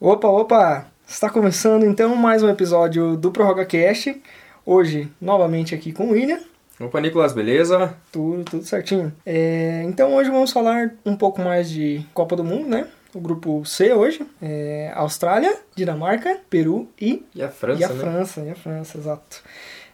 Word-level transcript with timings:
Opa, 0.00 0.28
opa! 0.28 0.86
Está 1.08 1.28
começando 1.28 1.84
então 1.84 2.14
mais 2.14 2.40
um 2.40 2.48
episódio 2.48 3.16
do 3.16 3.32
Prorroga 3.32 3.66
Cast. 3.66 4.22
Hoje, 4.64 5.10
novamente 5.20 5.74
aqui 5.74 5.90
com 5.90 6.04
o 6.06 6.10
William. 6.12 6.38
Opa, 6.78 7.00
Nicolas, 7.00 7.32
beleza? 7.32 7.96
Tudo, 8.12 8.44
tudo 8.44 8.64
certinho. 8.64 9.12
É, 9.26 9.82
então 9.88 10.14
hoje 10.14 10.30
vamos 10.30 10.52
falar 10.52 10.94
um 11.04 11.16
pouco 11.16 11.40
mais 11.40 11.68
de 11.68 12.06
Copa 12.14 12.36
do 12.36 12.44
Mundo, 12.44 12.68
né? 12.68 12.86
O 13.12 13.18
grupo 13.18 13.64
C 13.64 13.92
hoje. 13.92 14.24
É 14.40 14.92
Austrália, 14.94 15.58
Dinamarca, 15.74 16.38
Peru 16.48 16.88
e, 17.00 17.26
E 17.34 17.42
a 17.42 17.48
França, 17.48 17.80
e 17.80 17.84
a 17.84 17.88
né? 17.88 17.94
França. 18.00 18.40
E 18.42 18.50
a 18.50 18.54
França, 18.54 18.98
exato. 18.98 19.42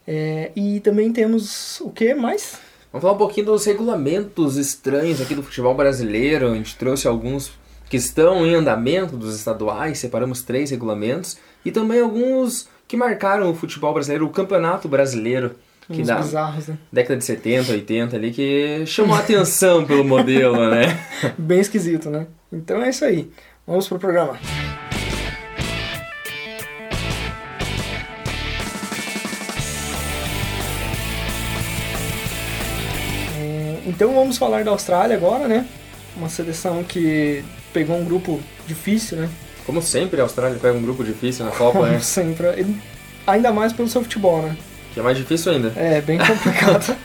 É, 0.07 0.51
e 0.55 0.81
também 0.81 1.15
temos 1.15 1.81
o 1.81 1.89
que 1.89 2.13
mais? 2.13 2.59
Vamos 2.93 3.01
falar 3.01 3.15
um 3.15 3.19
pouquinho 3.19 3.47
dos 3.47 3.65
regulamentos 3.65 4.59
estranhos 4.59 5.23
aqui 5.23 5.35
do 5.35 5.43
futebol 5.43 5.75
brasileiro. 5.75 6.53
A 6.53 6.55
gente 6.55 6.77
trouxe 6.77 7.09
alguns 7.09 7.55
que 7.89 7.97
estão 7.97 8.47
em 8.47 8.55
andamento 8.55 9.17
dos 9.17 9.35
estaduais, 9.37 9.99
separamos 9.99 10.43
três 10.43 10.71
regulamentos. 10.71 11.37
E 11.65 11.71
também 11.71 12.01
alguns 12.01 12.69
que 12.87 12.97
marcaram 12.97 13.51
o 13.51 13.55
futebol 13.55 13.93
brasileiro, 13.93 14.27
o 14.27 14.31
campeonato 14.31 14.89
brasileiro. 14.89 15.55
Que 15.87 16.01
Uns 16.01 16.07
da 16.07 16.17
bizarros, 16.17 16.69
né? 16.69 16.79
década 16.91 17.19
de 17.19 17.25
70, 17.25 17.73
80 17.73 18.17
ali, 18.17 18.31
que 18.31 18.87
chamou 18.87 19.15
a 19.15 19.19
atenção 19.19 19.85
pelo 19.85 20.03
modelo, 20.03 20.71
né? 20.71 20.99
Bem 21.37 21.61
esquisito, 21.61 22.09
né? 22.09 22.27
Então 22.51 22.83
é 22.83 22.89
isso 22.89 23.05
aí. 23.05 23.31
Vamos 23.67 23.87
pro 23.87 23.99
programa. 23.99 24.39
É, 33.39 33.83
Então 33.87 34.15
vamos 34.15 34.39
falar 34.39 34.65
da 34.65 34.71
Austrália 34.71 35.17
agora, 35.17 35.47
né? 35.47 35.67
Uma 36.17 36.29
seleção 36.29 36.83
que 36.85 37.45
pegou 37.73 37.97
um 37.97 38.05
grupo 38.05 38.41
difícil, 38.67 39.19
né? 39.19 39.29
Como 39.67 39.81
sempre, 39.83 40.21
a 40.21 40.25
Austrália 40.25 40.59
pega 40.61 40.77
um 40.77 40.83
grupo 40.83 41.03
difícil 41.03 41.45
na 41.45 41.51
Copa, 41.51 41.79
Como 41.79 41.91
né? 41.91 42.01
sempre. 42.01 42.47
E 42.61 42.77
Ainda 43.27 43.53
mais 43.53 43.73
pelo 43.73 43.89
seu 43.89 44.03
futebol, 44.03 44.43
né? 44.43 44.57
Que 44.93 45.01
é 45.01 45.03
mais 45.03 45.17
difícil 45.17 45.53
ainda. 45.53 45.73
É, 45.77 46.01
bem 46.01 46.19
complicado. 46.19 46.97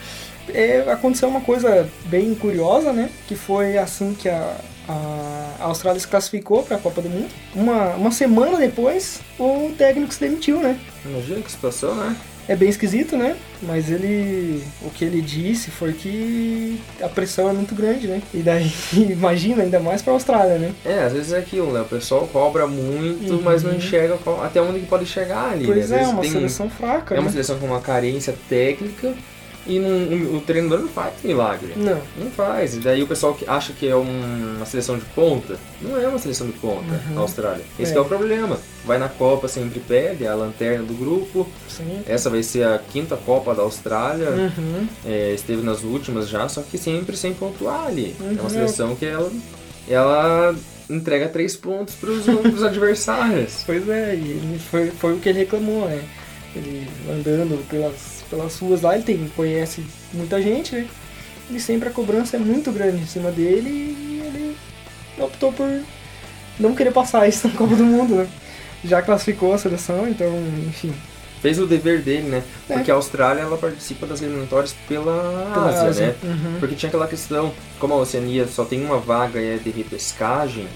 É, 0.52 0.80
aconteceu 0.90 1.28
uma 1.28 1.42
coisa 1.42 1.88
bem 2.06 2.34
curiosa, 2.34 2.92
né? 2.92 3.08
Que 3.28 3.36
foi 3.36 3.78
assim 3.78 4.14
que 4.14 4.28
a, 4.28 4.56
a 4.88 5.64
Austrália 5.64 6.00
se 6.00 6.08
classificou 6.08 6.64
para 6.64 6.76
a 6.76 6.80
Copa 6.80 7.00
do 7.00 7.08
Mundo. 7.08 7.28
Uma, 7.54 7.90
uma 7.90 8.10
semana 8.10 8.58
depois, 8.58 9.20
o 9.38 9.72
técnico 9.78 10.12
se 10.12 10.18
demitiu, 10.18 10.58
né? 10.58 10.76
Imagina 11.04 11.40
que 11.40 11.52
situação, 11.52 11.94
né? 11.94 12.16
É 12.50 12.56
bem 12.56 12.68
esquisito, 12.68 13.16
né? 13.16 13.36
Mas 13.62 13.88
ele. 13.88 14.64
O 14.82 14.90
que 14.90 15.04
ele 15.04 15.22
disse 15.22 15.70
foi 15.70 15.92
que 15.92 16.80
a 17.00 17.08
pressão 17.08 17.48
é 17.48 17.52
muito 17.52 17.76
grande, 17.76 18.08
né? 18.08 18.20
E 18.34 18.38
daí, 18.38 18.68
imagina, 18.92 19.62
ainda 19.62 19.78
mais 19.78 20.02
para 20.02 20.12
a 20.12 20.16
Austrália, 20.16 20.58
né? 20.58 20.72
É, 20.84 21.04
às 21.04 21.12
vezes 21.12 21.32
é 21.32 21.38
aquilo, 21.38 21.72
né? 21.72 21.80
O 21.82 21.84
pessoal 21.84 22.26
cobra 22.26 22.66
muito, 22.66 23.34
Uhum. 23.34 23.40
mas 23.42 23.62
não 23.62 23.72
enxerga 23.72 24.16
qual- 24.16 24.42
até 24.42 24.60
onde 24.60 24.80
que 24.80 24.86
pode 24.86 25.06
chegar 25.06 25.52
ali. 25.52 25.64
né? 25.64 25.72
Pois 25.72 25.92
Às 25.92 26.00
é, 26.00 26.06
uma 26.08 26.24
seleção 26.24 26.68
fraca, 26.68 27.14
É 27.14 27.18
uma 27.20 27.26
né? 27.26 27.30
seleção 27.30 27.56
com 27.60 27.66
uma 27.66 27.80
carência 27.80 28.34
técnica 28.48 29.14
e 29.66 29.78
não- 29.78 30.36
o 30.36 30.40
treinador 30.40 30.80
não 30.80 30.88
faz 30.88 31.14
milagre. 31.22 31.74
Não. 31.76 32.00
Não 32.18 32.30
faz. 32.30 32.74
E 32.76 32.80
daí 32.80 33.02
o 33.02 33.06
pessoal 33.06 33.34
que 33.34 33.44
acha 33.48 33.72
que 33.72 33.86
é 33.88 33.94
um- 33.94 34.54
uma 34.56 34.66
seleção 34.66 34.96
de 34.98 35.04
ponta, 35.06 35.56
não 35.82 36.00
é 36.00 36.08
uma 36.08 36.18
seleção 36.18 36.46
de 36.46 36.54
ponta, 36.54 36.92
Uhum. 37.10 37.18
a 37.18 37.20
Austrália. 37.20 37.64
Esse 37.78 37.90
É. 37.90 37.92
que 37.92 37.98
é 37.98 38.00
o 38.00 38.04
problema. 38.06 38.58
Vai 38.84 38.98
na 38.98 39.08
Copa 39.08 39.46
sempre 39.48 39.78
perde, 39.80 40.24
é 40.24 40.28
a 40.28 40.34
lanterna 40.34 40.84
do 40.84 40.94
grupo. 40.94 41.46
Sim. 41.68 42.00
Essa 42.06 42.30
vai 42.30 42.42
ser 42.42 42.64
a 42.66 42.78
quinta 42.78 43.16
Copa 43.16 43.54
da 43.54 43.62
Austrália. 43.62 44.30
Uhum. 44.30 44.86
É, 45.06 45.32
esteve 45.34 45.62
nas 45.62 45.82
últimas 45.84 46.28
já, 46.28 46.48
só 46.48 46.62
que 46.62 46.78
sempre 46.78 47.16
sem 47.16 47.34
pontuar 47.34 47.86
ali. 47.86 48.16
É 48.18 48.22
Uhum. 48.24 48.36
uma 48.40 48.50
seleção 48.50 48.96
que 48.96 49.04
ela, 49.04 49.30
ela 49.88 50.54
entrega 50.88 51.28
três 51.28 51.54
pontos 51.56 51.94
para 51.94 52.10
os 52.10 52.24
adversários. 52.64 53.62
Pois 53.66 53.88
é, 53.88 54.14
e 54.14 54.58
foi, 54.70 54.90
foi 54.90 55.14
o 55.14 55.18
que 55.18 55.28
ele 55.28 55.40
reclamou, 55.40 55.86
né? 55.86 56.02
Ele 56.56 56.88
andando 57.08 57.64
pelas, 57.68 58.19
pelas 58.30 58.56
ruas 58.58 58.80
lá, 58.82 58.94
ele 58.94 59.02
tem, 59.04 59.28
conhece 59.36 59.84
muita 60.12 60.40
gente, 60.40 60.74
né? 60.74 60.86
E 61.50 61.58
sempre 61.58 61.88
a 61.88 61.92
cobrança 61.92 62.36
é 62.36 62.40
muito 62.40 62.70
grande 62.70 63.02
em 63.02 63.06
cima 63.06 63.30
dele 63.30 63.68
e 63.68 64.22
ele 64.24 64.56
optou 65.18 65.52
por 65.52 65.68
não 66.58 66.74
querer 66.74 66.92
passar 66.92 67.28
isso 67.28 67.48
na 67.48 67.54
Copa 67.54 67.74
do 67.74 67.84
Mundo, 67.84 68.14
né? 68.14 68.28
Já 68.84 69.02
classificou 69.02 69.52
a 69.52 69.58
seleção, 69.58 70.08
então, 70.08 70.28
enfim. 70.68 70.92
Fez 71.42 71.58
o 71.58 71.66
dever 71.66 72.02
dele, 72.02 72.28
né? 72.28 72.42
É. 72.68 72.74
Porque 72.74 72.90
a 72.90 72.94
Austrália 72.94 73.40
ela 73.40 73.56
participa 73.56 74.06
das 74.06 74.22
eliminatórias 74.22 74.74
pela, 74.86 75.50
Pela 75.52 75.68
Ásia, 75.68 75.88
Ásia. 75.88 76.06
né? 76.06 76.14
Uhum. 76.22 76.56
Porque 76.60 76.74
tinha 76.74 76.88
aquela 76.88 77.08
questão, 77.08 77.52
como 77.78 77.94
a 77.94 77.96
Oceania 77.96 78.46
só 78.46 78.64
tem 78.64 78.84
uma 78.84 78.98
vaga 78.98 79.40
e 79.40 79.54
é 79.54 79.56
de 79.56 79.70
repescagem, 79.70 80.68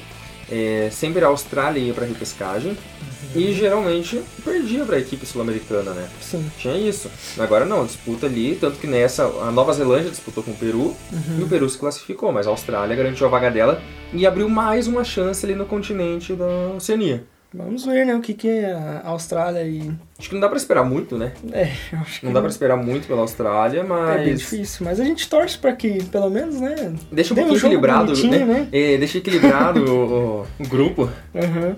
é, 0.50 0.88
sempre 0.90 1.24
a 1.24 1.28
Austrália 1.28 1.80
ia 1.80 1.94
para 1.94 2.04
repescagem 2.06 2.70
Uhum. 2.72 3.13
E 3.34 3.52
geralmente 3.52 4.20
perdia 4.44 4.84
para 4.84 4.96
a 4.96 4.98
equipe 4.98 5.24
sul-americana, 5.26 5.92
né? 5.92 6.08
Sim. 6.20 6.44
Tinha 6.58 6.76
isso. 6.76 7.10
Agora 7.38 7.64
não, 7.64 7.84
disputa 7.84 8.26
ali, 8.26 8.56
tanto 8.60 8.78
que 8.78 8.86
nessa 8.86 9.24
a 9.24 9.50
Nova 9.50 9.72
Zelândia 9.72 10.10
disputou 10.10 10.42
com 10.42 10.50
o 10.52 10.56
Peru 10.56 10.94
Uhum. 11.12 11.40
e 11.40 11.42
o 11.42 11.48
Peru 11.48 11.68
se 11.68 11.78
classificou, 11.78 12.32
mas 12.32 12.46
a 12.46 12.50
Austrália 12.50 12.94
garantiu 12.96 13.26
a 13.26 13.30
vaga 13.30 13.50
dela 13.50 13.80
e 14.12 14.26
abriu 14.26 14.48
mais 14.48 14.86
uma 14.86 15.04
chance 15.04 15.44
ali 15.44 15.54
no 15.54 15.66
continente 15.66 16.32
da 16.34 16.46
Oceania. 16.76 17.24
Vamos 17.56 17.84
ver, 17.86 18.04
né, 18.04 18.16
o 18.16 18.20
que, 18.20 18.34
que 18.34 18.48
é 18.48 18.72
a 18.72 19.02
Austrália 19.10 19.62
e. 19.62 19.88
Acho 20.18 20.28
que 20.28 20.34
não 20.34 20.40
dá 20.40 20.48
para 20.48 20.56
esperar 20.56 20.82
muito, 20.84 21.16
né? 21.16 21.32
É, 21.52 21.70
eu 21.92 21.98
acho 22.00 22.18
que 22.18 22.26
Não 22.26 22.32
dá 22.32 22.40
para 22.40 22.50
esperar 22.50 22.76
muito 22.76 23.06
pela 23.06 23.20
Austrália, 23.20 23.78
é 23.78 23.82
bem 23.82 23.88
mas 23.88 24.38
difícil. 24.40 24.84
Mas 24.84 24.98
a 24.98 25.04
gente 25.04 25.28
torce 25.28 25.56
pra 25.56 25.72
que, 25.72 26.02
pelo 26.06 26.28
menos, 26.30 26.60
né? 26.60 26.92
deixa 27.12 27.32
um 27.32 27.36
um 27.36 27.40
pouquinho 27.42 27.58
jogo 27.60 27.74
equilibrado, 27.74 28.12
né? 28.26 28.38
né? 28.44 28.68
É, 28.72 28.96
deixa 28.98 29.18
equilibrado 29.18 29.84
o, 29.84 30.40
o- 30.40 30.46
o 30.64 30.68
grupo. 30.68 31.08
Uhum. 31.32 31.76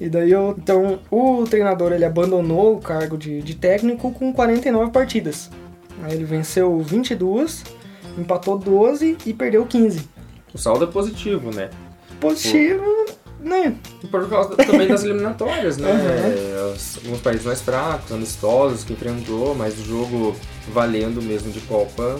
E 0.00 0.08
daí 0.08 0.30
eu, 0.30 0.54
então 0.58 0.98
o 1.10 1.44
treinador 1.44 1.92
ele 1.92 2.04
abandonou 2.04 2.76
o 2.76 2.80
cargo 2.80 3.16
de, 3.16 3.40
de 3.40 3.54
técnico 3.54 4.12
com 4.12 4.32
49 4.32 4.90
partidas. 4.90 5.50
Aí 6.02 6.12
ele 6.12 6.24
venceu 6.24 6.78
22, 6.80 7.64
empatou 8.18 8.58
12 8.58 9.16
e 9.24 9.32
perdeu 9.32 9.64
15. 9.64 10.02
O 10.52 10.58
saldo 10.58 10.84
é 10.84 10.86
positivo, 10.86 11.50
né? 11.50 11.70
Positivo, 12.20 12.84
né? 13.40 13.76
E 14.02 14.06
Por 14.06 14.28
causa 14.28 14.54
também 14.56 14.88
das 14.88 15.04
eliminatórias, 15.04 15.78
né? 15.78 15.90
Uhum. 15.90 16.74
Alguns 17.04 17.20
países 17.20 17.46
mais 17.46 17.62
fracos, 17.62 18.12
amistosos 18.12 18.84
que 18.84 18.92
enfrentou, 18.92 19.54
mas 19.54 19.78
o 19.78 19.84
jogo 19.84 20.36
valendo 20.72 21.22
mesmo 21.22 21.50
de 21.50 21.60
Copa 21.60 22.18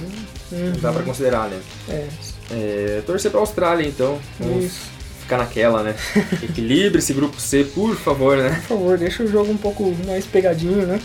não 0.51 0.81
dá 0.81 0.93
pra 0.93 1.03
considerar, 1.03 1.49
né? 1.49 1.61
É, 1.89 2.09
É, 2.51 3.03
torcer 3.05 3.31
pra 3.31 3.41
Austrália 3.41 3.87
então. 3.87 4.19
Isso. 4.63 4.96
Ficar 5.27 5.39
naquela, 5.39 5.83
né? 5.83 5.95
Equilibre 6.43 7.01
esse 7.01 7.13
grupo 7.13 7.41
C, 7.41 7.65
por 7.65 7.97
favor, 7.97 8.37
né? 8.37 8.51
Por 8.51 8.79
favor, 8.79 8.97
deixa 8.97 9.25
o 9.25 9.27
jogo 9.27 9.51
um 9.51 9.57
pouco 9.57 9.95
mais 10.07 10.25
pegadinho, 10.25 10.87
né? 10.87 11.01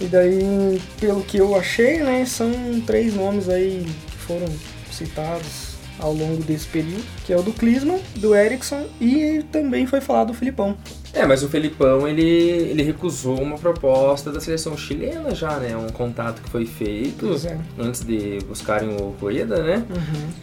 E 0.00 0.04
daí, 0.04 0.80
pelo 0.98 1.22
que 1.22 1.36
eu 1.36 1.54
achei, 1.54 1.98
né, 1.98 2.24
são 2.24 2.50
três 2.86 3.12
nomes 3.12 3.50
aí 3.50 3.84
que 4.10 4.16
foram 4.16 4.46
citados 4.90 5.69
ao 6.00 6.12
longo 6.12 6.42
desse 6.42 6.66
período, 6.66 7.02
que 7.24 7.32
é 7.32 7.36
o 7.36 7.42
do 7.42 7.52
Klinsmann, 7.52 8.00
do 8.16 8.34
Eriksson 8.34 8.86
e 9.00 9.44
também 9.50 9.86
foi 9.86 10.00
falado 10.00 10.28
do 10.28 10.34
Filipão. 10.34 10.76
É, 11.12 11.26
mas 11.26 11.42
o 11.42 11.48
Felipão, 11.48 12.06
ele, 12.06 12.22
ele 12.22 12.82
recusou 12.84 13.40
uma 13.40 13.58
proposta 13.58 14.30
da 14.30 14.38
seleção 14.38 14.76
chilena 14.76 15.34
já, 15.34 15.56
né? 15.56 15.76
Um 15.76 15.88
contato 15.88 16.40
que 16.40 16.48
foi 16.48 16.64
feito 16.64 17.26
é. 17.46 17.58
antes 17.78 18.04
de 18.04 18.38
buscarem 18.46 18.90
o 18.90 19.16
Rueda, 19.20 19.60
né? 19.60 19.84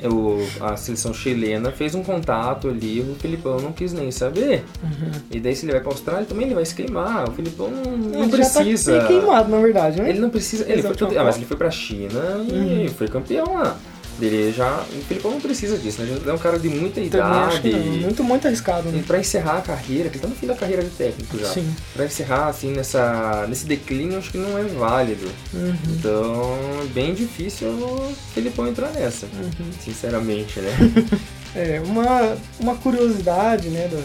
Uhum. 0.04 0.12
O, 0.12 0.64
a 0.66 0.76
seleção 0.76 1.14
chilena 1.14 1.72
fez 1.72 1.96
um 1.96 2.04
contato 2.04 2.68
ali, 2.68 3.00
o 3.00 3.16
Filipão 3.16 3.62
não 3.62 3.72
quis 3.72 3.94
nem 3.94 4.12
saber. 4.12 4.66
Uhum. 4.84 5.12
E 5.32 5.40
daí 5.40 5.56
se 5.56 5.64
ele 5.66 5.72
vai 5.72 5.82
pra 5.82 5.92
Austrália 5.92 6.26
também 6.26 6.48
ele 6.48 6.56
vai 6.56 6.66
se 6.66 6.76
queimar. 6.76 7.30
O 7.30 7.32
Filipão 7.32 7.70
não, 7.70 8.24
Ele 8.24 8.32
precisa. 8.32 8.96
Já 8.96 9.02
tá 9.02 9.08
queimado, 9.08 9.50
na 9.50 9.60
verdade, 9.60 10.02
né? 10.02 10.10
Ele 10.10 10.20
não 10.20 10.30
precisa. 10.30 10.70
Ele 10.70 10.82
foi, 10.82 11.18
ah, 11.18 11.24
mas 11.24 11.38
ele 11.38 11.46
foi 11.46 11.58
pra 11.58 11.72
China 11.72 12.46
e 12.46 12.58
Uhum. 12.58 12.90
foi 12.90 13.08
campeão 13.08 13.54
lá. 13.54 13.78
Ele 14.20 14.52
já. 14.52 14.80
O 14.92 15.02
Filipão 15.08 15.32
não 15.32 15.42
precisa 15.42 15.78
disso, 15.78 16.02
né? 16.02 16.08
Ele 16.20 16.30
é 16.30 16.34
um 16.34 16.38
cara 16.38 16.58
de 16.58 16.70
muita 16.70 17.00
idade. 17.00 17.70
Muito, 17.72 18.24
muito 18.24 18.48
arriscado, 18.48 18.90
E 18.90 18.92
né? 18.94 19.04
pra 19.06 19.20
encerrar 19.20 19.58
a 19.58 19.62
carreira, 19.62 20.10
que 20.10 20.18
tá 20.20 20.28
no 20.28 20.36
fim 20.36 20.48
da 20.48 20.56
carreira 20.56 20.84
de 20.84 20.90
técnico 20.90 21.38
já. 21.38 21.48
Sim. 21.54 21.74
Pra 21.94 22.06
encerrar 22.06 22.48
assim 22.48 22.72
nessa, 22.72 23.46
nesse 23.48 23.66
declínio, 23.66 24.18
acho 24.18 24.32
que 24.32 24.38
não 24.38 24.58
é 24.58 24.64
válido. 24.64 25.28
Uhum. 25.54 25.76
Então, 25.90 26.58
é 26.84 26.86
bem 26.94 27.14
difícil 27.14 27.68
o 27.70 28.14
Filipão 28.34 28.68
entrar 28.68 28.90
nessa, 28.92 29.26
Uhum. 29.28 29.72
sinceramente, 29.84 30.60
né? 30.60 30.72
É, 31.56 31.82
uma, 31.84 32.38
uma 32.60 32.76
curiosidade, 32.76 33.70
né, 33.70 33.88
da, 33.92 33.98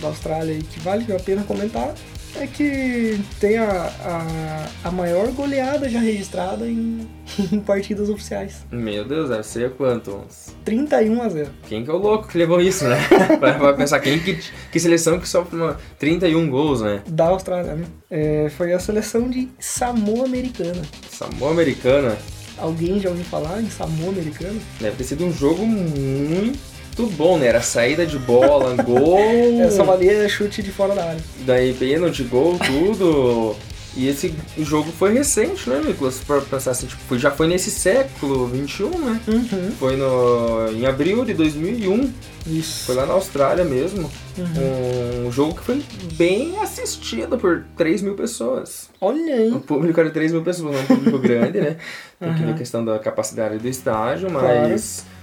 da 0.00 0.08
Austrália 0.08 0.54
aí 0.54 0.62
que 0.62 0.80
vale 0.80 1.04
a 1.12 1.18
pena 1.18 1.42
comentar 1.42 1.92
é 2.36 2.46
que 2.46 3.20
tem 3.40 3.58
a, 3.58 3.90
a, 4.04 4.88
a 4.88 4.90
maior 4.90 5.28
goleada 5.32 5.88
já 5.88 6.00
registrada 6.00 6.66
em, 6.66 7.08
em 7.52 7.60
partidas 7.60 8.08
oficiais. 8.08 8.64
Meu 8.70 9.04
Deus, 9.04 9.28
deve 9.30 9.42
ser 9.44 9.70
quanto? 9.72 10.16
Uns 10.16 10.54
31 10.64 11.22
a 11.22 11.28
0. 11.28 11.50
Quem 11.68 11.84
que 11.84 11.90
é 11.90 11.92
o 11.92 11.98
louco 11.98 12.28
que 12.28 12.38
levou 12.38 12.60
isso, 12.60 12.84
né? 12.84 12.96
Vai 13.40 13.58
vai 13.58 13.76
pensar 13.76 14.00
quem 14.00 14.18
que, 14.18 14.38
que 14.70 14.80
seleção 14.80 15.18
que 15.18 15.28
sofre 15.28 15.56
uma 15.56 15.76
31 15.98 16.48
gols, 16.50 16.80
né? 16.80 17.02
Da 17.06 17.26
Austrália, 17.26 17.74
né? 17.74 17.84
É, 18.10 18.48
foi 18.50 18.72
a 18.72 18.78
seleção 18.78 19.28
de 19.28 19.48
Samoa 19.58 20.24
Americana. 20.24 20.82
Samoa 21.08 21.50
Americana 21.50 22.16
Alguém 22.56 23.00
já 23.00 23.08
ouviu 23.08 23.24
falar 23.24 23.60
em 23.60 23.68
Samoa 23.68 24.10
Americana? 24.10 24.60
deve 24.80 24.96
ter 24.96 25.04
sido 25.04 25.24
um 25.24 25.32
jogo 25.32 25.66
muito 25.66 26.73
muito 26.96 27.12
bom, 27.16 27.38
né? 27.38 27.46
Era 27.48 27.60
saída 27.60 28.06
de 28.06 28.18
bola, 28.18 28.74
gol. 28.82 29.18
Essa 29.62 29.82
valia 29.84 30.28
chute 30.28 30.62
de 30.62 30.70
fora 30.70 30.94
da 30.94 31.04
área. 31.04 31.20
Daí 31.40 31.72
pênalti, 31.74 32.22
gol, 32.24 32.58
tudo. 32.58 33.54
E 33.96 34.08
esse 34.08 34.34
jogo 34.58 34.90
foi 34.90 35.12
recente, 35.14 35.70
né, 35.70 35.80
Nicolas? 35.86 36.18
Pra 36.18 36.40
pensar 36.40 36.72
assim, 36.72 36.84
tipo, 36.88 37.16
já 37.16 37.30
foi 37.30 37.46
nesse 37.46 37.70
século 37.70 38.48
21, 38.48 38.88
né? 38.98 39.20
Uhum. 39.28 39.70
Foi 39.78 39.96
no, 39.96 40.68
em 40.72 40.84
abril 40.84 41.24
de 41.24 41.32
2001. 41.32 42.12
Isso. 42.44 42.86
Foi 42.86 42.96
lá 42.96 43.06
na 43.06 43.12
Austrália 43.14 43.64
mesmo. 43.64 44.10
Uhum. 44.36 45.26
Um 45.28 45.30
jogo 45.32 45.54
que 45.54 45.62
foi 45.62 45.80
bem 46.14 46.58
assistido 46.60 47.38
por 47.38 47.64
3 47.76 48.02
mil 48.02 48.14
pessoas. 48.16 48.88
Olha 49.00 49.32
aí. 49.32 49.52
O 49.52 49.60
público 49.60 50.00
era 50.00 50.10
3 50.10 50.32
mil 50.32 50.42
pessoas, 50.42 50.74
não 50.74 50.80
um 50.82 50.86
público 50.86 51.18
grande, 51.22 51.60
né? 51.60 51.76
Porque 52.18 52.42
Uhum. 52.42 52.50
a 52.50 52.54
questão 52.54 52.84
da 52.84 52.98
capacidade 52.98 53.58
do 53.58 53.68
estádio, 53.68 54.28
mas 54.28 55.04
do- 55.08 55.13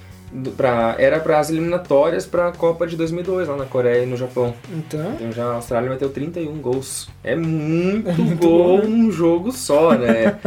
pra, 0.55 0.95
era 0.97 1.19
para 1.19 1.39
as 1.39 1.49
eliminatórias 1.49 2.25
para 2.25 2.47
a 2.47 2.51
Copa 2.51 2.85
de 2.87 2.95
2002 2.95 3.47
lá 3.47 3.55
na 3.57 3.65
Coreia 3.65 4.03
e 4.03 4.05
no 4.05 4.15
Japão. 4.17 4.53
Então, 4.71 5.13
Então 5.15 5.31
já 5.31 5.45
a 5.45 5.53
Austrália 5.55 5.89
meteu 5.89 6.09
31 6.09 6.57
gols. 6.59 7.09
É 7.23 7.35
muito, 7.37 8.09
É 8.09 8.13
muito 8.13 8.37
gol 8.41 8.77
bom, 8.79 8.83
né? 8.83 8.87
num 8.87 9.11
jogo 9.11 9.51
só, 9.51 9.93
né? 9.97 10.37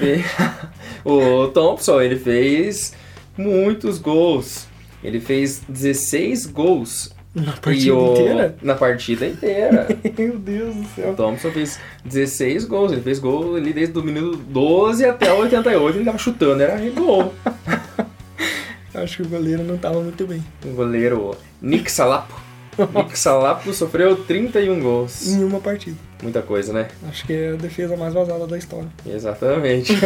E 0.00 0.22
o 1.04 1.48
Thompson, 1.48 2.00
ele 2.00 2.16
fez 2.16 2.94
muitos 3.36 3.98
gols. 3.98 4.66
Ele 5.02 5.18
fez 5.18 5.60
16 5.68 6.46
gols. 6.46 7.12
na 7.34 7.52
partida 7.52 7.94
o- 7.96 8.12
inteira? 8.12 8.56
Na 8.62 8.74
partida 8.76 9.26
inteira. 9.26 9.88
Meu 10.16 10.38
Deus 10.38 10.74
do 10.74 10.82
O 10.82 10.86
céu. 10.94 11.14
Thompson 11.16 11.50
fez 11.50 11.80
16 12.04 12.64
gols. 12.64 12.92
Ele 12.92 13.00
fez 13.00 13.18
gol 13.18 13.56
ali 13.56 13.72
desde 13.72 13.98
o 13.98 14.02
minuto 14.04 14.36
12 14.38 15.04
até 15.04 15.32
o 15.32 15.38
88. 15.40 15.96
Ele 15.98 16.04
tava 16.04 16.18
chutando, 16.18 16.62
era 16.62 16.78
gol. 16.90 17.32
Acho 19.02 19.18
que 19.18 19.22
o 19.22 19.28
goleiro 19.28 19.62
não 19.62 19.76
tava 19.76 20.00
muito 20.00 20.26
bem. 20.26 20.44
O 20.64 20.70
goleiro 20.70 21.36
Nick 21.60 21.90
Salapo. 21.90 22.48
Nick 22.94 23.18
Salapo 23.18 23.72
sofreu 23.72 24.16
31 24.24 24.80
gols. 24.80 25.26
Em 25.26 25.42
uma 25.42 25.58
partida. 25.58 25.96
Muita 26.22 26.42
coisa, 26.42 26.72
né? 26.72 26.88
Acho 27.08 27.24
que 27.26 27.32
é 27.32 27.52
a 27.52 27.56
defesa 27.56 27.96
mais 27.96 28.12
vazada 28.12 28.46
da 28.46 28.58
história. 28.58 28.88
Exatamente. 29.06 29.92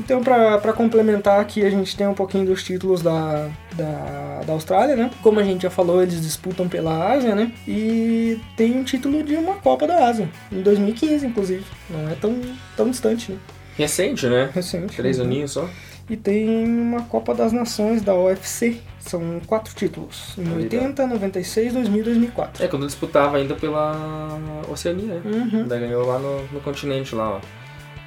Então, 0.00 0.20
pra, 0.20 0.58
pra 0.58 0.72
complementar 0.72 1.38
aqui, 1.38 1.64
a 1.64 1.70
gente 1.70 1.96
tem 1.96 2.08
um 2.08 2.14
pouquinho 2.14 2.44
dos 2.44 2.64
títulos 2.64 3.02
da, 3.02 3.48
da, 3.76 4.40
da 4.44 4.52
Austrália, 4.52 4.96
né? 4.96 5.10
Como 5.22 5.38
a 5.38 5.44
gente 5.44 5.62
já 5.62 5.70
falou, 5.70 6.02
eles 6.02 6.20
disputam 6.20 6.68
pela 6.68 7.12
Ásia, 7.12 7.36
né? 7.36 7.52
E 7.68 8.40
tem 8.56 8.76
um 8.76 8.82
título 8.82 9.22
de 9.22 9.36
uma 9.36 9.56
Copa 9.56 9.86
da 9.86 10.08
Ásia, 10.08 10.28
em 10.50 10.60
2015, 10.60 11.24
inclusive. 11.24 11.62
Não 11.88 12.10
é 12.10 12.16
tão, 12.16 12.40
tão 12.76 12.90
distante, 12.90 13.30
né? 13.30 13.38
Recente, 13.76 14.26
né? 14.26 14.50
Recente. 14.52 14.96
Três 14.96 15.18
né? 15.18 15.24
aninhos 15.24 15.52
só. 15.52 15.68
E 16.10 16.16
tem 16.16 16.64
uma 16.66 17.02
Copa 17.02 17.34
das 17.34 17.52
Nações 17.52 18.02
da 18.02 18.14
UFC. 18.14 18.80
São 19.00 19.40
quatro 19.46 19.74
títulos. 19.74 20.34
Em 20.38 20.42
Ali, 20.52 20.62
80, 20.64 21.06
96, 21.06 21.72
2000 21.74 22.00
e 22.00 22.04
2004. 22.04 22.64
É, 22.64 22.68
quando 22.68 22.86
disputava 22.86 23.36
ainda 23.36 23.54
pela 23.54 24.38
Oceania, 24.70 25.14
né? 25.14 25.22
Uhum. 25.24 25.66
Daí 25.66 25.80
ganhou 25.80 26.06
lá 26.06 26.18
no, 26.18 26.42
no 26.52 26.60
continente 26.60 27.14
lá, 27.14 27.36
ó. 27.36 27.40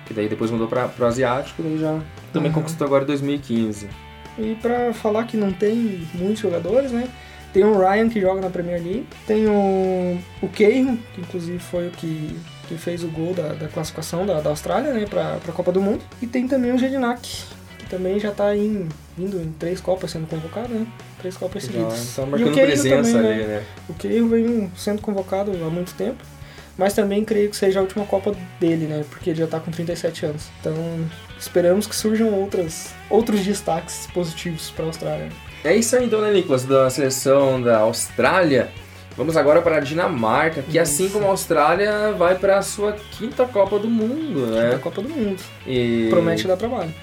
Que 0.05 0.13
daí 0.13 0.29
depois 0.29 0.51
mudou 0.51 0.67
pra, 0.67 0.87
pro 0.87 1.05
asiático 1.05 1.61
e 1.61 1.65
daí 1.65 1.77
já 1.79 1.99
também 2.31 2.49
Uhum. 2.51 2.55
conquistou 2.59 2.85
agora 2.85 3.03
em 3.03 3.07
2015. 3.07 3.87
E 4.37 4.55
pra 4.61 4.93
falar 4.93 5.23
que 5.23 5.35
não 5.37 5.51
tem 5.51 6.07
muitos 6.13 6.39
jogadores, 6.39 6.91
né? 6.91 7.07
Tem 7.53 7.63
o 7.63 7.79
Ryan 7.79 8.09
que 8.09 8.19
joga 8.19 8.41
na 8.41 8.49
Premier 8.49 8.81
League, 8.83 9.07
tem 9.25 9.47
o, 9.47 10.17
o 10.41 10.47
Keirn, 10.49 10.97
que 11.13 11.21
inclusive 11.21 11.57
foi 11.57 11.87
o 11.87 11.91
que, 11.91 12.37
que 12.67 12.75
fez 12.77 13.01
o 13.01 13.07
gol 13.07 13.33
da, 13.33 13.53
da 13.53 13.67
classificação 13.69 14.25
da, 14.25 14.41
da 14.41 14.49
Austrália, 14.49 14.93
né, 14.93 15.05
pra, 15.09 15.37
pra 15.41 15.53
Copa 15.53 15.71
do 15.71 15.81
Mundo. 15.81 16.01
E 16.21 16.27
tem 16.27 16.49
também 16.49 16.73
o 16.73 16.77
Jedinak, 16.77 17.45
também 17.89 18.19
já 18.19 18.31
tá 18.31 18.55
em, 18.55 18.87
indo 19.17 19.37
em 19.37 19.51
três 19.59 19.79
Copas 19.81 20.11
sendo 20.11 20.27
convocado, 20.27 20.73
né? 20.73 20.87
Três 21.19 21.37
Copas 21.37 21.63
seguidas. 21.63 22.15
tá 22.15 22.21
E 22.21 22.25
o 22.25 22.27
marcando 22.27 22.53
presença 22.53 23.11
também, 23.13 23.31
ali, 23.31 23.43
né? 23.43 23.47
né? 23.47 23.63
O 23.89 23.93
Keirn 23.93 24.29
vem 24.29 24.71
sendo 24.75 25.01
convocado 25.01 25.51
há 25.51 25.69
muito 25.69 25.93
tempo. 25.93 26.23
Mas 26.77 26.93
também 26.93 27.23
creio 27.23 27.49
que 27.49 27.55
seja 27.55 27.79
a 27.79 27.81
última 27.81 28.05
Copa 28.05 28.35
dele, 28.59 28.85
né? 28.85 29.05
Porque 29.09 29.29
ele 29.29 29.39
já 29.39 29.47
tá 29.47 29.59
com 29.59 29.71
37 29.71 30.25
anos. 30.25 30.49
Então 30.59 30.73
esperamos 31.39 31.87
que 31.87 31.95
surjam 31.95 32.33
outras, 32.33 32.93
outros 33.09 33.41
destaques 33.45 34.07
positivos 34.13 34.71
para 34.71 34.83
a 34.83 34.87
Austrália. 34.87 35.29
É 35.63 35.75
isso 35.75 35.95
aí 35.95 36.05
então, 36.05 36.21
né, 36.21 36.31
Nicolas, 36.31 36.65
da 36.65 36.89
seleção 36.89 37.61
da 37.61 37.79
Austrália. 37.79 38.69
Vamos 39.17 39.37
agora 39.37 39.61
para 39.61 39.77
a 39.77 39.79
Dinamarca, 39.79 40.61
que 40.61 40.77
assim 40.77 41.07
como 41.07 41.25
a 41.25 41.29
Austrália 41.29 42.11
vai 42.11 42.35
para 42.35 42.57
a 42.57 42.61
sua 42.61 42.91
quinta 42.91 43.45
Copa 43.45 43.79
do 43.79 43.87
Mundo, 43.87 44.47
né? 44.47 44.77
Copa 44.83 45.01
do 45.01 45.07
Mundo. 45.07 45.41
E 45.65 46.07
Promete 46.09 46.45
dar 46.45 46.57
trabalho. 46.57 46.93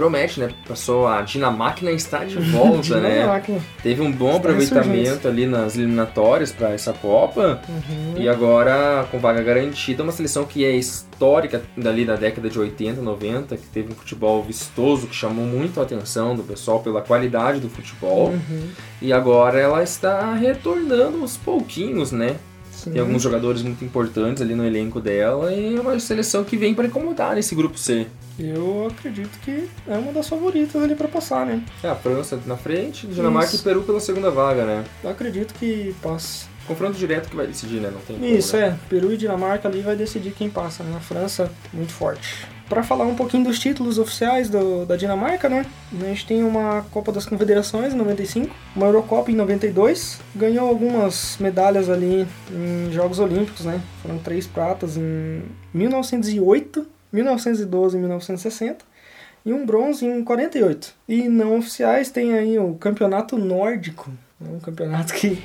Promete, 0.00 0.40
né? 0.40 0.48
Passou 0.66 1.06
a 1.06 1.20
Dinamáquina 1.20 1.92
está 1.92 2.24
de 2.24 2.36
volta, 2.50 2.98
né? 2.98 3.42
Teve 3.82 4.00
um 4.00 4.10
bom 4.10 4.36
Está 4.36 4.38
aproveitamento 4.38 5.28
ali 5.28 5.46
nas 5.46 5.76
eliminatórias 5.76 6.50
para 6.50 6.70
essa 6.70 6.94
Copa. 6.94 7.60
Uhum. 7.68 8.14
E 8.16 8.28
agora, 8.28 9.06
com 9.10 9.18
vaga 9.18 9.42
garantida, 9.42 10.02
uma 10.02 10.12
seleção 10.12 10.44
que 10.44 10.64
é 10.64 10.70
histórica 10.70 11.62
dali 11.76 12.06
da 12.06 12.16
década 12.16 12.48
de 12.48 12.58
80, 12.58 13.02
90, 13.02 13.56
que 13.56 13.66
teve 13.66 13.92
um 13.92 13.94
futebol 13.94 14.42
vistoso, 14.42 15.06
que 15.06 15.14
chamou 15.14 15.44
muito 15.44 15.78
a 15.78 15.82
atenção 15.82 16.34
do 16.34 16.42
pessoal 16.42 16.80
pela 16.80 17.02
qualidade 17.02 17.60
do 17.60 17.68
futebol. 17.68 18.28
Uhum. 18.28 18.68
E 19.02 19.12
agora 19.12 19.58
ela 19.58 19.82
está 19.82 20.32
retornando 20.34 21.20
aos 21.20 21.36
pouquinhos, 21.36 22.10
né? 22.10 22.36
Sim. 22.80 22.92
Tem 22.92 23.00
alguns 23.00 23.22
jogadores 23.22 23.60
muito 23.60 23.84
importantes 23.84 24.42
ali 24.42 24.54
no 24.54 24.64
elenco 24.64 25.00
dela 25.00 25.52
e 25.52 25.76
é 25.76 25.80
uma 25.80 26.00
seleção 26.00 26.42
que 26.44 26.56
vem 26.56 26.74
para 26.74 26.86
incomodar 26.86 27.34
nesse 27.34 27.54
grupo 27.54 27.78
C. 27.78 28.06
Eu 28.38 28.88
acredito 28.90 29.38
que 29.40 29.68
é 29.86 29.98
uma 29.98 30.12
das 30.12 30.26
favoritas 30.26 30.82
ali 30.82 30.94
para 30.94 31.06
passar, 31.06 31.44
né? 31.44 31.62
É 31.82 31.88
a 31.88 31.94
França 31.94 32.40
na 32.46 32.56
frente, 32.56 33.06
Dinamarca 33.06 33.54
Isso. 33.54 33.62
e 33.62 33.64
Peru 33.64 33.82
pela 33.82 34.00
segunda 34.00 34.30
vaga, 34.30 34.64
né? 34.64 34.84
Eu 35.04 35.10
acredito 35.10 35.52
que 35.52 35.94
passa. 36.02 36.48
Confronto 36.66 36.96
direto 36.96 37.28
que 37.28 37.36
vai 37.36 37.46
decidir, 37.46 37.80
né? 37.80 37.90
Não 37.92 38.00
tem 38.00 38.16
como, 38.16 38.26
Isso, 38.26 38.56
né? 38.56 38.68
é. 38.68 38.88
Peru 38.88 39.12
e 39.12 39.16
Dinamarca 39.18 39.68
ali 39.68 39.82
vai 39.82 39.94
decidir 39.94 40.30
quem 40.32 40.48
passa, 40.48 40.82
né? 40.82 40.96
A 40.96 41.00
França, 41.00 41.50
muito 41.72 41.92
forte. 41.92 42.46
Para 42.70 42.82
falar 42.84 43.04
um 43.04 43.16
pouquinho 43.16 43.42
dos 43.44 43.58
títulos 43.58 43.98
oficiais 43.98 44.48
do- 44.48 44.86
da 44.86 44.96
Dinamarca, 44.96 45.48
né? 45.48 45.66
A 46.00 46.04
gente 46.04 46.24
tem 46.24 46.44
uma 46.44 46.82
Copa 46.92 47.10
das 47.10 47.26
Confederações 47.26 47.92
em 47.92 47.96
95, 47.96 48.54
uma 48.76 48.86
Eurocopa 48.86 49.28
em 49.30 49.34
92, 49.34 50.20
ganhou 50.36 50.68
algumas 50.68 51.36
medalhas 51.40 51.90
ali 51.90 52.26
em 52.50 52.92
Jogos 52.92 53.18
Olímpicos, 53.18 53.66
né? 53.66 53.80
Foram 54.00 54.18
três 54.18 54.46
pratas 54.46 54.96
em 54.96 55.42
1908, 55.74 56.86
1912 57.12 57.96
e 57.96 58.00
1960 58.00 58.84
e 59.44 59.52
um 59.52 59.66
bronze 59.66 60.06
em 60.06 60.22
48. 60.22 60.94
E 61.08 61.28
não 61.28 61.58
oficiais 61.58 62.10
tem 62.10 62.34
aí 62.34 62.56
o 62.58 62.74
Campeonato 62.74 63.36
Nórdico, 63.36 64.10
né? 64.40 64.48
um 64.54 64.60
campeonato 64.60 65.12
que 65.12 65.42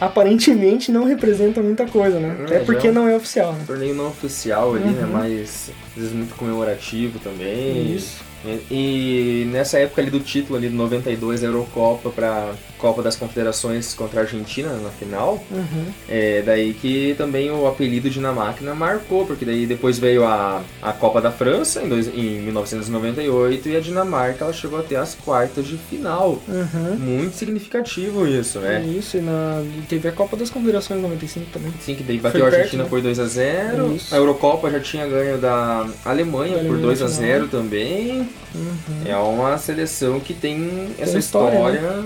aparentemente 0.00 0.90
não 0.90 1.04
representa 1.04 1.62
muita 1.62 1.86
coisa, 1.86 2.18
né? 2.18 2.36
É, 2.40 2.44
Até 2.44 2.58
porque 2.60 2.88
é 2.88 2.92
não 2.92 3.08
é 3.08 3.14
oficial, 3.14 3.52
né? 3.52 3.64
Torneio 3.66 3.94
não 3.94 4.08
oficial 4.08 4.74
ali, 4.74 4.84
né? 4.84 5.04
Uhum. 5.04 5.12
Mas 5.12 5.70
às 5.90 5.94
vezes 5.94 6.12
muito 6.12 6.34
comemorativo 6.34 7.18
também. 7.18 7.94
Isso. 7.94 8.31
E, 8.44 9.44
e 9.44 9.44
nessa 9.50 9.78
época 9.78 10.00
ali 10.02 10.10
do 10.10 10.20
título 10.20 10.56
ali 10.58 10.68
de 10.68 10.74
92 10.74 11.42
a 11.42 11.46
Eurocopa 11.46 12.10
para 12.10 12.52
Copa 12.78 13.02
das 13.02 13.14
Confederações 13.16 13.94
contra 13.94 14.20
a 14.20 14.22
Argentina 14.24 14.70
na 14.70 14.90
final, 14.90 15.42
Uhum. 15.50 15.84
é 16.08 16.42
daí 16.44 16.74
que 16.74 17.14
também 17.16 17.50
o 17.50 17.66
apelido 17.66 18.10
Dinamáquina 18.10 18.74
marcou, 18.74 19.24
porque 19.24 19.44
daí 19.44 19.66
depois 19.66 19.98
veio 19.98 20.24
a, 20.24 20.62
a 20.80 20.92
Copa 20.92 21.20
da 21.20 21.30
França 21.30 21.80
em, 21.82 21.88
dois, 21.88 22.08
em 22.08 22.40
1998 22.40 23.68
e 23.68 23.76
a 23.76 23.80
Dinamarca 23.80 24.44
ela 24.44 24.52
chegou 24.52 24.78
até 24.80 24.96
as 24.96 25.14
quartas 25.14 25.66
de 25.66 25.76
final. 25.76 26.42
Uhum. 26.48 26.96
Muito 26.98 27.36
significativo 27.36 28.26
isso, 28.26 28.58
né? 28.58 28.82
Isso, 28.84 29.16
e 29.16 29.20
na... 29.20 29.62
teve 29.88 30.08
a 30.08 30.12
Copa 30.12 30.36
das 30.36 30.50
Confederações 30.50 30.98
em 30.98 31.02
95 31.02 31.46
também. 31.52 31.72
Sim, 31.80 31.94
que 31.94 32.02
daí 32.02 32.18
bateu 32.18 32.40
a 32.40 32.44
perto, 32.44 32.56
Argentina 32.58 32.82
né? 32.82 32.88
por 32.88 33.00
2 33.00 33.18
a 33.20 33.26
0 33.26 33.94
Isso. 33.94 34.14
A 34.14 34.18
Eurocopa 34.18 34.70
já 34.70 34.80
tinha 34.80 35.06
ganho 35.06 35.38
da 35.38 35.86
Alemanha 36.04 36.56
Da 36.56 36.62
por 36.64 36.74
Alemanha 36.74 36.82
2 36.82 37.02
a 37.02 37.04
na 37.04 37.10
0 37.10 37.48
também. 37.48 38.28
Uhum. 38.54 39.02
É 39.06 39.16
uma 39.16 39.56
seleção 39.58 40.20
que 40.20 40.34
tem 40.34 40.90
essa 40.98 41.18
história, 41.18 41.56
história. 41.56 42.04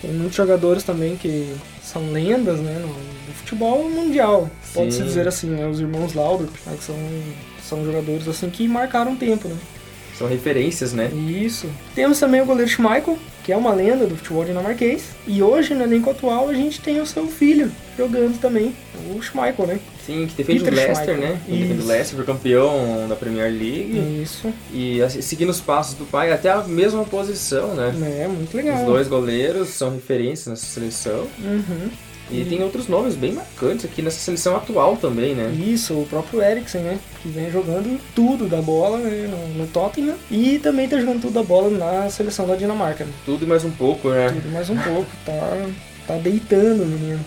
Tem 0.00 0.12
muitos 0.12 0.36
jogadores 0.36 0.82
também 0.82 1.16
que 1.16 1.54
são 1.82 2.10
lendas, 2.10 2.60
né? 2.60 2.78
No, 2.80 2.88
no 2.88 3.34
futebol 3.34 3.88
mundial, 3.88 4.50
pode-se 4.72 5.02
dizer 5.02 5.26
assim, 5.28 5.48
né? 5.48 5.66
Os 5.66 5.80
irmãos 5.80 6.14
Laudrup, 6.14 6.52
né, 6.66 6.74
que 6.76 6.84
são, 6.84 6.96
são 7.62 7.84
jogadores 7.84 8.26
assim 8.28 8.50
que 8.50 8.66
marcaram 8.68 9.16
tempo, 9.16 9.48
né? 9.48 9.56
São 10.18 10.28
referências, 10.28 10.92
né? 10.92 11.10
Isso. 11.28 11.68
Temos 11.94 12.18
também 12.20 12.40
o 12.40 12.46
goleiro 12.46 12.70
Schmeichel, 12.70 13.18
que 13.42 13.52
é 13.52 13.56
uma 13.56 13.72
lenda 13.74 14.06
do 14.06 14.16
futebol 14.16 14.44
dinamarquês. 14.44 15.08
E 15.26 15.42
hoje, 15.42 15.74
no 15.74 15.82
elenco 15.82 16.10
atual, 16.10 16.48
a 16.48 16.54
gente 16.54 16.80
tem 16.80 17.00
o 17.00 17.06
seu 17.06 17.26
filho 17.26 17.70
jogando 17.98 18.40
também, 18.40 18.74
o 19.14 19.20
Schmeichel, 19.20 19.66
né? 19.66 19.80
Sim, 20.06 20.26
que 20.26 20.34
defende 20.36 20.60
Peter 20.60 20.72
o 20.72 20.76
Leicester, 20.76 21.14
Schmeichel. 21.14 21.34
né? 21.34 21.40
Ele 21.48 21.56
defende 21.58 21.72
o 21.72 21.78
Isso. 21.80 21.88
Leicester, 21.88 22.16
foi 22.16 22.24
campeão 22.26 23.08
da 23.08 23.16
Premier 23.16 23.50
League. 23.50 24.22
Isso. 24.22 24.52
E 24.72 25.02
assim, 25.02 25.20
seguindo 25.20 25.50
os 25.50 25.60
passos 25.60 25.94
do 25.94 26.04
pai, 26.04 26.32
até 26.32 26.50
a 26.50 26.62
mesma 26.62 27.04
posição, 27.04 27.74
né? 27.74 27.92
É, 28.22 28.28
muito 28.28 28.56
legal. 28.56 28.80
Os 28.80 28.86
dois 28.86 29.08
goleiros 29.08 29.70
são 29.70 29.90
referências 29.90 30.46
nessa 30.46 30.66
seleção. 30.66 31.26
Uhum. 31.42 31.90
E 32.40 32.44
tem 32.44 32.62
outros 32.62 32.88
nomes 32.88 33.14
bem 33.14 33.32
marcantes 33.32 33.84
aqui 33.84 34.02
nessa 34.02 34.18
seleção 34.18 34.56
atual 34.56 34.96
também, 34.96 35.34
né? 35.34 35.52
Isso, 35.52 35.94
o 35.94 36.06
próprio 36.06 36.42
Eriksen, 36.42 36.82
né? 36.82 36.98
Que 37.22 37.28
vem 37.28 37.50
jogando 37.50 38.00
tudo 38.14 38.48
da 38.48 38.60
bola 38.60 38.98
né? 38.98 39.28
no, 39.28 39.60
no 39.60 39.66
Tottenham 39.66 40.16
e 40.30 40.58
também 40.58 40.88
tá 40.88 40.98
jogando 40.98 41.22
tudo 41.22 41.34
da 41.34 41.42
bola 41.42 41.70
na 41.70 42.10
seleção 42.10 42.46
da 42.46 42.56
Dinamarca. 42.56 43.04
Né? 43.04 43.12
Tudo 43.24 43.44
e 43.44 43.48
mais 43.48 43.64
um 43.64 43.70
pouco, 43.70 44.10
né? 44.10 44.28
Tudo 44.30 44.52
mais 44.52 44.70
um 44.70 44.76
pouco, 44.76 45.10
tá, 45.24 45.66
tá 46.06 46.16
deitando 46.16 46.82
o 46.82 46.86
menino. 46.86 47.20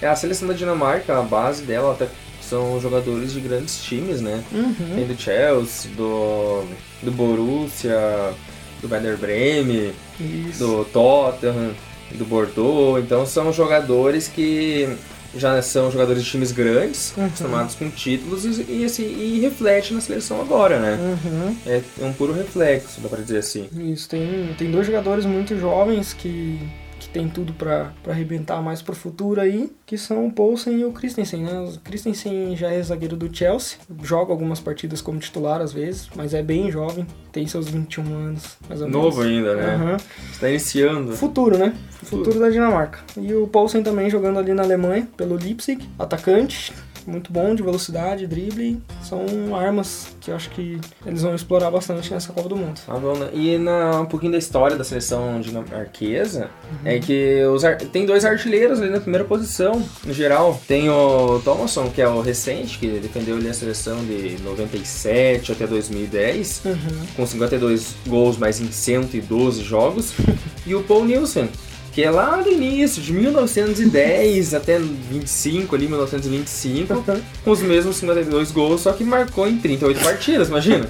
É, 0.00 0.08
a 0.08 0.16
seleção 0.16 0.48
da 0.48 0.54
Dinamarca, 0.54 1.18
a 1.18 1.22
base 1.22 1.62
dela 1.62 1.92
até 1.92 2.08
são 2.40 2.80
jogadores 2.80 3.32
de 3.32 3.40
grandes 3.40 3.82
times, 3.82 4.20
né? 4.20 4.42
Uhum. 4.52 4.94
Tem 4.94 5.06
do 5.06 5.16
Chelsea, 5.18 5.90
do, 5.96 6.64
do 7.02 7.10
Borussia, 7.12 8.34
do 8.82 8.88
Werder 8.90 9.16
Bremen, 9.16 9.92
Isso. 10.20 10.58
do 10.58 10.84
Tottenham, 10.86 11.72
do 12.16 12.24
Bordeaux. 12.24 13.02
Então 13.02 13.24
são 13.26 13.52
jogadores 13.52 14.28
que 14.28 14.88
já 15.34 15.62
são 15.62 15.90
jogadores 15.90 16.22
de 16.22 16.30
times 16.30 16.52
grandes, 16.52 17.14
Uhum. 17.16 17.24
acostumados 17.24 17.74
com 17.74 17.88
títulos 17.88 18.44
e, 18.44 18.66
e, 18.68 18.84
assim, 18.84 19.04
e 19.04 19.40
reflete 19.40 19.94
na 19.94 20.00
seleção 20.00 20.40
agora, 20.42 20.78
né? 20.78 20.98
Uhum. 21.00 21.56
É 21.66 21.80
um 22.04 22.12
puro 22.12 22.32
reflexo, 22.34 23.00
dá 23.00 23.08
pra 23.08 23.20
dizer 23.22 23.38
assim. 23.38 23.66
Isso, 23.92 24.08
tem, 24.08 24.54
tem 24.58 24.70
dois 24.70 24.86
jogadores 24.86 25.24
muito 25.24 25.58
jovens 25.58 26.12
que, 26.12 26.58
que 26.58 26.66
tem 27.12 27.28
tudo 27.28 27.52
pra 27.52 27.92
arrebentar 28.08 28.62
mais 28.62 28.80
pro 28.80 28.94
futuro 28.94 29.40
aí, 29.40 29.70
que 29.84 29.98
são 29.98 30.26
o 30.26 30.32
Poulsen 30.32 30.80
e 30.80 30.84
o 30.84 30.92
Christensen, 30.92 31.42
né? 31.42 31.60
O 31.60 31.78
Christensen 31.80 32.56
já 32.56 32.70
é 32.70 32.82
zagueiro 32.82 33.16
do 33.16 33.34
Chelsea, 33.34 33.78
joga 34.02 34.32
algumas 34.32 34.60
partidas 34.60 35.02
como 35.02 35.18
titular 35.18 35.60
às 35.60 35.72
vezes, 35.72 36.08
mas 36.16 36.34
é 36.34 36.42
bem 36.42 36.70
jovem, 36.70 37.06
tem 37.30 37.46
seus 37.46 37.68
21 37.68 38.02
anos, 38.14 38.56
mais 38.68 38.80
ou 38.80 38.88
menos. 38.88 39.02
Novo 39.02 39.22
ainda, 39.22 39.54
né? 39.54 39.74
Aham. 39.74 39.96
Está 40.32 40.48
iniciando. 40.48 41.12
Futuro, 41.12 41.58
né? 41.58 41.74
Futuro. 41.90 42.24
Futuro 42.24 42.40
da 42.40 42.50
Dinamarca. 42.50 43.00
E 43.16 43.34
o 43.34 43.46
Poulsen 43.46 43.82
também 43.82 44.08
jogando 44.08 44.38
ali 44.38 44.54
na 44.54 44.62
Alemanha, 44.62 45.08
pelo 45.16 45.36
Leipzig, 45.36 45.88
atacante, 45.98 46.72
muito 47.06 47.32
bom 47.32 47.54
de 47.54 47.62
velocidade, 47.62 48.26
drible, 48.26 48.80
são 49.02 49.54
armas 49.54 50.08
que 50.20 50.30
eu 50.30 50.36
acho 50.36 50.50
que 50.50 50.78
eles 51.04 51.22
vão 51.22 51.34
explorar 51.34 51.70
bastante 51.70 52.12
nessa 52.12 52.32
Copa 52.32 52.48
do 52.48 52.56
Mundo. 52.56 52.80
Tá 52.86 52.94
bom, 52.94 53.16
né? 53.16 53.28
E 53.32 53.58
na, 53.58 54.00
um 54.00 54.06
pouquinho 54.06 54.32
da 54.32 54.38
história 54.38 54.76
da 54.76 54.84
seleção 54.84 55.40
dinamarquesa 55.40 56.50
é 56.84 56.98
que 56.98 57.42
os 57.46 57.64
ar- 57.64 57.76
tem 57.78 58.06
dois 58.06 58.24
artilheiros 58.24 58.80
ali 58.80 58.90
na 58.90 59.00
primeira 59.00 59.24
posição, 59.24 59.82
no 60.04 60.12
geral. 60.12 60.60
Tem 60.68 60.88
o 60.90 61.40
Thomasson, 61.44 61.90
que 61.90 62.00
é 62.00 62.08
o 62.08 62.20
recente, 62.20 62.78
que 62.78 62.86
defendeu 63.00 63.36
ali 63.36 63.48
a 63.48 63.54
seleção 63.54 63.96
de 64.04 64.36
97 64.42 65.52
até 65.52 65.66
2010, 65.66 66.62
Uhum. 66.64 66.76
com 67.16 67.26
52 67.26 67.94
gols, 68.06 68.36
mais 68.36 68.60
em 68.60 68.70
112 68.70 69.62
jogos. 69.62 70.12
e 70.66 70.74
o 70.74 70.82
Paul 70.82 71.04
Nielsen, 71.04 71.48
que 71.92 72.02
é 72.02 72.10
lá 72.10 72.36
do 72.38 72.50
início, 72.50 73.02
de 73.02 73.12
1910 73.12 74.54
até 74.54 74.78
25, 74.78 75.74
ali, 75.76 75.86
1925, 75.86 77.04
com 77.44 77.50
os 77.50 77.60
mesmos 77.62 77.96
52 77.96 78.50
gols, 78.50 78.80
só 78.80 78.92
que 78.92 79.04
marcou 79.04 79.46
em 79.46 79.58
38 79.58 80.00
partidas, 80.02 80.48
imagina. 80.48 80.86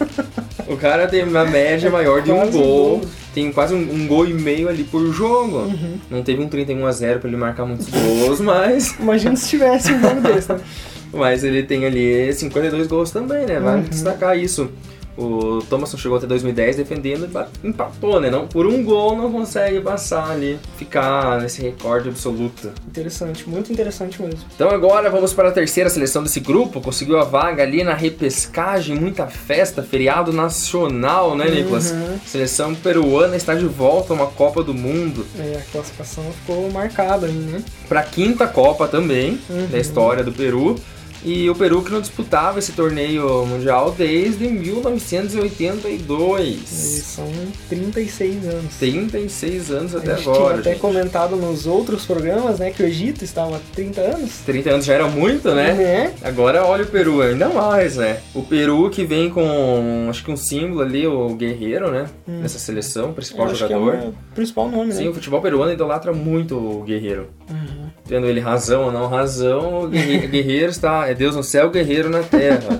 O 0.68 0.76
cara 0.76 1.08
tem 1.08 1.24
uma 1.24 1.44
média 1.44 1.90
maior 1.92 2.22
de 2.22 2.30
um 2.30 2.48
gol, 2.50 3.00
tem 3.34 3.50
quase 3.52 3.74
um, 3.74 3.78
um 3.78 4.06
gol 4.06 4.26
e 4.26 4.32
meio 4.32 4.68
ali 4.68 4.84
por 4.84 5.12
jogo. 5.12 5.58
Uhum. 5.58 5.98
Não 6.10 6.22
teve 6.22 6.40
um 6.40 6.48
31 6.48 6.86
a 6.86 6.92
0 6.92 7.18
pra 7.20 7.28
ele 7.28 7.36
marcar 7.36 7.64
muitos 7.66 7.88
gols, 7.88 8.40
mas, 8.40 8.94
Imagina 9.00 9.34
se 9.36 9.48
tivesse 9.48 9.92
um 9.92 10.00
jogo 10.00 10.20
desse, 10.20 10.52
né? 10.52 10.60
mas 11.12 11.42
ele 11.44 11.62
tem 11.64 11.84
ali 11.84 12.32
52 12.32 12.86
gols 12.86 13.10
também, 13.10 13.44
né? 13.44 13.58
Vale 13.58 13.82
Uhum. 13.82 13.88
destacar 13.88 14.38
isso. 14.38 14.70
O 15.16 15.58
Thomasson 15.68 15.98
chegou 15.98 16.16
até 16.16 16.26
2010 16.26 16.76
defendendo 16.76 17.28
e 17.62 17.68
empatou, 17.68 18.18
né? 18.18 18.30
Não, 18.30 18.46
por 18.46 18.66
um 18.66 18.82
gol 18.82 19.14
não 19.16 19.30
consegue 19.30 19.80
passar 19.80 20.30
ali, 20.30 20.58
ficar 20.78 21.40
nesse 21.40 21.60
recorde 21.60 22.08
absoluto. 22.08 22.70
Interessante, 22.88 23.48
muito 23.48 23.70
interessante 23.70 24.20
mesmo. 24.22 24.40
Então 24.54 24.70
agora 24.70 25.10
vamos 25.10 25.34
para 25.34 25.48
a 25.50 25.52
terceira 25.52 25.90
seleção 25.90 26.22
desse 26.22 26.40
grupo. 26.40 26.80
Conseguiu 26.80 27.18
a 27.18 27.24
vaga 27.24 27.62
ali 27.62 27.84
na 27.84 27.94
repescagem, 27.94 28.98
muita 28.98 29.26
festa, 29.26 29.82
feriado 29.82 30.32
nacional, 30.32 31.36
né, 31.36 31.50
Nicolas? 31.50 31.90
Uhum. 31.90 32.18
Seleção 32.26 32.74
peruana 32.74 33.36
está 33.36 33.54
de 33.54 33.66
volta 33.66 34.12
a 34.12 34.16
uma 34.16 34.26
Copa 34.28 34.62
do 34.62 34.72
Mundo. 34.72 35.26
É, 35.38 35.58
a 35.58 35.72
classificação 35.72 36.24
ficou 36.40 36.70
marcada 36.70 37.26
aí, 37.26 37.32
né? 37.32 37.62
Para 37.88 38.00
a 38.00 38.04
quinta 38.04 38.46
Copa 38.46 38.88
também 38.88 39.38
Uhum. 39.50 39.66
da 39.66 39.78
história 39.78 40.24
do 40.24 40.32
Peru. 40.32 40.76
E 41.24 41.48
o 41.48 41.54
Peru 41.54 41.82
que 41.82 41.92
não 41.92 42.00
disputava 42.00 42.58
esse 42.58 42.72
torneio 42.72 43.46
mundial 43.46 43.94
desde 43.96 44.48
1982. 44.48 46.46
E 46.72 47.00
são 47.00 47.28
36 47.68 48.46
anos. 48.48 48.74
36 48.78 49.70
anos 49.70 49.94
até 49.94 50.12
a 50.12 50.16
gente 50.16 50.28
agora, 50.28 50.44
tinha 50.48 50.60
até 50.60 50.70
gente. 50.70 50.80
comentado 50.80 51.36
nos 51.36 51.66
outros 51.66 52.04
programas, 52.04 52.58
né, 52.58 52.70
que 52.70 52.82
o 52.82 52.86
Egito 52.86 53.24
estava 53.24 53.56
há 53.56 53.60
30 53.74 54.00
anos. 54.00 54.38
30 54.44 54.70
anos 54.70 54.84
já 54.84 54.94
era 54.94 55.06
muito, 55.06 55.52
né? 55.54 55.72
Né? 55.74 56.14
Agora 56.22 56.64
olha 56.64 56.84
o 56.84 56.86
Peru, 56.86 57.22
ainda 57.22 57.48
mais, 57.48 57.96
né? 57.96 58.20
O 58.34 58.42
Peru 58.42 58.90
que 58.90 59.04
vem 59.04 59.30
com, 59.30 60.06
acho 60.10 60.24
que 60.24 60.30
um 60.30 60.36
símbolo 60.36 60.80
ali, 60.82 61.06
o 61.06 61.34
Guerreiro, 61.34 61.90
né? 61.90 62.06
Nessa 62.26 62.58
seleção, 62.58 63.12
principal 63.12 63.46
Eu 63.46 63.52
é 63.52 63.54
jogador. 63.54 63.94
o 63.94 64.14
principal 64.34 64.68
nome, 64.68 64.92
Sim, 64.92 65.04
né? 65.04 65.10
o 65.10 65.14
futebol 65.14 65.40
peruano 65.40 65.72
idolatra 65.72 66.12
muito 66.12 66.56
o 66.56 66.82
Guerreiro. 66.82 67.28
Uhum. 67.52 67.90
Tendo 68.08 68.26
ele 68.26 68.40
razão 68.40 68.84
ou 68.84 68.92
não 68.92 69.06
razão, 69.08 69.88
Guerreiro 69.90 70.70
está. 70.70 71.06
É 71.08 71.14
Deus 71.14 71.36
no 71.36 71.42
céu, 71.44 71.70
Guerreiro 71.70 72.08
na 72.10 72.22
terra. 72.22 72.78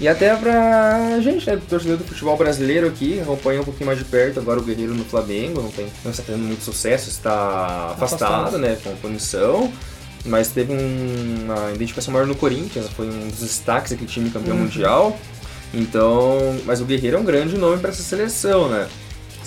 E 0.00 0.06
até 0.06 0.34
pra 0.36 1.18
gente, 1.20 1.44
né, 1.50 1.58
torcedor 1.68 1.96
do 1.96 2.04
futebol 2.04 2.36
brasileiro 2.36 2.86
aqui, 2.86 3.20
acompanha 3.20 3.60
um 3.60 3.64
pouquinho 3.64 3.86
mais 3.86 3.98
de 3.98 4.04
perto 4.04 4.38
agora 4.38 4.60
o 4.60 4.62
Guerreiro 4.62 4.94
no 4.94 5.04
Flamengo, 5.04 5.60
não, 5.60 5.70
tem, 5.72 5.88
não 6.04 6.10
está 6.12 6.22
tendo 6.24 6.38
muito 6.38 6.62
sucesso, 6.62 7.08
está 7.10 7.92
afastado, 7.96 8.32
Afastado. 8.32 8.58
né, 8.58 8.76
com 8.84 8.94
punição. 8.96 9.72
Mas 10.24 10.48
teve 10.48 10.72
um- 10.72 11.44
uma 11.46 11.72
identificação 11.72 12.12
maior 12.12 12.26
no 12.26 12.34
Corinthians, 12.36 12.88
foi 12.90 13.06
um 13.08 13.28
dos 13.28 13.40
destaques 13.40 13.90
daquele 13.92 14.08
time 14.10 14.30
campeão 14.30 14.56
Uhum. 14.56 14.62
mundial. 14.64 15.18
Então, 15.74 16.56
mas 16.64 16.80
o 16.80 16.84
Guerreiro 16.84 17.16
é 17.16 17.20
um 17.20 17.24
grande 17.24 17.56
nome 17.56 17.78
para 17.78 17.90
essa 17.90 18.02
seleção, 18.02 18.68
né? 18.68 18.86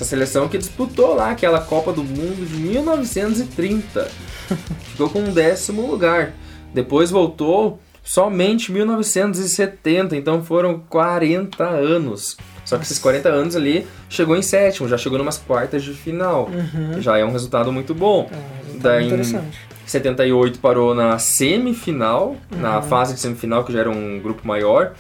Essa 0.01 0.10
seleção 0.10 0.48
que 0.50 0.58
disputou 0.58 1.13
lá 1.13 1.29
aquela 1.29 1.62
Copa 1.62 1.93
do 1.93 2.03
Mundo 2.03 2.43
de 2.43 2.55
1930. 2.55 4.10
Ficou 4.89 5.08
com 5.12 5.20
um 5.20 5.31
décimo 5.31 5.86
lugar. 5.86 6.34
Depois 6.74 7.12
voltou 7.12 7.79
somente 8.03 8.72
em 8.72 8.74
1970, 8.74 10.15
então 10.17 10.43
foram 10.43 10.79
40 10.89 11.63
anos. 11.63 12.36
Só 12.65 12.77
que 12.77 12.84
esses 12.84 12.98
40 12.98 13.29
anos 13.29 13.55
ali 13.55 13.86
chegou 14.10 14.36
em 14.36 14.41
sétimo, 14.41 14.89
já 14.89 14.98
chegou 14.98 15.20
numas 15.20 15.38
quartas 15.38 15.84
de 15.84 15.93
final. 15.93 16.50
Uhum. 16.51 17.00
Já 17.00 17.20
é 17.20 17.24
um 17.24 17.31
resultado 17.31 17.72
muito 17.72 17.93
bom. 17.93 18.27
É, 18.31 18.77
Daí- 18.79 19.05
interessante. 19.05 19.55
78 19.86 20.58
parou 20.58 20.96
na 20.96 21.20
semifinal, 21.20 22.36
na 22.50 22.77
Uhum. 22.77 22.81
fase 22.84 23.13
de 23.13 23.20
semifinal, 23.20 23.63
que 23.63 23.72
já 23.72 23.81
era 23.81 23.89
um 23.91 24.20
grupo 24.20 24.48
maior. 24.48 24.93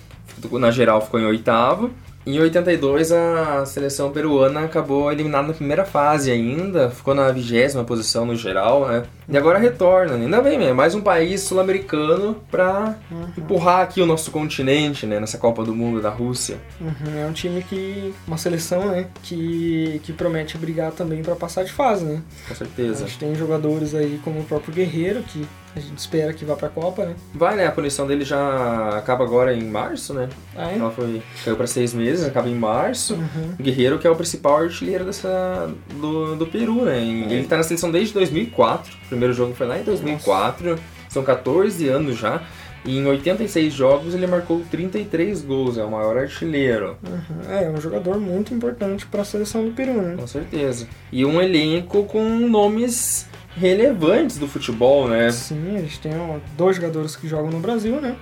Na 0.51 0.69
geral 0.69 1.01
ficou 1.01 1.19
em 1.19 1.25
oitavo. 1.25 1.89
Em 2.25 2.39
82 2.39 3.11
a 3.11 3.65
seleção 3.65 4.11
peruana 4.11 4.65
acabou 4.65 5.11
eliminada 5.11 5.47
na 5.47 5.53
primeira 5.53 5.83
fase 5.85 6.29
ainda, 6.31 6.91
ficou 6.91 7.15
na 7.15 7.31
vigésima 7.31 7.83
posição 7.83 8.25
no 8.27 8.35
geral, 8.35 8.87
né? 8.87 9.03
E 9.27 9.35
agora 9.35 9.57
retorna, 9.57 10.13
ainda 10.15 10.39
bem, 10.41 10.63
é 10.67 10.71
mais 10.73 10.93
um 10.93 11.01
país 11.01 11.41
sul-americano 11.41 12.35
pra 12.51 12.95
Uhum. 13.09 13.27
empurrar 13.37 13.81
aqui 13.81 14.01
o 14.01 14.05
nosso 14.05 14.29
continente, 14.29 15.05
né? 15.07 15.19
Nessa 15.19 15.37
Copa 15.39 15.63
do 15.63 15.73
Mundo 15.73 15.99
da 16.01 16.09
Rússia. 16.09 16.57
Uhum, 16.79 17.19
É 17.19 17.25
um 17.25 17.33
time 17.33 17.63
que. 17.63 18.13
Uma 18.27 18.37
seleção, 18.37 18.91
né? 18.91 19.07
Que, 19.23 19.99
que 20.03 20.13
promete 20.13 20.57
brigar 20.57 20.91
também 20.91 21.23
pra 21.23 21.35
passar 21.35 21.63
de 21.63 21.71
fase, 21.71 22.05
né? 22.05 22.21
Com 22.47 22.53
A 22.53 22.55
certeza. 22.55 23.07
gente 23.07 23.17
tem 23.17 23.33
jogadores 23.35 23.95
aí 23.95 24.19
como 24.23 24.41
o 24.41 24.43
próprio 24.43 24.73
Guerreiro, 24.73 25.23
que 25.23 25.45
a 25.75 25.79
gente 25.79 25.97
espera 25.97 26.33
que 26.33 26.43
vá 26.43 26.55
pra 26.55 26.69
Copa, 26.69 27.05
né? 27.05 27.15
Vai, 27.33 27.55
né? 27.55 27.67
A 27.67 27.71
punição 27.71 28.05
dele 28.05 28.25
já 28.25 28.97
acaba 28.97 29.23
agora 29.23 29.53
em 29.53 29.63
março, 29.63 30.13
né? 30.13 30.27
Ah, 30.55 30.71
é? 30.71 30.77
Ela 30.77 30.91
foi, 30.91 31.21
caiu 31.43 31.55
pra 31.55 31.67
seis 31.67 31.93
meses, 31.93 32.25
acaba 32.25 32.49
em 32.49 32.55
março. 32.55 33.13
Uhum. 33.13 33.55
O 33.59 33.63
Guerreiro 33.63 33.99
que 33.99 34.07
é 34.07 34.09
o 34.09 34.15
principal 34.15 34.57
artilheiro 34.57 35.05
dessa, 35.05 35.73
do, 35.99 36.35
do 36.35 36.47
Peru, 36.47 36.83
né? 36.85 36.99
E 36.99 37.33
Ele 37.33 37.45
tá 37.45 37.57
na 37.57 37.63
seleção 37.63 37.91
desde 37.91 38.13
2004. 38.13 38.93
O 39.05 39.07
primeiro 39.07 39.33
jogo 39.33 39.53
foi 39.53 39.67
lá 39.67 39.79
em 39.79 39.83
2004. 39.83 40.77
São 41.09 41.23
14 41.23 41.87
anos 41.87 42.17
já. 42.17 42.41
E 42.83 42.97
em 42.97 43.05
86 43.05 43.71
jogos 43.71 44.15
ele 44.15 44.25
marcou 44.25 44.61
33 44.71 45.43
gols. 45.43 45.77
É 45.77 45.83
o 45.83 45.91
maior 45.91 46.17
artilheiro. 46.17 46.97
Uhum. 47.07 47.51
É, 47.53 47.65
é 47.65 47.69
um 47.69 47.79
jogador 47.79 48.19
muito 48.19 48.53
importante 48.53 49.05
pra 49.05 49.23
seleção 49.23 49.65
do 49.65 49.71
Peru, 49.71 50.01
né? 50.01 50.15
Com 50.17 50.27
certeza. 50.27 50.87
E 51.11 51.23
um 51.23 51.41
elenco 51.41 52.03
com 52.05 52.23
nomes 52.23 53.27
relevantes 53.55 54.37
do 54.37 54.47
futebol, 54.47 55.07
né? 55.07 55.31
Sim, 55.31 55.75
a 55.75 55.79
gente 55.81 55.99
tem 55.99 56.13
ó, 56.17 56.37
dois 56.57 56.75
jogadores 56.77 57.15
que 57.15 57.27
jogam 57.27 57.51
no 57.51 57.59
Brasil, 57.59 57.99
né? 57.99 58.15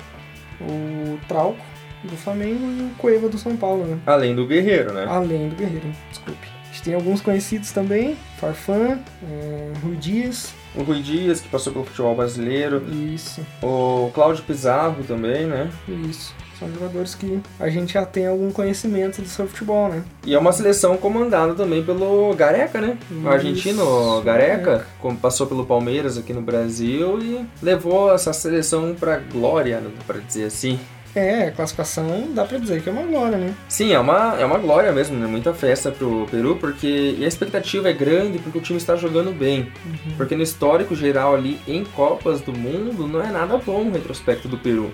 O 0.61 1.17
Trauco 1.27 1.63
do 2.03 2.15
Flamengo 2.17 2.59
e 2.65 2.81
o 2.83 2.89
Cueva 2.97 3.27
do 3.29 3.37
São 3.37 3.55
Paulo, 3.55 3.85
né? 3.85 3.99
Além 4.05 4.35
do 4.35 4.45
Guerreiro, 4.45 4.93
né? 4.93 5.05
Além 5.07 5.49
do 5.49 5.55
Guerreiro, 5.55 5.91
desculpe. 6.09 6.47
A 6.63 6.71
gente 6.71 6.83
tem 6.83 6.93
alguns 6.93 7.19
conhecidos 7.21 7.71
também, 7.71 8.15
Farfan, 8.39 8.99
é, 9.29 9.71
Rui 9.83 9.95
Dias, 9.97 10.53
O 10.75 10.83
Rui 10.83 11.01
Dias, 11.01 11.41
que 11.41 11.49
passou 11.49 11.73
pelo 11.73 11.83
futebol 11.85 12.15
brasileiro. 12.15 12.83
isso, 13.13 13.45
O 13.61 14.11
Cláudio 14.13 14.43
Pizarro 14.43 15.03
também, 15.03 15.45
né? 15.45 15.69
isso. 16.09 16.33
São 16.59 16.69
jogadores 16.73 17.15
que 17.15 17.39
a 17.59 17.69
gente 17.69 17.93
já 17.93 18.05
tem 18.05 18.27
algum 18.27 18.51
conhecimento 18.51 19.21
do 19.21 19.27
seu 19.27 19.47
futebol, 19.47 19.87
né? 19.87 20.03
E 20.25 20.35
é 20.35 20.37
uma 20.37 20.51
seleção 20.51 20.97
comandada 20.97 21.53
também 21.55 21.83
pelo 21.83 22.33
Gareca, 22.35 22.81
né? 22.81 22.97
O 23.23 23.29
argentino 23.29 24.21
Gareca, 24.21 24.85
como 24.99 25.17
passou 25.17 25.47
pelo 25.47 25.65
Palmeiras 25.65 26.17
aqui 26.17 26.33
no 26.33 26.41
Brasil 26.41 27.19
e 27.21 27.45
levou 27.61 28.13
essa 28.13 28.33
seleção 28.33 28.95
pra 28.99 29.17
glória, 29.17 29.79
né, 29.79 29.89
pra 30.05 30.19
dizer 30.19 30.45
assim. 30.45 30.79
É, 31.15 31.47
a 31.47 31.51
classificação 31.51 32.29
dá 32.33 32.45
pra 32.45 32.57
dizer 32.57 32.81
que 32.81 32.89
é 32.89 32.91
uma 32.91 33.03
glória, 33.03 33.37
né? 33.37 33.53
Sim, 33.67 33.93
é 33.93 33.99
uma, 33.99 34.35
é 34.39 34.45
uma 34.45 34.57
glória 34.57 34.91
mesmo, 34.91 35.17
né? 35.17 35.27
Muita 35.27 35.53
festa 35.53 35.91
pro 35.91 36.27
Peru, 36.29 36.55
porque 36.57 37.17
a 37.21 37.25
expectativa 37.25 37.89
é 37.89 37.93
grande 37.93 38.39
porque 38.39 38.57
o 38.57 38.61
time 38.61 38.77
está 38.77 38.95
jogando 38.95 39.31
bem. 39.31 39.71
Porque 40.17 40.35
no 40.35 40.43
histórico 40.43 40.95
geral 40.95 41.35
ali 41.35 41.59
em 41.67 41.83
Copas 41.83 42.41
do 42.41 42.53
Mundo 42.53 43.07
não 43.07 43.21
é 43.21 43.31
nada 43.31 43.57
bom 43.57 43.83
o 43.85 43.91
retrospecto 43.91 44.47
do 44.47 44.57
Peru. 44.57 44.91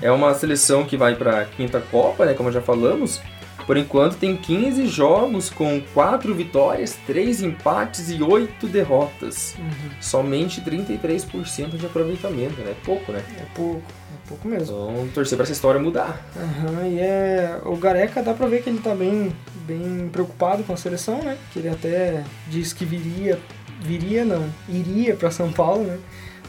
É 0.00 0.10
uma 0.10 0.34
seleção 0.34 0.84
que 0.84 0.96
vai 0.96 1.14
pra 1.14 1.44
quinta 1.44 1.80
Copa, 1.80 2.24
né? 2.24 2.34
Como 2.34 2.50
já 2.50 2.60
falamos. 2.60 3.20
Por 3.68 3.76
enquanto 3.76 4.16
tem 4.16 4.34
15 4.34 4.86
jogos 4.86 5.50
com 5.50 5.78
4 5.92 6.34
vitórias, 6.34 6.96
3 7.06 7.42
empates 7.42 8.08
e 8.08 8.22
8 8.22 8.66
derrotas. 8.66 9.54
Somente 10.00 10.62
33% 10.62 11.76
de 11.76 11.84
aproveitamento, 11.84 12.62
né? 12.62 12.74
Pouco, 12.82 13.12
né? 13.12 13.22
É 13.38 13.44
pouco, 13.54 13.82
é 13.82 14.26
pouco 14.26 14.48
mesmo. 14.48 14.74
Então 14.74 15.08
torcer 15.12 15.36
pra 15.36 15.42
essa 15.42 15.52
história 15.52 15.78
mudar. 15.78 16.18
Aham, 16.34 16.88
e 16.88 16.98
é. 16.98 17.60
O 17.66 17.76
Gareca 17.76 18.22
dá 18.22 18.32
pra 18.32 18.46
ver 18.46 18.62
que 18.62 18.70
ele 18.70 18.78
tá 18.78 18.94
bem, 18.94 19.36
bem 19.66 20.08
preocupado 20.10 20.64
com 20.64 20.72
a 20.72 20.76
seleção, 20.78 21.22
né? 21.22 21.36
Que 21.52 21.58
ele 21.58 21.68
até 21.68 22.24
disse 22.48 22.74
que 22.74 22.86
viria. 22.86 23.38
Viria 23.82 24.24
não, 24.24 24.48
iria 24.66 25.14
pra 25.14 25.30
São 25.30 25.52
Paulo, 25.52 25.84
né? 25.84 25.98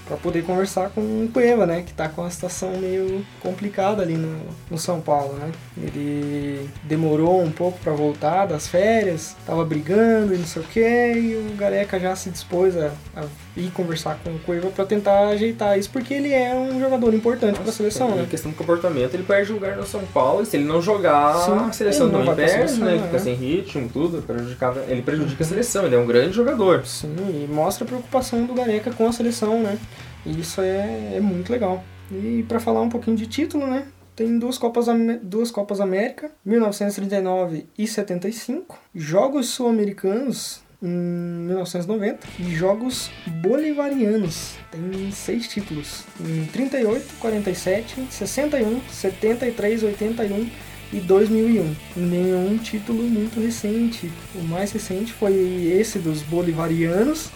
Pra 0.09 0.17
poder 0.17 0.43
conversar 0.43 0.89
com 0.89 1.01
o 1.01 1.29
Cueva, 1.31 1.67
né? 1.67 1.83
Que 1.85 1.93
tá 1.93 2.09
com 2.09 2.21
uma 2.21 2.31
situação 2.31 2.71
meio 2.77 3.23
complicada 3.41 4.01
ali 4.01 4.15
no, 4.15 4.39
no 4.69 4.77
São 4.77 4.99
Paulo, 4.99 5.33
né? 5.35 5.51
Ele 5.77 6.67
demorou 6.83 7.41
um 7.43 7.51
pouco 7.51 7.77
pra 7.79 7.93
voltar 7.93 8.47
das 8.47 8.67
férias, 8.67 9.35
tava 9.45 9.63
brigando 9.63 10.33
e 10.33 10.37
não 10.39 10.45
sei 10.47 10.63
o 10.63 10.65
que, 10.65 10.79
e 11.13 11.35
o 11.35 11.55
Gareca 11.55 11.99
já 11.99 12.15
se 12.15 12.31
dispôs 12.31 12.75
a, 12.75 12.91
a 13.15 13.23
ir 13.55 13.69
conversar 13.71 14.17
com 14.23 14.31
o 14.31 14.39
Cueva 14.39 14.69
pra 14.71 14.83
tentar 14.83 15.27
ajeitar 15.27 15.77
isso, 15.77 15.91
porque 15.91 16.13
ele 16.15 16.33
é 16.33 16.55
um 16.55 16.79
jogador 16.79 17.13
importante 17.13 17.59
pra 17.59 17.71
seleção, 17.71 18.09
Em 18.11 18.15
né? 18.15 18.27
questão 18.27 18.49
do 18.51 18.57
comportamento, 18.57 19.13
ele 19.13 19.23
perde 19.23 19.51
lugar 19.51 19.77
no 19.77 19.85
São 19.85 20.01
Paulo. 20.11 20.41
E 20.41 20.45
se 20.47 20.57
ele 20.57 20.65
não 20.65 20.81
jogar, 20.81 21.35
Sim, 21.45 21.51
a 21.51 21.71
seleção 21.71 22.07
ele 22.07 22.17
não 22.17 22.25
pra 22.25 22.33
perde, 22.33 22.51
seleção, 22.71 22.85
né? 22.85 22.95
né? 22.95 23.03
Fica 23.03 23.19
sem 23.19 23.35
ritmo, 23.35 23.87
tudo. 23.93 24.23
Prejudicava, 24.23 24.83
ele 24.87 25.03
prejudica 25.03 25.43
a 25.43 25.47
seleção, 25.47 25.85
ele 25.85 25.93
é 25.95 25.99
um 25.99 26.07
grande 26.07 26.33
jogador. 26.33 26.83
Sim, 26.83 27.15
e 27.19 27.47
mostra 27.53 27.83
a 27.83 27.87
preocupação 27.87 28.43
do 28.45 28.55
Gareca 28.55 28.91
com 28.91 29.07
a 29.07 29.11
seleção, 29.11 29.61
né? 29.61 29.77
E 30.25 30.39
isso 30.39 30.61
é, 30.61 31.15
é 31.15 31.19
muito 31.19 31.51
legal. 31.51 31.83
E 32.11 32.43
para 32.47 32.59
falar 32.59 32.81
um 32.81 32.89
pouquinho 32.89 33.15
de 33.15 33.27
título, 33.27 33.67
né? 33.67 33.87
Tem 34.15 34.37
duas 34.37 34.57
Copas, 34.57 34.87
duas 35.21 35.49
Copas 35.49 35.79
América, 35.79 36.29
1939 36.43 37.67
e 37.77 37.87
75, 37.87 38.77
Jogos 38.93 39.47
Sul-Americanos 39.47 40.61
em 40.81 40.87
1990 40.87 42.27
e 42.39 42.55
Jogos 42.55 43.09
Bolivarianos. 43.41 44.55
Tem 44.71 45.11
seis 45.11 45.47
títulos, 45.47 46.03
em 46.19 46.45
38, 46.47 47.15
47, 47.19 48.07
61, 48.09 48.81
73, 48.89 49.83
81 49.83 50.49
e 50.91 50.99
2001. 50.99 51.75
Nenhum 51.95 52.57
título 52.57 53.03
muito 53.03 53.39
recente. 53.39 54.11
O 54.35 54.43
mais 54.43 54.71
recente 54.71 55.13
foi 55.13 55.33
esse 55.79 55.99
dos 55.99 56.21
Bolivarianos, 56.23 57.29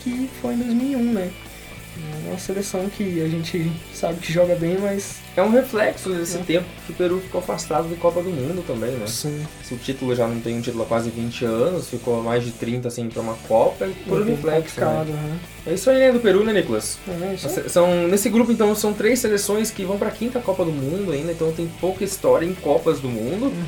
que 0.00 0.28
foi 0.40 0.54
em 0.54 0.58
2001, 0.58 1.12
né? 1.12 1.30
É 2.24 2.28
uma 2.28 2.38
seleção 2.38 2.88
que 2.88 3.20
a 3.20 3.28
gente 3.28 3.70
sabe 3.92 4.20
que 4.20 4.32
joga 4.32 4.54
bem, 4.54 4.78
mas 4.78 5.18
É 5.38 5.42
um 5.42 5.50
reflexo 5.50 6.10
desse 6.10 6.36
É. 6.38 6.40
tempo 6.40 6.66
que 6.84 6.90
o 6.92 6.94
Peru 6.96 7.20
ficou 7.20 7.40
afastado 7.40 7.88
de 7.88 7.94
Copa 7.94 8.20
do 8.20 8.28
Mundo 8.28 8.64
também, 8.66 8.90
né? 8.90 9.06
sim, 9.06 9.46
Se 9.62 9.72
o 9.72 9.76
título 9.76 10.12
já 10.14 10.26
não 10.26 10.40
tem 10.40 10.56
um 10.58 10.60
título 10.60 10.82
há 10.82 10.86
quase 10.86 11.10
20 11.10 11.44
anos, 11.44 11.88
ficou 11.88 12.20
mais 12.22 12.44
de 12.44 12.50
30 12.50 12.90
sem 12.90 13.04
ir 13.06 13.08
pra 13.10 13.22
uma 13.22 13.34
Copa, 13.46 13.84
é 13.84 13.90
por 14.08 14.24
bem 14.24 14.34
reflexo, 14.34 14.80
né? 14.80 15.04
né? 15.06 15.38
É 15.66 15.74
isso 15.74 15.90
aí, 15.90 15.98
né, 15.98 16.12
do 16.12 16.18
Peru, 16.18 16.42
né, 16.42 16.52
Nicolas? 16.52 16.98
É, 17.06 17.34
isso 17.34 17.46
aí. 17.46 17.68
São, 17.68 18.08
nesse 18.08 18.28
grupo, 18.30 18.50
então, 18.50 18.74
são 18.74 18.92
três 18.92 19.18
seleções 19.20 19.70
que 19.70 19.84
vão 19.84 19.98
pra 19.98 20.10
quinta 20.10 20.40
Copa 20.40 20.64
do 20.64 20.72
Mundo 20.72 21.12
ainda, 21.12 21.30
então 21.30 21.52
tem 21.52 21.70
pouca 21.80 22.02
história 22.02 22.44
em 22.46 22.54
Copas 22.54 22.98
do 23.00 23.08
Mundo. 23.08 23.46
Uhum. 23.46 23.64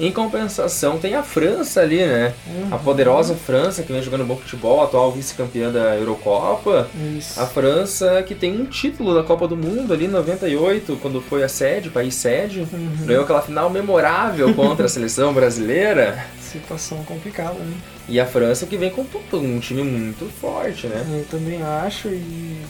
Em 0.00 0.10
compensação, 0.10 0.98
tem 0.98 1.14
a 1.14 1.22
França 1.22 1.80
ali, 1.80 1.98
né? 2.04 2.34
Uhum. 2.48 2.74
A 2.74 2.78
poderosa 2.78 3.34
França, 3.36 3.84
que 3.84 3.92
vem 3.92 4.02
jogando 4.02 4.24
bom 4.24 4.36
futebol, 4.36 4.82
atual 4.82 5.12
vice-campeã 5.12 5.70
da 5.70 5.94
Eurocopa. 5.96 6.88
Isso. 7.16 7.40
A 7.40 7.46
França, 7.46 8.20
que 8.24 8.34
tem 8.34 8.60
um 8.60 8.64
título 8.64 9.14
da 9.14 9.22
Copa 9.22 9.46
do 9.46 9.56
Mundo 9.56 9.92
ali 9.94 10.06
em 10.06 10.08
98, 10.08 10.98
quando 11.00 11.13
foi 11.20 11.42
a 11.42 11.48
sede, 11.48 11.90
país 11.90 12.14
sede. 12.14 12.60
Uhum. 12.72 13.06
Ganhou 13.06 13.24
aquela 13.24 13.42
final 13.42 13.68
memorável 13.70 14.54
contra 14.54 14.86
a 14.86 14.88
seleção 14.88 15.32
brasileira. 15.32 16.24
Situação 16.40 17.02
complicada, 17.04 17.54
né? 17.58 17.74
E 18.08 18.20
a 18.20 18.26
França 18.26 18.66
que 18.66 18.76
vem 18.76 18.90
com 18.90 19.04
tudo, 19.04 19.38
um 19.38 19.58
time 19.58 19.82
muito 19.82 20.30
forte, 20.40 20.86
né? 20.86 21.04
Eu 21.18 21.24
também 21.26 21.60
acho 21.62 22.08
e, 22.08 22.60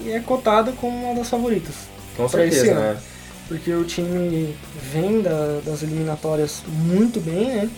e 0.00 0.10
é 0.12 0.20
cotado 0.20 0.72
como 0.72 1.04
uma 1.06 1.14
das 1.14 1.28
favoritas. 1.28 1.74
Com 2.16 2.28
certeza, 2.28 2.74
né? 2.74 2.96
Porque 3.48 3.72
o 3.72 3.84
time 3.84 4.54
vem 4.92 5.20
da- 5.20 5.60
das 5.64 5.82
eliminatórias 5.82 6.62
muito 6.68 7.20
bem, 7.20 7.46
né? 7.48 7.70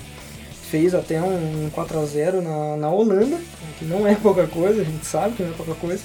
Fez 0.71 0.95
até 0.95 1.21
um 1.21 1.69
4x0 1.75 2.41
na, 2.41 2.77
na 2.77 2.89
Holanda, 2.91 3.39
que 3.79 3.85
não 3.85 4.07
é 4.07 4.15
pouca 4.15 4.47
coisa, 4.47 4.83
a 4.83 4.85
gente 4.85 5.05
sabe 5.07 5.35
que 5.35 5.43
não 5.43 5.51
é 5.51 5.55
pouca 5.55 5.75
coisa. 5.75 6.03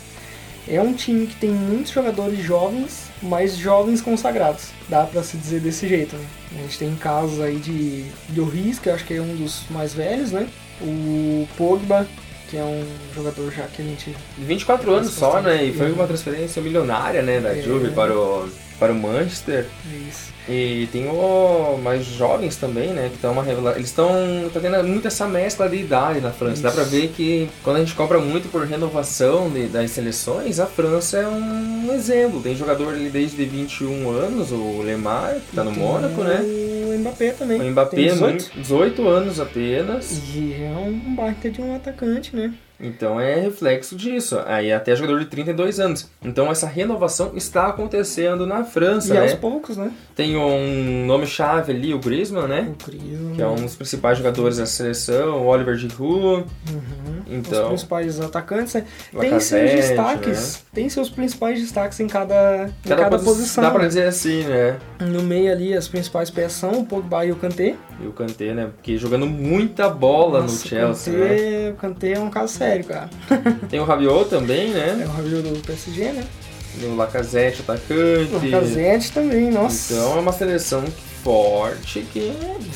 É 0.67 0.81
um 0.81 0.93
time 0.93 1.25
que 1.27 1.35
tem 1.35 1.49
muitos 1.49 1.91
jogadores 1.91 2.39
jovens, 2.39 3.09
mas 3.21 3.55
jovens 3.57 4.01
consagrados. 4.01 4.69
Dá 4.87 5.03
pra 5.05 5.23
se 5.23 5.37
dizer 5.37 5.59
desse 5.61 5.87
jeito, 5.87 6.15
né? 6.15 6.25
A 6.57 6.61
gente 6.61 6.77
tem 6.77 6.95
casos 6.95 7.39
aí 7.41 7.57
de 7.57 8.05
Lloris, 8.35 8.79
que 8.79 8.89
eu 8.89 8.93
acho 8.93 9.05
que 9.05 9.13
é 9.15 9.21
um 9.21 9.35
dos 9.35 9.63
mais 9.69 9.93
velhos, 9.93 10.31
né? 10.31 10.47
O 10.81 11.47
Pogba, 11.57 12.07
que 12.49 12.57
é 12.57 12.63
um 12.63 12.85
jogador 13.15 13.51
já 13.51 13.63
que 13.63 13.81
a 13.81 13.85
gente 13.85 14.15
24 14.37 14.91
anos 14.91 15.11
só, 15.11 15.41
né? 15.41 15.63
E 15.65 15.73
foi 15.73 15.91
uma 15.91 16.07
transferência 16.07 16.61
milionária, 16.61 17.21
né? 17.21 17.39
Da 17.39 17.49
É. 17.55 17.61
Juve 17.61 17.91
para 17.91 18.13
o, 18.17 18.49
para 18.79 18.91
o 18.93 18.95
Manchester. 18.95 19.65
isso. 20.07 20.29
E 20.47 20.87
tem 20.91 21.07
o 21.07 21.77
mais 21.83 22.03
jovens 22.05 22.55
também, 22.55 22.87
né? 22.87 23.09
Que 23.09 23.15
estão 23.15 23.33
uma 23.33 23.43
revela... 23.43 23.73
Eles 23.75 23.89
estão. 23.89 24.09
tá 24.51 24.59
tendo 24.59 24.83
muito 24.83 25.07
essa 25.07 25.27
mescla 25.27 25.69
de 25.69 25.75
idade 25.75 26.21
na 26.21 26.31
França. 26.31 26.63
Dá 26.63 26.71
pra 26.71 26.81
Isso. 26.81 26.91
ver 26.91 27.09
que 27.09 27.47
quando 27.63 27.75
a 27.75 27.79
gente 27.81 27.93
cobra 27.93 28.17
muito 28.19 28.49
por 28.51 28.65
renovação 28.65 29.47
de- 29.49 29.67
das 29.67 29.91
seleções, 29.91 30.59
a 30.59 30.65
França 30.65 31.17
é 31.19 31.27
um 31.27 31.93
exemplo. 31.93 32.41
Tem 32.41 32.55
jogador 32.55 32.89
ali 32.95 33.09
desde 33.11 33.45
21 33.45 34.09
anos, 34.09 34.51
o 34.51 34.81
Lemar, 34.81 35.35
que 35.35 35.55
tá 35.55 35.63
no 35.63 35.71
Tem 35.71 35.79
Mônaco, 35.83 36.23
né? 36.23 36.41
O 36.41 36.97
Mbappé 36.97 37.31
também. 37.33 37.61
O 37.61 37.65
Mbappé, 37.69 37.95
tem 37.95 38.05
18. 38.07 38.21
muito- 38.45 38.59
18 38.59 39.07
anos 39.07 39.39
apenas. 39.39 40.19
E 40.33 40.55
é 40.63 40.71
um 40.75 41.15
baita 41.15 41.51
de 41.51 41.61
um 41.61 41.75
atacante, 41.75 42.35
né? 42.35 42.51
Então 42.81 43.19
é 43.19 43.35
reflexo 43.35 43.95
disso. 43.95 44.39
Aí 44.45 44.71
até 44.71 44.95
jogador 44.95 45.19
de 45.19 45.25
32 45.25 45.79
anos. 45.79 46.09
Então 46.23 46.49
essa 46.49 46.65
renovação 46.67 47.31
está 47.35 47.67
acontecendo 47.67 48.47
na 48.47 48.63
França, 48.63 49.09
e 49.13 49.17
né? 49.17 49.21
aos 49.23 49.33
poucos, 49.33 49.75
né? 49.77 49.91
Tem 50.15 50.37
um 50.37 51.05
nome-chave 51.05 51.71
ali, 51.73 51.93
o 51.93 51.99
Griezmann, 51.99 52.47
né? 52.47 52.69
O 52.71 52.83
Cris. 52.83 53.01
Que 53.35 53.41
é 53.41 53.47
um 53.47 53.55
dos 53.55 53.75
principais 53.75 54.17
jogadores 54.17 54.57
da 54.57 54.65
seleção, 54.65 55.41
o 55.41 55.47
Oliver 55.47 55.75
Giroud. 55.75 56.45
Uhum. 56.69 57.19
Os 57.27 57.33
Então, 57.47 57.67
principais 57.67 58.19
atacantes, 58.19 58.73
né? 58.73 58.85
Tem 59.19 59.39
seus 59.39 59.51
Lacazette, 59.61 59.75
destaques. 59.75 60.53
né? 60.55 60.61
Tem 60.73 60.89
seus 60.89 61.09
principais 61.09 61.59
destaques 61.59 61.99
em 61.99 62.07
cada, 62.07 62.69
em 62.85 62.89
Cada, 62.89 63.03
cada 63.03 63.09
posi- 63.17 63.25
posição. 63.25 63.63
Dá 63.63 63.71
pra 63.71 63.87
dizer 63.87 64.07
assim, 64.07 64.43
né? 64.43 64.77
No 64.99 65.21
meio 65.21 65.51
ali, 65.51 65.73
as 65.73 65.87
principais 65.87 66.29
peças 66.29 66.53
são 66.53 66.71
o 66.71 66.85
Pogba 66.85 67.25
e 67.25 67.31
o 67.31 67.35
Kanté. 67.35 67.75
E 68.01 68.07
o 68.07 68.11
Kanté, 68.13 68.53
né? 68.53 68.69
Porque 68.75 68.97
jogando 68.97 69.25
muita 69.25 69.89
bola 69.89 70.41
Nossa, 70.41 70.53
no 70.63 70.69
Chelsea, 70.69 71.13
né? 71.13 71.25
o 71.71 71.73
Kanté, 71.75 71.75
Kanté 71.77 72.11
é 72.13 72.19
um 72.19 72.29
caso 72.29 72.53
sério, 72.53 72.85
cara. 72.85 73.09
Tem 73.69 73.79
o 73.79 73.83
Rabiot 73.83 74.29
também, 74.29 74.71
É 74.71 74.93
né? 74.95 75.05
o 75.05 75.11
Rabiot 75.11 75.41
do 75.49 75.59
PSG, 75.61 76.11
né? 76.13 76.23
O 76.83 76.95
Lacazette, 76.95 77.61
atacante. 77.61 78.31
O 78.33 78.51
Lacazette 78.51 79.11
também, 79.11 79.51
nossa. 79.51 79.93
Então 79.93 80.17
é 80.17 80.21
uma 80.21 80.31
seleção 80.31 80.83
forte 81.23 81.99
que 82.13 82.31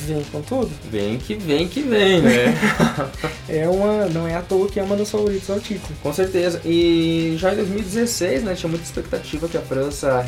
Vem 0.06 0.22
com 0.30 0.42
tudo. 0.42 0.70
vem 0.92 1.18
que 1.18 1.36
vem 1.36 1.66
que 1.68 1.82
vem, 1.82 2.22
né? 2.22 2.54
É 3.48 3.70
uma, 3.70 4.06
não 4.08 4.28
é 4.28 4.36
à 4.36 4.42
toa 4.42 4.68
que 4.68 4.80
é 4.80 4.84
uma 4.84 4.96
das 4.98 5.10
favoritas 5.10 5.50
ao 5.50 5.60
título. 5.60 5.96
Com 6.02 6.12
certeza. 6.12 6.60
E 6.66 7.36
já 7.38 7.54
em 7.54 7.58
2016, 7.58 8.44
né, 8.44 8.56
tinha 8.56 8.70
muita 8.70 8.84
expectativa 8.84 9.48
que 9.48 9.56
a 9.58 9.62
França 9.62 10.26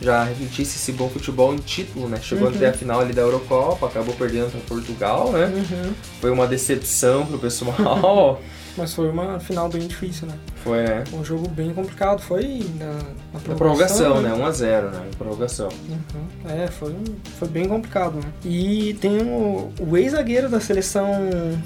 já 0.00 0.22
refletisse 0.24 0.76
esse 0.76 0.92
bom 0.92 1.08
futebol 1.08 1.52
em 1.54 1.58
título, 1.58 2.08
né? 2.08 2.18
Chegou 2.22 2.48
Uhum. 2.48 2.54
até 2.54 2.68
a 2.68 2.72
final 2.72 3.00
ali 3.00 3.12
da 3.12 3.22
Eurocopa, 3.22 3.86
acabou 3.86 4.14
perdendo 4.14 4.50
para 4.50 4.60
Portugal, 4.60 5.32
né? 5.32 5.46
Uhum. 5.46 5.92
Foi 6.20 6.30
uma 6.30 6.46
decepção 6.46 7.26
pro 7.26 7.38
pessoal. 7.38 8.40
Mas 8.76 8.94
foi 8.94 9.08
uma 9.10 9.40
final 9.40 9.68
bem 9.68 9.88
difícil, 9.88 10.28
né? 10.28 10.34
Foi, 10.62 10.84
né? 10.84 11.02
Um 11.12 11.24
jogo 11.24 11.48
bem 11.48 11.74
complicado. 11.74 12.20
Foi 12.22 12.64
na, 12.78 13.00
na 13.32 13.40
Na 13.48 13.54
prorrogação, 13.54 14.20
né? 14.22 14.30
1x0, 14.30 14.90
né? 14.90 14.98
Na 15.10 15.16
prorrogação. 15.18 15.68
Uhum. 15.68 16.50
É, 16.50 16.66
foi, 16.68 16.94
foi 17.38 17.48
bem 17.48 17.66
complicado, 17.68 18.14
né? 18.16 18.32
E 18.44 18.96
tem 19.00 19.18
o, 19.22 19.70
o 19.80 19.96
ex-zagueiro 19.96 20.48
da 20.48 20.60
seleção 20.60 21.06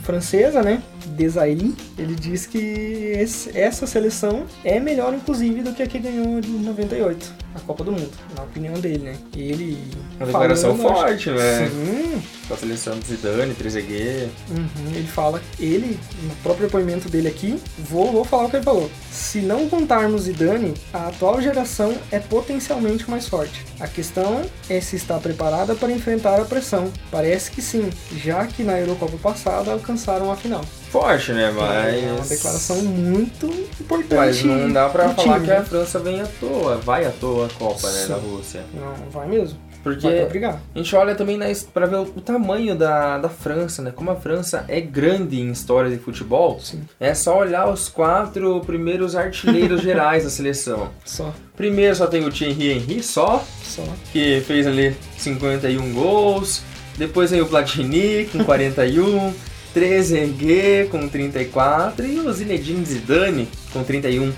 francesa, 0.03 0.63
né? 0.63 0.83
Desailly, 1.07 1.75
ele 1.99 2.15
diz 2.15 2.47
que 2.47 2.59
esse- 2.59 3.57
essa 3.57 3.87
seleção 3.87 4.45
é 4.65 4.81
melhor, 4.81 5.15
inclusive, 5.15 5.63
do 5.63 5.73
que 5.73 5.83
a 5.83 5.87
que 5.87 5.99
ganhou 5.99 6.41
de 6.41 6.49
98. 6.49 7.33
a 7.55 7.61
Copa 7.61 7.85
do 7.85 7.93
Mundo, 7.93 8.11
na 8.35 8.45
opinião 8.45 8.73
dele, 8.75 9.05
né? 9.05 9.15
Ele. 9.37 9.77
Uma 10.17 10.27
declaração 10.27 10.75
falando, 10.77 10.97
forte, 10.97 11.31
né? 11.31 11.69
Sim. 11.69 12.23
Com 12.49 12.55
a 12.55 12.57
seleção 12.57 12.99
do 12.99 13.05
Zidane, 13.05 13.53
Trezeguet. 13.55 14.31
Uhum, 14.51 14.67
ele 14.95 15.07
fala, 15.07 15.41
ele, 15.61 15.99
no 16.23 16.35
próprio 16.37 16.67
depoimento 16.67 17.11
dele 17.11 17.29
aqui, 17.29 17.61
vou, 17.79 18.11
vou 18.11 18.25
falar 18.25 18.45
o 18.47 18.51
que 18.51 18.57
ele 18.57 18.65
falou. 18.65 18.91
Se 19.11 19.41
não 19.41 19.69
contarmos 19.69 20.23
Zidane, 20.23 20.73
a 20.95 21.09
atual 21.09 21.43
geração 21.43 21.62
é 22.11 22.19
potencialmente 22.19 23.09
mais 23.11 23.29
forte. 23.29 23.65
A 23.81 23.87
questão 23.87 24.43
é 24.69 24.81
se 24.81 24.97
está 24.97 25.19
preparada 25.19 25.75
para 25.75 25.91
enfrentar 25.91 26.41
a 26.41 26.45
pressão. 26.45 26.93
Parece 27.11 27.51
que 27.51 27.63
sim, 27.63 27.91
já 28.17 28.47
que 28.47 28.63
na 28.63 28.79
Eurocopa 28.79 29.17
passada 29.19 29.73
alcançaram 29.73 30.31
a 30.31 30.37
final. 30.37 30.65
Forte, 30.91 31.33
né? 31.33 31.51
Mas. 31.51 32.05
É 32.05 32.13
uma 32.13 32.27
declaração 32.27 32.77
muito 32.83 33.47
importante. 33.81 34.15
Mas 34.15 34.43
não 34.45 34.73
dá 34.73 34.89
pra 34.89 35.09
falar 35.15 35.35
time, 35.35 35.47
que 35.47 35.53
a 35.53 35.61
né? 35.61 35.65
França 35.65 35.99
vem 35.99 36.21
à 36.21 36.27
toa, 36.27 36.77
vai 36.77 37.07
à 37.07 37.11
toa 37.11 37.47
a 37.47 37.51
Copa, 37.51 37.91
né, 37.91 38.07
da 38.07 38.17
Rússia. 38.17 38.65
Não, 38.75 39.11
vai 39.11 39.29
mesmo. 39.29 39.59
Porque 39.83 40.25
brigar. 40.27 40.61
a 40.75 40.79
gente 40.79 40.95
olha 40.95 41.15
também 41.15 41.37
na, 41.37 41.47
pra 41.73 41.87
ver 41.87 41.97
o, 41.97 42.03
o 42.03 42.21
tamanho 42.21 42.75
da, 42.77 43.19
da 43.19 43.29
França, 43.29 43.83
né? 43.83 43.93
Como 43.95 44.11
a 44.11 44.17
França 44.17 44.65
é 44.69 44.81
grande 44.81 45.41
em 45.41 45.51
história 45.51 45.91
de 45.91 45.99
futebol. 45.99 46.61
Sim. 46.61 46.83
É 47.01 47.13
só 47.15 47.39
olhar 47.39 47.69
os 47.69 47.89
quatro 47.89 48.61
primeiros 48.61 49.17
artilheiros 49.17 49.81
gerais 49.83 50.25
da 50.25 50.31
seleção. 50.31 50.91
Só, 51.05 51.35
Primeiro 51.57 51.95
só 51.95 52.07
tem 52.07 52.25
o 52.25 52.31
Thierry 52.31 52.73
Henry, 52.73 53.03
só, 53.03 53.45
só. 53.63 53.85
que 54.13 54.41
fez 54.47 54.67
ali 54.67 54.97
51 55.19 55.93
gols. 55.93 56.63
Depois 56.97 57.31
vem 57.31 57.41
o 57.41 57.47
Platini 57.47 58.27
com 58.27 58.45
41. 58.45 59.33
Trezeguet 59.73 60.89
com 60.91 61.09
34 61.09 62.07
e 62.07 62.19
o 62.21 62.33
Zinedine 62.33 62.85
Zidane 62.85 63.49
com 63.73 63.83
31. 63.83 64.23
Uhum. 64.25 64.33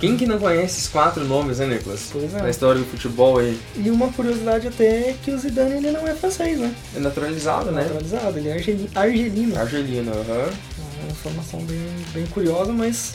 Quem 0.00 0.16
que 0.16 0.26
não 0.26 0.38
conhece 0.38 0.64
esses 0.78 0.88
quatro 0.88 1.24
nomes, 1.24 1.58
né, 1.58 1.66
Nicolas? 1.66 2.08
Pois 2.12 2.34
é. 2.34 2.42
Na 2.42 2.50
história 2.50 2.80
do 2.80 2.86
futebol 2.86 3.38
aí. 3.38 3.56
E 3.76 3.90
uma 3.90 4.08
curiosidade 4.12 4.66
até 4.68 5.10
é 5.10 5.14
que 5.22 5.30
o 5.30 5.38
Zidane 5.38 5.76
ele 5.76 5.90
não 5.92 6.06
é 6.06 6.14
francês, 6.14 6.58
né? 6.58 6.72
É 6.96 7.00
naturalizado, 7.00 7.70
né? 7.70 7.82
Naturalizado, 7.82 8.38
ele 8.38 8.48
é 8.48 8.52
argeli- 8.54 8.90
argelino. 8.94 9.58
Argelino, 9.58 10.10
aham. 10.12 10.48
É 10.48 10.79
uma 11.02 11.12
informação 11.12 11.60
bem, 11.60 11.78
bem 12.12 12.26
curiosa, 12.26 12.72
mas 12.72 13.14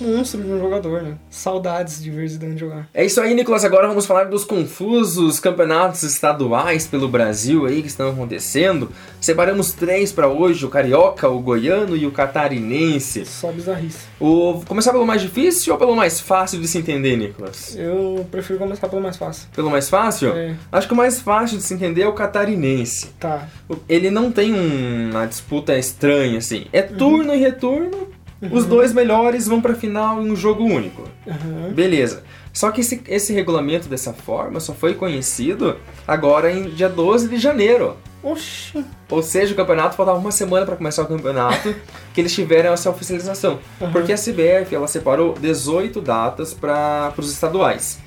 um 0.00 0.16
monstro 0.16 0.42
de 0.42 0.50
um 0.50 0.58
jogador, 0.58 1.02
né? 1.02 1.16
Saudades 1.30 2.02
de 2.02 2.10
ver 2.10 2.28
Zidane 2.28 2.56
jogar. 2.56 2.88
É 2.92 3.04
isso 3.04 3.20
aí, 3.20 3.34
Nicolas. 3.34 3.64
Agora 3.64 3.86
vamos 3.88 4.06
falar 4.06 4.24
dos 4.24 4.44
confusos 4.44 5.40
campeonatos 5.40 6.02
estaduais 6.02 6.86
pelo 6.86 7.08
Brasil 7.08 7.66
aí 7.66 7.82
que 7.82 7.88
estão 7.88 8.10
acontecendo. 8.10 8.90
Separamos 9.20 9.72
três 9.72 10.12
para 10.12 10.28
hoje: 10.28 10.64
o 10.64 10.68
carioca, 10.68 11.28
o 11.28 11.38
goiano 11.38 11.96
e 11.96 12.06
o 12.06 12.12
catarinense. 12.12 13.24
Só 13.24 13.52
bizarrice. 13.52 14.06
O... 14.18 14.62
Começar 14.66 14.92
pelo 14.92 15.06
mais 15.06 15.20
difícil 15.20 15.72
ou 15.72 15.78
pelo 15.78 15.94
mais 15.94 16.20
fácil 16.20 16.60
de 16.60 16.66
se 16.66 16.78
entender, 16.78 17.16
Nicolas? 17.16 17.76
Eu 17.76 18.26
prefiro 18.30 18.58
começar 18.58 18.88
pelo 18.88 19.02
mais 19.02 19.16
fácil. 19.16 19.48
Pelo 19.54 19.70
mais 19.70 19.88
fácil? 19.90 20.32
É. 20.34 20.54
Acho 20.72 20.86
que 20.88 20.94
o 20.94 20.96
mais 20.96 21.20
fácil 21.20 21.58
de 21.58 21.62
se 21.64 21.74
entender 21.74 22.02
é 22.02 22.08
o 22.08 22.12
catarinense. 22.14 23.08
Tá. 23.20 23.46
Ele 23.88 24.10
não 24.10 24.32
tem 24.32 24.54
um- 24.54 25.10
uma 25.10 25.26
disputa 25.26 25.76
estranha 25.78 26.38
assim. 26.38 26.66
É 26.72 26.80
turno 26.82 27.34
e 27.34 27.38
retorno. 27.38 28.08
Os 28.52 28.64
dois 28.66 28.92
melhores 28.92 29.46
vão 29.46 29.60
pra 29.62 29.74
final 29.74 30.22
em 30.22 30.30
um 30.30 30.36
jogo 30.36 30.62
único. 30.64 31.08
Aham. 31.26 31.72
Beleza. 31.74 32.22
Só 32.52 32.70
que 32.70 32.80
esse, 32.82 33.02
esse 33.08 33.32
regulamento 33.32 33.88
dessa 33.88 34.12
forma 34.12 34.60
só 34.60 34.72
foi 34.74 34.94
conhecido 34.94 35.76
agora 36.06 36.50
em 36.52 36.64
dia 36.70 36.88
12 36.88 37.28
de 37.28 37.38
janeiro. 37.38 37.96
Oxi. 38.30 38.84
Ou 39.10 39.22
seja, 39.22 39.52
o 39.52 39.56
campeonato 39.56 39.94
faltava 39.96 40.18
uma 40.18 40.32
semana 40.32 40.66
para 40.66 40.76
começar 40.76 41.02
o 41.02 41.06
campeonato 41.06 41.74
que 42.12 42.20
eles 42.20 42.34
tiveram 42.34 42.72
essa 42.72 42.90
oficialização. 42.90 43.58
Uhum. 43.80 43.92
Porque 43.92 44.12
a 44.12 44.16
CBF 44.16 44.74
ela 44.74 44.88
separou 44.88 45.34
18 45.40 46.00
datas 46.00 46.52
para 46.52 47.12
os 47.16 47.30
estaduais. 47.30 47.98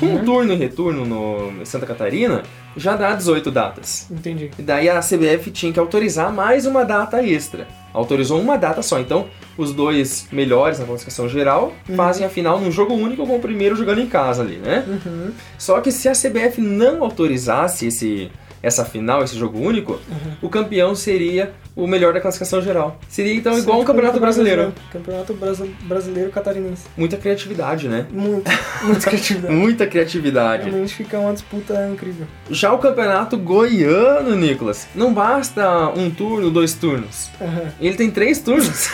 Com 0.00 0.06
Uhum. 0.06 0.16
um 0.16 0.24
turno 0.24 0.52
e 0.54 0.56
retorno 0.56 1.04
no 1.04 1.66
Santa 1.66 1.84
Catarina, 1.84 2.42
já 2.74 2.96
dá 2.96 3.12
18 3.14 3.50
datas. 3.50 4.06
Entendi. 4.10 4.50
E 4.58 4.62
daí 4.62 4.88
a 4.88 5.00
CBF 5.00 5.50
tinha 5.50 5.70
que 5.70 5.78
autorizar 5.78 6.32
mais 6.32 6.64
uma 6.64 6.82
data 6.82 7.22
extra. 7.22 7.68
Autorizou 7.92 8.40
uma 8.40 8.56
data 8.56 8.80
só. 8.80 8.98
Então, 8.98 9.26
os 9.58 9.74
dois 9.74 10.28
melhores 10.32 10.78
na 10.78 10.86
classificação 10.86 11.28
geral 11.28 11.74
fazem 11.94 12.24
a 12.26 12.30
final 12.30 12.58
num 12.58 12.70
jogo 12.70 12.94
único 12.94 13.26
com 13.26 13.36
o 13.36 13.40
primeiro 13.40 13.76
jogando 13.76 14.00
em 14.00 14.06
casa 14.06 14.42
ali, 14.42 14.56
né? 14.56 14.82
Uhum. 14.88 15.30
Só 15.58 15.78
que 15.82 15.92
se 15.92 16.08
a 16.08 16.12
CBF 16.12 16.58
não 16.62 17.02
autorizasse 17.04 17.86
esse, 17.88 18.30
essa 18.66 18.84
final, 18.84 19.22
esse 19.22 19.36
jogo 19.38 19.58
único, 19.60 19.92
Uhum. 19.92 20.32
o 20.42 20.48
campeão 20.48 20.94
seria 20.94 21.52
o 21.76 21.86
melhor 21.86 22.12
da 22.12 22.20
classificação 22.20 22.60
geral. 22.60 22.98
Seria 23.08 23.32
então 23.34 23.54
Sim, 23.54 23.60
igual 23.60 23.76
um 23.76 23.80
tipo, 23.80 23.92
campeonato 23.92 24.18
brasileiro. 24.18 24.72
Campeonato 24.92 25.34
brasi- 25.34 25.74
brasileiro 25.82 26.30
catarinense. 26.30 26.82
Muita 26.96 27.16
criatividade, 27.16 27.86
né? 27.88 28.06
Muito, 28.10 28.50
muita 28.82 29.08
criatividade. 29.08 29.54
Muita 29.54 29.86
criatividade. 29.86 30.64
Realmente 30.70 30.94
fica 30.94 31.18
uma 31.18 31.32
disputa 31.32 31.88
incrível. 31.92 32.26
Já 32.50 32.72
o 32.72 32.78
campeonato 32.78 33.36
goiano, 33.36 34.34
Nicolas, 34.34 34.88
não 34.94 35.14
basta 35.14 35.88
um 35.96 36.10
turno, 36.10 36.50
dois 36.50 36.72
turnos. 36.74 37.30
Aham. 37.40 37.72
Ele 37.80 37.94
tem 37.96 38.10
três 38.10 38.40
turnos. 38.40 38.88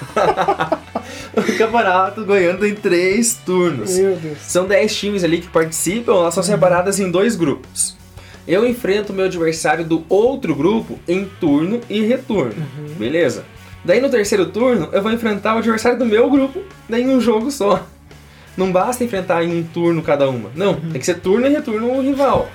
o 1.36 1.58
campeonato 1.58 2.24
goiano 2.24 2.58
tem 2.58 2.74
três 2.74 3.34
turnos. 3.44 3.96
Meu 3.98 4.16
Deus. 4.16 4.38
São 4.40 4.66
10 4.66 4.96
times 4.96 5.24
ali 5.24 5.38
que 5.40 5.48
participam, 5.48 6.12
elas 6.14 6.32
são 6.34 6.42
separadas 6.42 6.98
em 7.00 7.10
dois 7.10 7.36
grupos. 7.36 7.96
Eu 8.46 8.66
enfrento 8.66 9.12
o 9.12 9.16
meu 9.16 9.26
adversário 9.26 9.84
do 9.84 10.04
outro 10.08 10.54
grupo 10.54 10.98
em 11.06 11.24
turno 11.40 11.80
e 11.88 12.00
retorno. 12.00 12.66
Beleza? 12.98 13.44
Daí 13.84 14.00
no 14.00 14.10
terceiro 14.10 14.46
turno 14.46 14.88
eu 14.92 15.02
vou 15.02 15.12
enfrentar 15.12 15.54
o 15.54 15.58
adversário 15.58 15.98
do 15.98 16.06
meu 16.06 16.30
grupo, 16.30 16.60
daí 16.88 17.02
em 17.02 17.08
um 17.08 17.20
jogo 17.20 17.50
só. 17.50 17.86
Não 18.56 18.70
basta 18.70 19.04
enfrentar 19.04 19.42
em 19.44 19.58
um 19.58 19.62
turno 19.62 20.02
cada 20.02 20.28
uma. 20.28 20.50
Não, 20.54 20.74
tem 20.74 20.98
que 21.00 21.06
ser 21.06 21.20
turno 21.20 21.46
e 21.46 21.50
retorno 21.50 21.92
o 21.92 22.02
rival. 22.02 22.50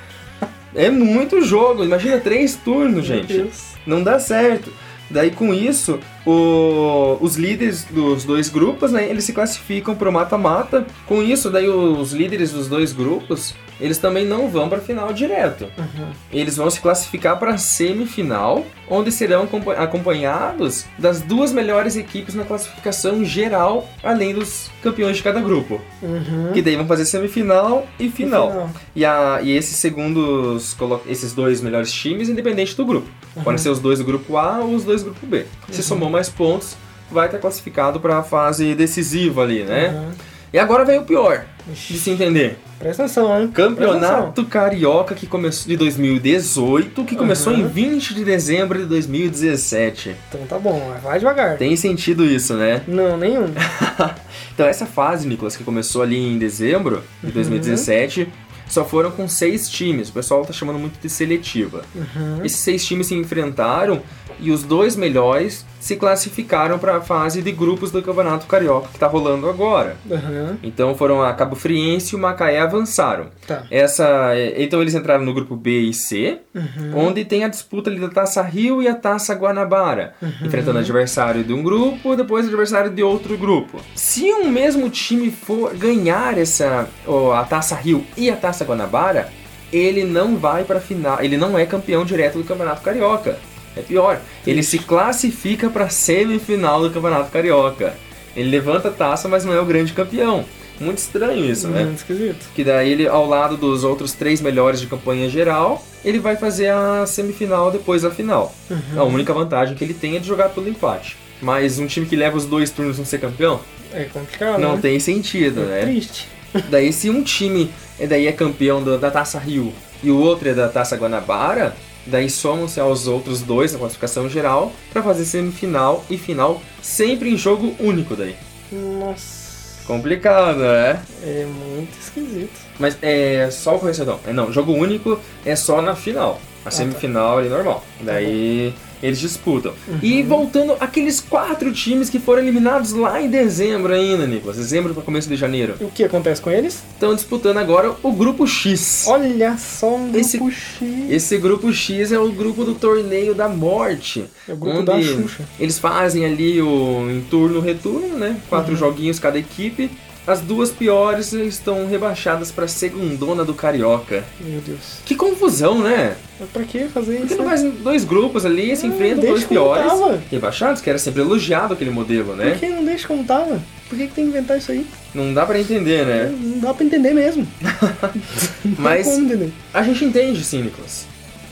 É 0.75 0.89
muito 0.89 1.41
jogo, 1.41 1.83
imagina 1.83 2.19
três 2.19 2.55
turnos, 2.55 3.05
gente. 3.05 3.49
Não 3.87 4.03
dá 4.03 4.19
certo. 4.19 4.71
Daí 5.09 5.31
com 5.31 5.53
isso, 5.53 5.99
o- 6.25 7.17
os 7.21 7.35
líderes 7.35 7.83
dos 7.85 8.23
dois 8.23 8.49
grupos, 8.49 8.91
né, 8.91 9.07
eles 9.09 9.23
se 9.23 9.33
classificam 9.33 9.95
pro 9.95 10.11
mata-mata. 10.11 10.85
Com 11.05 11.21
isso, 11.21 11.49
daí 11.49 11.67
os 11.69 12.11
líderes 12.13 12.51
dos 12.51 12.67
dois 12.67 12.91
grupos, 12.91 13.53
eles 13.79 13.97
também 13.97 14.25
não 14.25 14.47
vão 14.49 14.69
para 14.69 14.79
final 14.79 15.11
direto. 15.11 15.65
Uhum. 15.77 16.07
Eles 16.31 16.55
vão 16.55 16.69
se 16.69 16.79
classificar 16.79 17.37
para 17.37 17.57
semifinal, 17.57 18.65
onde 18.89 19.11
serão 19.11 19.43
acompa- 19.43 19.73
acompanhados 19.73 20.85
das 20.97 21.21
duas 21.21 21.51
melhores 21.51 21.95
equipes 21.97 22.35
na 22.35 22.43
classificação 22.45 23.23
geral, 23.25 23.87
além 24.03 24.33
dos 24.33 24.69
campeões 24.81 25.17
de 25.17 25.23
cada 25.23 25.41
grupo. 25.41 25.81
Uhum. 26.01 26.51
Que 26.53 26.61
daí 26.61 26.75
vão 26.75 26.87
fazer 26.87 27.05
semifinal 27.05 27.85
e 27.99 28.09
final. 28.09 28.49
final. 28.51 28.69
E, 28.95 29.03
a, 29.03 29.39
e 29.43 29.51
esses 29.51 29.75
segundos, 29.77 30.75
esses 31.07 31.33
dois 31.33 31.61
melhores 31.61 31.91
times, 31.91 32.29
independente 32.29 32.75
do 32.77 32.85
grupo. 32.85 33.09
Podem 33.43 33.57
ser 33.57 33.69
os 33.69 33.79
dois 33.79 33.99
do 33.99 34.05
grupo 34.05 34.37
A 34.37 34.59
ou 34.59 34.73
os 34.75 34.85
dois 34.85 35.01
do 35.03 35.09
grupo 35.11 35.25
B. 35.27 35.45
Se 35.69 35.83
somou 35.83 36.09
mais 36.15 36.29
pontos, 36.29 36.75
vai 37.11 37.27
estar 37.27 37.37
classificado 37.37 37.99
para 37.99 38.17
a 38.17 38.23
fase 38.23 38.73
decisiva 38.73 39.43
ali, 39.43 39.63
né? 39.63 39.89
Uhum. 39.89 40.11
E 40.53 40.57
agora 40.59 40.85
vem 40.85 40.97
o 40.99 41.03
pior 41.03 41.43
de 41.67 41.97
se 41.99 42.09
entender. 42.09 42.57
Presta 42.79 43.03
atenção, 43.03 43.25
hein? 43.41 43.47
Presta 43.47 43.71
atenção. 43.73 43.93
Campeonato 43.99 44.45
Carioca 44.45 45.13
que 45.13 45.27
começou 45.27 45.67
de 45.67 45.75
2018, 45.75 47.03
que 47.03 47.15
começou 47.15 47.51
Uhum. 47.53 47.59
em 47.59 47.67
20 47.67 48.13
de 48.13 48.23
dezembro 48.23 48.79
de 48.79 48.85
2017. 48.85 50.15
Então 50.29 50.41
tá 50.47 50.57
bom, 50.57 50.93
vai 51.03 51.19
devagar. 51.19 51.57
Tem 51.57 51.75
sentido 51.75 52.23
isso, 52.25 52.53
né? 52.53 52.81
Não, 52.87 53.17
nenhum. 53.17 53.47
Então 54.53 54.65
essa 54.65 54.85
fase, 54.85 55.27
Nicolas, 55.27 55.57
que 55.57 55.65
começou 55.65 56.01
ali 56.01 56.17
em 56.17 56.37
dezembro 56.37 57.03
de 57.21 57.29
2017, 57.29 58.25
só 58.69 58.85
foram 58.85 59.11
com 59.11 59.27
seis 59.27 59.69
times. 59.69 60.07
O 60.07 60.13
pessoal 60.13 60.45
tá 60.45 60.53
chamando 60.53 60.79
muito 60.79 60.97
de 60.97 61.09
seletiva. 61.09 61.81
Uhum. 61.93 62.39
Esses 62.41 62.59
seis 62.59 62.85
times 62.85 63.07
se 63.07 63.15
enfrentaram 63.15 64.01
e 64.39 64.51
os 64.51 64.63
dois 64.63 64.95
melhores 64.95 65.65
se 65.79 65.95
classificaram 65.95 66.79
para 66.79 66.97
a 66.97 67.01
fase 67.01 67.41
de 67.43 67.51
grupos 67.51 67.91
do 67.91 68.01
Campeonato 68.01 68.47
Carioca 68.47 68.89
que 68.91 68.97
tá 68.97 69.05
rolando 69.07 69.47
agora. 69.47 69.97
Uhum. 70.09 70.57
Então 70.63 70.95
foram 70.95 71.21
a 71.21 71.31
Cabo 71.33 71.55
Friense 71.55 72.13
e 72.13 72.17
o 72.17 72.19
Macaé 72.19 72.59
avançaram. 72.59 73.27
Tá. 73.45 73.63
Essa, 73.69 74.33
é, 74.33 74.63
então 74.63 74.81
eles 74.81 74.95
entraram 74.95 75.23
no 75.23 75.33
grupo 75.33 75.55
B 75.55 75.81
e 75.81 75.93
C, 75.93 76.39
Uhum. 76.55 77.07
onde 77.07 77.23
tem 77.25 77.43
a 77.43 77.47
disputa 77.47 77.89
ali 77.89 77.99
da 77.99 78.09
Taça 78.09 78.41
Rio 78.41 78.81
e 78.81 78.87
a 78.87 78.95
Taça 78.95 79.33
Guanabara, 79.35 80.15
Uhum. 80.21 80.29
enfrentando 80.47 80.79
adversário 80.79 81.43
de 81.43 81.53
um 81.53 81.61
grupo 81.61 82.13
e 82.13 82.17
depois 82.17 82.47
adversário 82.47 82.89
de 82.89 83.03
outro 83.03 83.37
grupo. 83.37 83.79
Se 83.93 84.31
um 84.33 84.49
mesmo 84.49 84.89
time 84.89 85.29
for 85.29 85.75
ganhar 85.75 86.37
essa 86.37 86.87
ó, 87.05 87.33
a 87.33 87.43
Taça 87.43 87.75
Rio 87.75 88.03
e 88.17 88.29
a 88.29 88.35
Taça 88.35 88.65
Guanabara, 88.65 89.29
ele 89.71 90.03
não 90.03 90.37
vai 90.37 90.63
para 90.63 90.79
final, 90.79 91.21
ele 91.21 91.37
não 91.37 91.57
é 91.59 91.65
campeão 91.65 92.05
direto 92.05 92.37
do 92.37 92.43
Campeonato 92.43 92.81
Carioca. 92.81 93.37
É 93.75 93.81
pior, 93.81 94.19
ele 94.45 94.63
se 94.63 94.79
classifica 94.79 95.69
para 95.69 95.89
semifinal 95.89 96.81
do 96.81 96.91
Campeonato 96.91 97.31
Carioca. 97.31 97.93
Ele 98.35 98.49
levanta 98.49 98.89
a 98.89 98.91
taça, 98.91 99.27
mas 99.27 99.45
não 99.45 99.53
é 99.53 99.59
o 99.59 99.65
grande 99.65 99.93
campeão. 99.93 100.45
Muito 100.79 100.97
estranho 100.97 101.45
isso, 101.45 101.67
né? 101.69 101.85
Muito 101.85 101.97
esquisito. 101.99 102.47
Que 102.53 102.63
daí 102.63 102.91
ele, 102.91 103.07
ao 103.07 103.25
lado 103.25 103.55
dos 103.55 103.83
outros 103.83 104.11
três 104.13 104.41
melhores 104.41 104.81
de 104.81 104.87
campanha 104.87 105.29
geral, 105.29 105.81
ele 106.03 106.19
vai 106.19 106.35
fazer 106.35 106.69
a 106.69 107.05
semifinal 107.05 107.71
depois 107.71 108.01
da 108.01 108.11
final. 108.11 108.53
Uhum. 108.69 108.99
A 108.99 109.03
única 109.03 109.33
vantagem 109.33 109.75
que 109.75 109.83
ele 109.83 109.93
tem 109.93 110.17
é 110.17 110.19
de 110.19 110.27
jogar 110.27 110.49
pelo 110.49 110.67
empate. 110.67 111.15
Mas 111.41 111.79
um 111.79 111.87
time 111.87 112.05
que 112.05 112.15
leva 112.15 112.35
os 112.35 112.45
dois 112.45 112.71
turnos 112.71 112.97
não 112.97 113.05
ser 113.05 113.19
campeão, 113.19 113.59
É 113.93 114.03
complicado, 114.05 114.59
não 114.59 114.75
né? 114.75 114.81
tem 114.81 114.99
sentido, 114.99 115.61
É 115.61 115.65
né? 115.65 115.81
triste. 115.83 116.27
Daí 116.69 116.91
se 116.91 117.09
um 117.09 117.21
time 117.23 117.69
é, 117.99 118.07
daí 118.07 118.27
é 118.27 118.31
campeão 118.31 118.81
da 118.83 119.11
Taça 119.11 119.37
Rio 119.39 119.73
e 120.03 120.09
o 120.11 120.17
outro 120.17 120.49
é 120.49 120.53
da 120.53 120.67
Taça 120.69 120.95
Guanabara, 120.97 121.75
daí 122.05 122.29
somam-se 122.29 122.79
aos 122.79 123.07
outros 123.07 123.41
dois 123.41 123.73
na 123.73 123.79
classificação 123.79 124.29
geral 124.29 124.71
pra 124.91 125.03
fazer 125.03 125.25
semifinal 125.25 126.03
e 126.09 126.17
final 126.17 126.61
sempre 126.81 127.29
em 127.29 127.37
jogo 127.37 127.75
único 127.79 128.15
daí. 128.15 128.35
Nossa, 128.71 129.45
Complicado, 129.85 130.59
né? 130.59 130.99
é 131.23 131.45
muito 131.45 131.95
esquisito. 131.99 132.59
Mas 132.79 132.97
é 133.01 133.49
só 133.51 133.75
o 133.75 133.79
correcedão. 133.79 134.19
É, 134.25 134.33
não, 134.33 134.51
jogo 134.51 134.73
único 134.73 135.19
é 135.45 135.55
só 135.55 135.81
na 135.81 135.95
final. 135.95 136.41
A 136.65 136.71
semifinal 136.71 137.39
é 137.41 137.47
normal. 137.47 137.85
Daí 138.01 138.73
eles 139.03 139.19
disputam. 139.19 139.71
E 140.01 140.21
Uhum. 140.21 140.27
voltando 140.27 140.75
aqueles 140.79 141.19
quatro 141.21 141.71
times 141.71 142.09
que 142.09 142.17
foram 142.17 142.41
eliminados 142.41 142.91
lá 142.91 143.21
em 143.21 143.29
dezembro 143.29 143.93
ainda, 143.93 144.25
Nicolas. 144.25 144.57
Dezembro 144.57 144.93
para 144.93 145.03
começo 145.03 145.29
de 145.29 145.35
janeiro. 145.35 145.75
E 145.79 145.83
o 145.83 145.89
que 145.89 146.03
acontece 146.03 146.41
com 146.41 146.49
eles? 146.49 146.81
Estão 146.93 147.13
disputando 147.13 147.57
agora 147.57 147.93
o 148.01 148.11
grupo 148.11 148.47
X. 148.47 149.05
Olha 149.07 149.55
só 149.59 149.95
um 149.95 150.03
grupo 150.11 150.17
Esse- 150.17 150.39
X. 150.39 151.09
Esse 151.11 151.37
grupo 151.37 151.71
X 151.71 152.11
é 152.11 152.17
o 152.17 152.31
grupo 152.31 152.63
do 152.63 152.73
torneio 152.73 153.35
da 153.35 153.47
morte. 153.47 154.25
É 154.49 154.53
o 154.53 154.55
grupo 154.55 154.77
onde 154.77 154.85
da 154.87 154.99
Xuxa. 155.01 155.43
Eles 155.59 155.77
fazem 155.77 156.25
ali 156.25 156.59
o 156.61 157.07
em 157.11 157.21
turno 157.29 157.59
retorno, 157.59 158.17
né? 158.17 158.37
Quatro 158.49 158.71
Uhum. 158.71 158.77
joguinhos 158.77 159.19
cada 159.19 159.37
equipe. 159.37 159.91
As 160.27 160.41
duas 160.41 160.71
piores 160.71 161.33
estão 161.33 161.87
rebaixadas 161.87 162.51
para 162.51 162.67
segundona 162.67 163.45
do 163.45 163.53
Carioca. 163.53 164.23
Meu 164.39 164.59
Deus. 164.59 164.97
Que 165.05 165.13
confusão, 165.15 165.79
né? 165.83 166.15
Mas 166.39 166.49
pra 166.49 166.63
que 166.63 166.85
fazer 166.85 167.17
Porque 167.17 167.33
isso? 167.35 167.43
não 167.43 167.49
faz 167.49 167.61
dois 167.61 168.03
grupos 168.03 168.43
ali, 168.43 168.75
se 168.75 168.87
enfrentam 168.87 169.23
dois 169.29 169.43
piores 169.43 169.85
tava. 169.85 170.19
rebaixados, 170.31 170.81
que 170.81 170.89
era 170.89 170.97
sempre 170.97 171.21
elogiado 171.21 171.75
aquele 171.75 171.91
modelo, 171.91 172.29
Por 172.29 172.37
né? 172.37 172.57
que 172.59 172.67
não 172.67 172.83
deixa 172.83 173.07
como 173.07 173.23
tava? 173.23 173.61
Por 173.87 173.97
que, 173.99 174.07
que 174.07 174.13
tem 174.13 174.25
que 174.25 174.29
inventar 174.31 174.57
isso 174.57 174.71
aí? 174.71 174.83
Não 175.13 175.31
dá 175.31 175.45
pra 175.45 175.59
entender, 175.59 176.03
né? 176.05 176.35
Não 176.41 176.59
dá 176.59 176.73
pra 176.73 176.83
entender 176.83 177.13
mesmo. 177.13 177.47
Mas- 178.79 179.07
entender. 179.07 179.51
A 179.73 179.83
gente 179.83 180.05
entende 180.05 180.43
sim, 180.43 180.63
Nicolas. 180.63 181.05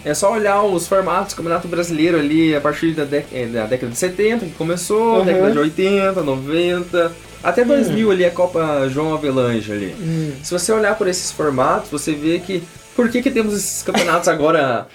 É 0.06 0.14
só 0.14 0.34
olhar 0.34 0.62
os 0.64 0.86
formatos 0.88 1.34
do 1.34 1.38
Campeonato 1.38 1.68
Brasileiro 1.68 2.18
ali 2.18 2.54
a 2.56 2.60
partir 2.60 2.92
da, 2.94 3.04
eh, 3.32 3.46
da 3.46 3.66
década 3.66 3.92
de 3.92 3.98
70, 3.98 4.46
que 4.48 4.52
começou, 4.54 5.20
Uhum. 5.20 5.26
década 5.26 5.52
de 5.52 5.60
80, 5.60 6.22
90, 6.24 7.12
até 7.44 7.66
2000 7.66 8.10
ali 8.12 8.26
a 8.26 8.32
Copa 8.32 8.88
João 8.90 9.14
Avelange 9.14 9.72
ali. 9.72 9.96
Hum. 10.00 10.34
Se 10.42 10.52
você 10.52 10.72
olhar 10.72 10.98
por 10.98 11.08
esses 11.08 11.32
formatos, 11.32 11.90
você 11.90 12.14
vê 12.14 12.40
que 12.40 12.64
por 12.96 13.10
que, 13.10 13.22
que 13.22 13.30
temos 13.30 13.54
esses 13.56 13.84
campeonatos 13.84 14.28
agora 14.28 14.88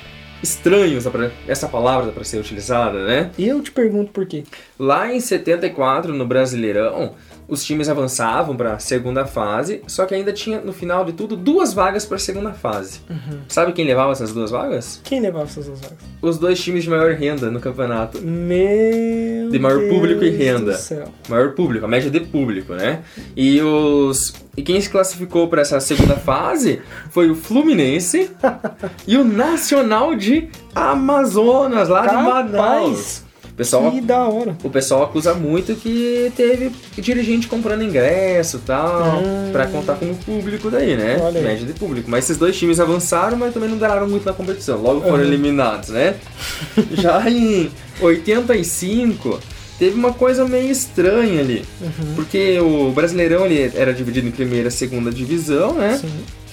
estranhos, 0.43 1.05
essa 1.47 1.69
palavra 1.69 2.13
para 2.13 2.25
ser 2.25 2.39
utilizada, 2.39 3.05
né? 3.05 3.31
E 3.37 3.49
eu 3.49 3.61
te 3.61 3.73
pergunto 3.73 4.13
por 4.13 4.25
quê. 4.25 4.45
Lá 4.79 5.13
em 5.13 5.21
74, 5.21 6.15
no 6.15 6.25
Brasileirão, 6.27 7.15
os 7.49 7.65
times 7.65 7.89
avançavam 7.89 8.55
para 8.55 8.75
a 8.75 8.79
segunda 8.79 9.25
fase, 9.25 9.81
só 9.87 10.05
que 10.05 10.15
ainda 10.15 10.33
tinha, 10.33 10.61
no 10.61 10.73
final 10.73 11.05
de 11.05 11.13
tudo, 11.13 11.35
duas 11.35 11.73
vagas 11.73 12.05
para 12.05 12.17
a 12.17 12.21
segunda 12.21 12.53
fase. 12.53 13.01
Uhum. 13.09 13.41
Sabe 13.49 13.73
quem 13.73 13.87
levava 13.87 14.13
essas 14.13 14.33
duas 14.35 14.51
vagas? 14.51 15.01
Quem 15.03 15.21
levava 15.21 15.45
essas 15.45 15.65
duas 15.65 15.81
vagas? 15.81 15.99
Os 16.21 16.39
dois 16.39 16.61
times 16.61 16.85
de 16.85 16.91
maior 16.91 17.13
renda 17.15 17.51
no 17.51 17.59
campeonato. 17.59 18.21
Meu 18.21 19.49
De 19.51 19.59
maior 19.59 19.79
Deus 19.79 19.95
público 19.95 20.25
e 20.25 20.31
renda. 20.31 20.73
Do 20.73 20.79
céu. 20.79 21.09
Maior 21.29 21.53
público, 21.53 21.87
a 21.87 21.89
média 21.89 22.11
de 22.11 22.21
público, 22.21 22.75
né? 22.75 23.03
E 23.35 23.63
os 23.63 24.35
e 24.57 24.63
quem 24.63 24.81
se 24.81 24.91
classificou 24.91 25.47
para 25.47 25.63
essa 25.63 25.79
segunda 25.79 26.17
fase 26.17 26.83
foi 27.11 27.31
o 27.31 27.35
Fluminense 27.37 28.29
e 29.07 29.17
o 29.17 29.23
Nacional 29.23 30.17
de 30.17 30.49
Amazonas, 30.75 31.89
lá 31.89 32.05
de 32.05 32.15
Manaus. 32.15 33.23
O 33.59 33.65
pessoal 33.65 33.91
Que 33.91 34.01
da 34.01 34.19
hora. 34.25 34.57
O 34.63 34.71
pessoal 34.71 35.03
acusa 35.03 35.35
muito 35.35 35.75
que 35.75 36.31
teve 36.37 36.71
dirigente 36.97 37.49
comprando 37.49 37.83
ingresso 37.83 38.59
e 38.59 38.61
tal, 38.61 39.19
Hum. 39.19 39.51
pra 39.51 39.67
contar 39.67 39.97
como 39.97 40.15
público 40.15 40.71
daí, 40.71 40.97
né? 40.97 41.19
Olha. 41.21 41.41
Média 41.41 41.67
de 41.67 41.73
público. 41.73 42.09
Mas 42.09 42.27
esses 42.27 42.37
dois 42.37 42.57
times 42.57 42.79
avançaram, 42.79 43.37
mas 43.37 43.53
também 43.53 43.69
não 43.69 43.77
duraram 43.77 44.09
muito 44.09 44.25
na 44.25 44.33
competição. 44.33 44.81
Logo 44.81 45.01
foram 45.01 45.17
Uhum. 45.17 45.25
eliminados, 45.25 45.89
né? 45.89 46.15
Já 46.95 47.29
em 47.29 47.69
85, 48.01 49.41
teve 49.77 49.97
uma 49.99 50.13
coisa 50.13 50.45
meio 50.47 50.71
estranha 50.71 51.41
ali. 51.41 51.65
Uhum. 51.81 52.15
Porque 52.15 52.61
o 52.61 52.93
Brasileirão 52.93 53.45
ele 53.45 53.73
era 53.75 53.93
dividido 53.93 54.29
em 54.29 54.31
primeira 54.31 54.69
e 54.69 54.71
segunda 54.71 55.11
divisão, 55.11 55.75
né? 55.75 55.99
Sim. 56.01 56.09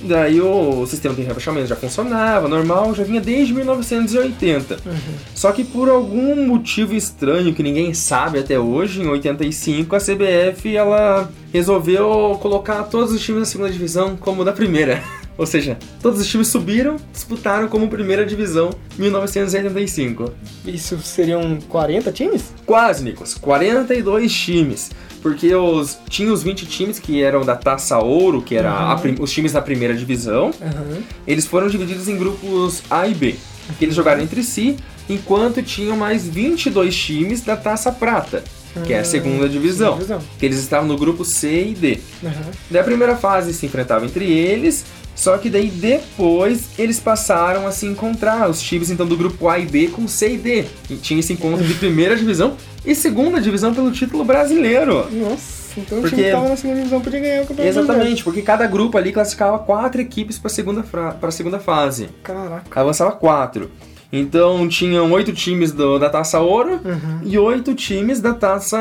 Daí 0.06 0.39
o 0.39 0.86
sistema 0.86 1.15
de 1.15 1.24
rebaixamento 1.24 1.68
já 1.68 1.76
funcionava, 1.76 2.48
normal, 2.48 2.94
já 2.94 3.04
vinha 3.04 3.20
desde 3.20 3.54
1980. 3.54 4.78
Uhum. 4.86 4.96
Só 5.34 5.52
que 5.52 5.63
por 5.63 5.89
algum 5.89 6.46
motivo 6.46 6.94
estranho 6.94 7.54
que 7.54 7.63
ninguém 7.63 7.94
sabe 7.94 8.39
até 8.39 8.60
hoje, 8.60 9.02
em 9.02 9.08
85, 9.08 9.96
a 9.96 10.00
CBF 10.00 10.76
ela 10.76 11.32
resolveu 11.52 12.38
colocar 12.41 12.84
todos 12.84 13.12
os 13.12 13.22
times 13.22 13.41
da 13.41 13.46
segunda 13.46 13.72
divisão 13.72 14.15
como 14.15 14.44
da 14.44 14.52
primeira. 14.52 15.02
Ou 15.38 15.45
seja, 15.45 15.78
todos 16.02 16.21
os 16.21 16.28
times 16.28 16.48
subiram, 16.48 16.95
disputaram 17.12 17.67
como 17.67 17.89
primeira 17.89 18.26
divisão 18.26 18.69
em 18.98 19.02
1985. 19.02 20.32
Isso 20.65 20.98
seriam 21.02 21.60
40 21.67 22.12
times? 22.12 22.54
Quase, 22.65 23.04
Nicolas, 23.04 23.34
42 23.34 24.32
times. 24.34 24.91
Porque 25.21 25.54
os, 25.56 25.98
tinha 26.10 26.32
os 26.32 26.43
20 26.43 26.65
times 26.67 27.00
que 27.00 27.21
eram 27.21 27.43
da 27.43 27.56
Taça 27.56 27.98
Ouro, 28.00 28.41
que 28.41 28.56
era 28.56 28.95
Uhum. 28.95 29.15
os 29.19 29.32
times 29.32 29.52
da 29.52 29.62
primeira 29.62 29.93
divisão. 29.95 30.52
Aham. 30.62 31.02
Eles 31.28 31.45
foram 31.48 31.67
divididos 31.67 32.08
em 32.08 32.15
grupos 32.17 32.84
A 32.89 33.08
e 33.08 33.13
B, 33.13 33.36
que 33.80 33.86
eles 33.86 33.95
jogaram 33.95 34.21
entre 34.21 34.43
si, 34.43 34.78
enquanto 35.10 35.62
tinham 35.63 35.98
mais 35.98 36.28
22 36.28 36.95
times 36.95 37.41
da 37.41 37.58
Taça 37.58 37.91
Prata, 37.91 38.43
que 38.84 38.94
é 38.94 39.00
a 39.00 39.04
segunda 39.04 39.48
divisão, 39.48 39.94
divisão. 39.94 40.20
que 40.40 40.46
eles 40.46 40.58
estavam 40.60 40.88
no 40.88 40.98
grupo 40.98 41.24
C 41.24 41.68
e 41.70 41.74
D. 41.74 42.00
Aham. 42.24 42.34
Daí 42.70 42.82
a 42.82 42.84
primeira 42.84 43.16
fase 43.16 43.54
se 43.54 43.66
enfrentava 43.66 44.06
entre 44.06 44.26
eles, 44.32 44.86
só 45.16 45.38
que 45.38 45.50
daí 45.50 45.70
depois 45.70 46.70
eles 46.78 47.00
passaram 47.00 47.66
a 47.66 47.72
se 47.72 47.86
encontrar, 47.86 48.50
os 48.50 48.62
times 48.62 48.90
então 48.90 49.06
do 49.06 49.16
grupo 49.16 49.48
A 49.48 49.58
e 49.60 49.66
B 49.66 49.88
com 49.88 50.08
C 50.08 50.34
e 50.34 50.38
D. 50.38 50.66
E 50.90 50.96
tinha 50.96 51.20
esse 51.20 51.32
encontro 51.34 51.66
de 51.66 51.74
primeira 51.76 52.16
divisão 52.16 52.56
e 52.86 52.94
segunda 52.94 53.40
divisão 53.42 53.74
pelo 53.74 53.92
título 53.92 54.24
brasileiro. 54.26 55.08
Nossa, 55.12 55.80
então 55.80 55.98
o 55.98 56.02
Porque- 56.02 56.16
time 56.18 56.28
que 56.28 56.32
tava 56.36 56.50
na 56.50 56.56
segunda 56.58 56.78
divisão 56.80 57.02
podia 57.02 57.20
ganhar 57.20 57.44
o 57.44 57.48
campeonato. 57.48 57.80
Exatamente, 57.80 58.24
porque 58.24 58.42
cada 58.42 58.68
grupo 58.68 58.98
ali 58.98 59.12
classificava 59.12 59.58
quatro 59.60 60.02
equipes 60.02 60.38
para 60.38 60.48
a 60.48 60.54
segunda, 60.54 60.86
segunda 61.32 61.60
fase. 61.60 62.10
Caraca. 62.24 62.80
avançava 62.82 63.12
quatro. 63.14 63.72
Então 64.12 64.68
tinham 64.68 65.12
oito 65.12 65.34
times 65.34 65.72
do- 65.72 65.98
da 66.00 66.10
Taça 66.10 66.39
Ouro 66.39 66.80
Uhum. 66.86 67.20
e 67.26 67.38
oito 67.38 67.74
times 67.76 68.20
da 68.22 68.34
Taça 68.34 68.78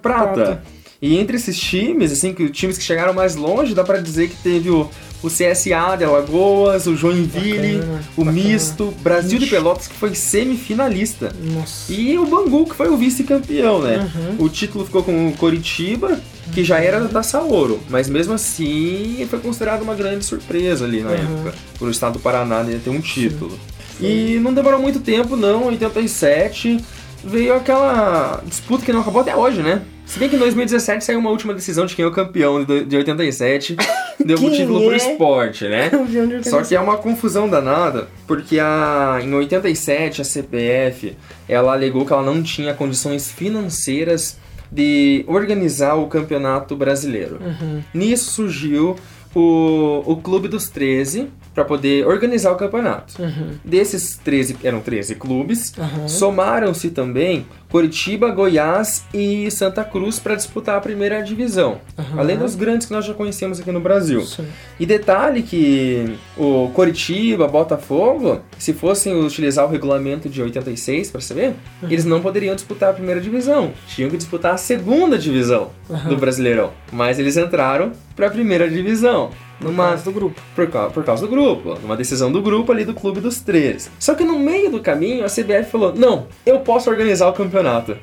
Prata. 0.00 0.32
Prata. 0.32 0.62
E 1.02 1.16
entre 1.18 1.36
esses 1.36 1.58
times, 1.58 2.12
assim, 2.12 2.34
que 2.34 2.42
os 2.44 2.50
times 2.50 2.76
que 2.76 2.84
chegaram 2.84 3.14
mais 3.14 3.34
longe, 3.34 3.74
dá 3.74 3.82
pra 3.82 3.98
dizer 3.98 4.28
que 4.28 4.36
teve 4.42 4.68
o, 4.68 4.86
o 5.22 5.28
CSA 5.28 5.96
de 5.96 6.04
Alagoas, 6.04 6.86
o 6.86 6.94
Joinville, 6.94 7.78
Bacana, 7.78 8.00
o 8.18 8.24
bacana. 8.24 8.32
Misto, 8.44 8.94
Brasil 9.00 9.38
de 9.38 9.44
Ixi. 9.46 9.54
Pelotas, 9.54 9.88
que 9.88 9.94
foi 9.94 10.14
semifinalista. 10.14 11.32
Nossa. 11.54 11.90
E 11.90 12.18
o 12.18 12.26
Bangu, 12.26 12.66
que 12.66 12.74
foi 12.74 12.90
o 12.90 12.98
vice-campeão, 12.98 13.80
né? 13.80 14.10
Uhum. 14.14 14.44
O 14.44 14.48
título 14.50 14.84
ficou 14.84 15.02
com 15.02 15.28
o 15.28 15.32
Coritiba, 15.32 16.20
que 16.52 16.62
já 16.62 16.78
era 16.78 17.00
da 17.00 17.08
Taça 17.08 17.40
Ouro, 17.40 17.80
mas 17.88 18.06
mesmo 18.08 18.34
assim 18.34 19.26
foi 19.30 19.38
considerado 19.38 19.80
uma 19.82 19.94
grande 19.94 20.22
surpresa 20.24 20.84
ali 20.84 21.00
na 21.00 21.10
Uhum. 21.12 21.16
época, 21.16 21.54
por 21.78 21.88
o 21.88 21.90
estado 21.90 22.14
do 22.14 22.18
Paraná 22.20 22.62
né, 22.62 22.78
ter 22.82 22.90
um 22.90 23.00
título. 23.00 23.58
E 24.00 24.38
não 24.40 24.52
demorou 24.52 24.80
muito 24.80 25.00
tempo, 25.00 25.36
não, 25.36 25.64
em 25.64 25.74
87 25.74 26.78
veio 27.22 27.54
aquela 27.54 28.42
disputa 28.46 28.84
que 28.84 28.92
não 28.92 29.00
acabou 29.00 29.20
até 29.20 29.36
hoje, 29.36 29.62
né? 29.62 29.82
Se 30.06 30.18
bem 30.18 30.28
que 30.28 30.36
em 30.36 30.38
2017 30.38 31.04
saiu 31.04 31.20
uma 31.20 31.30
última 31.30 31.54
decisão 31.54 31.86
de 31.86 31.94
quem 31.94 32.04
é 32.04 32.08
o 32.08 32.10
campeão 32.10 32.64
de 32.64 32.84
de 32.84 32.96
87, 32.96 33.76
deu 34.24 34.36
o 34.36 34.40
Quem 34.40 34.50
título 34.50 34.80
pro 34.80 34.92
é? 34.92 34.96
esporte, 34.96 35.68
né? 35.68 35.90
Só 36.42 36.62
que 36.62 36.74
é 36.74 36.80
uma 36.80 36.96
confusão 36.96 37.48
danada, 37.48 38.08
porque 38.26 38.58
a, 38.58 39.20
em 39.22 39.32
87 39.32 40.20
a 40.20 40.24
CPF 40.24 41.16
ela 41.48 41.72
alegou 41.72 42.04
que 42.04 42.12
ela 42.12 42.22
não 42.22 42.42
tinha 42.42 42.74
condições 42.74 43.30
financeiras 43.30 44.38
de 44.72 45.24
organizar 45.28 45.94
o 45.94 46.06
campeonato 46.06 46.74
brasileiro. 46.76 47.38
Uhum. 47.40 47.82
Nisso 47.92 48.30
surgiu 48.30 48.96
o, 49.34 50.02
o 50.06 50.16
Clube 50.16 50.48
dos 50.48 50.68
13 50.68 51.28
para 51.54 51.64
poder 51.64 52.06
organizar 52.06 52.52
o 52.52 52.56
campeonato. 52.56 53.20
Uhum. 53.20 53.52
Desses 53.64 54.16
13, 54.22 54.56
eram 54.62 54.80
13 54.80 55.14
clubes, 55.16 55.72
Aham. 55.78 56.08
somaram-se 56.08 56.90
também 56.90 57.46
Curitiba, 57.68 58.30
Goiás 58.30 59.04
e 59.14 59.50
Santa 59.50 59.84
Cruz 59.84 60.18
para 60.18 60.34
disputar 60.34 60.76
a 60.76 60.80
primeira 60.80 61.22
divisão. 61.22 61.80
Aham. 61.98 62.18
Além 62.20 62.36
dos 62.36 62.54
grandes 62.54 62.86
que 62.86 62.92
nós 62.92 63.04
já 63.04 63.14
conhecemos 63.14 63.60
aqui 63.60 63.70
no 63.70 63.80
Brasil. 63.80 64.22
Sim. 64.22 64.46
E 64.78 64.86
detalhe 64.86 65.42
que 65.42 66.16
o 66.36 66.70
Coritiba, 66.74 67.46
Botafogo, 67.46 68.40
se 68.58 68.72
fossem 68.72 69.14
utilizar 69.14 69.64
o 69.64 69.68
regulamento 69.68 70.28
de 70.28 70.42
86 70.42 71.10
para 71.10 71.20
saber, 71.20 71.54
eles 71.82 72.04
não 72.04 72.20
poderiam 72.20 72.54
disputar 72.54 72.90
a 72.90 72.92
primeira 72.92 73.20
divisão, 73.20 73.72
tinham 73.86 74.10
que 74.10 74.16
disputar 74.16 74.54
a 74.54 74.56
segunda 74.56 75.16
divisão 75.18 75.70
do 76.08 76.16
Brasileirão. 76.16 76.72
Mas 76.92 77.18
eles 77.18 77.36
entraram 77.36 77.92
para 78.16 78.26
a 78.26 78.30
primeira 78.30 78.68
divisão. 78.68 79.30
Numa 79.60 79.88
causa 79.88 80.04
do 80.04 80.12
grupo. 80.12 80.40
por, 80.54 80.66
por 80.92 81.04
causa 81.04 81.26
do 81.26 81.28
grupo, 81.30 81.78
numa 81.82 81.96
decisão 81.96 82.30
do 82.32 82.40
grupo 82.42 82.72
ali 82.72 82.84
do 82.84 82.94
Clube 82.94 83.20
dos 83.20 83.40
13. 83.40 83.90
Só 83.98 84.14
que 84.14 84.24
no 84.24 84.38
meio 84.38 84.70
do 84.70 84.80
caminho 84.80 85.24
a 85.24 85.28
CBF 85.28 85.70
falou: 85.70 85.92
"Não, 85.94 86.26
eu 86.46 86.60
posso 86.60 86.88
organizar 86.90 87.28
o 87.28 87.32
campeonato". 87.32 87.96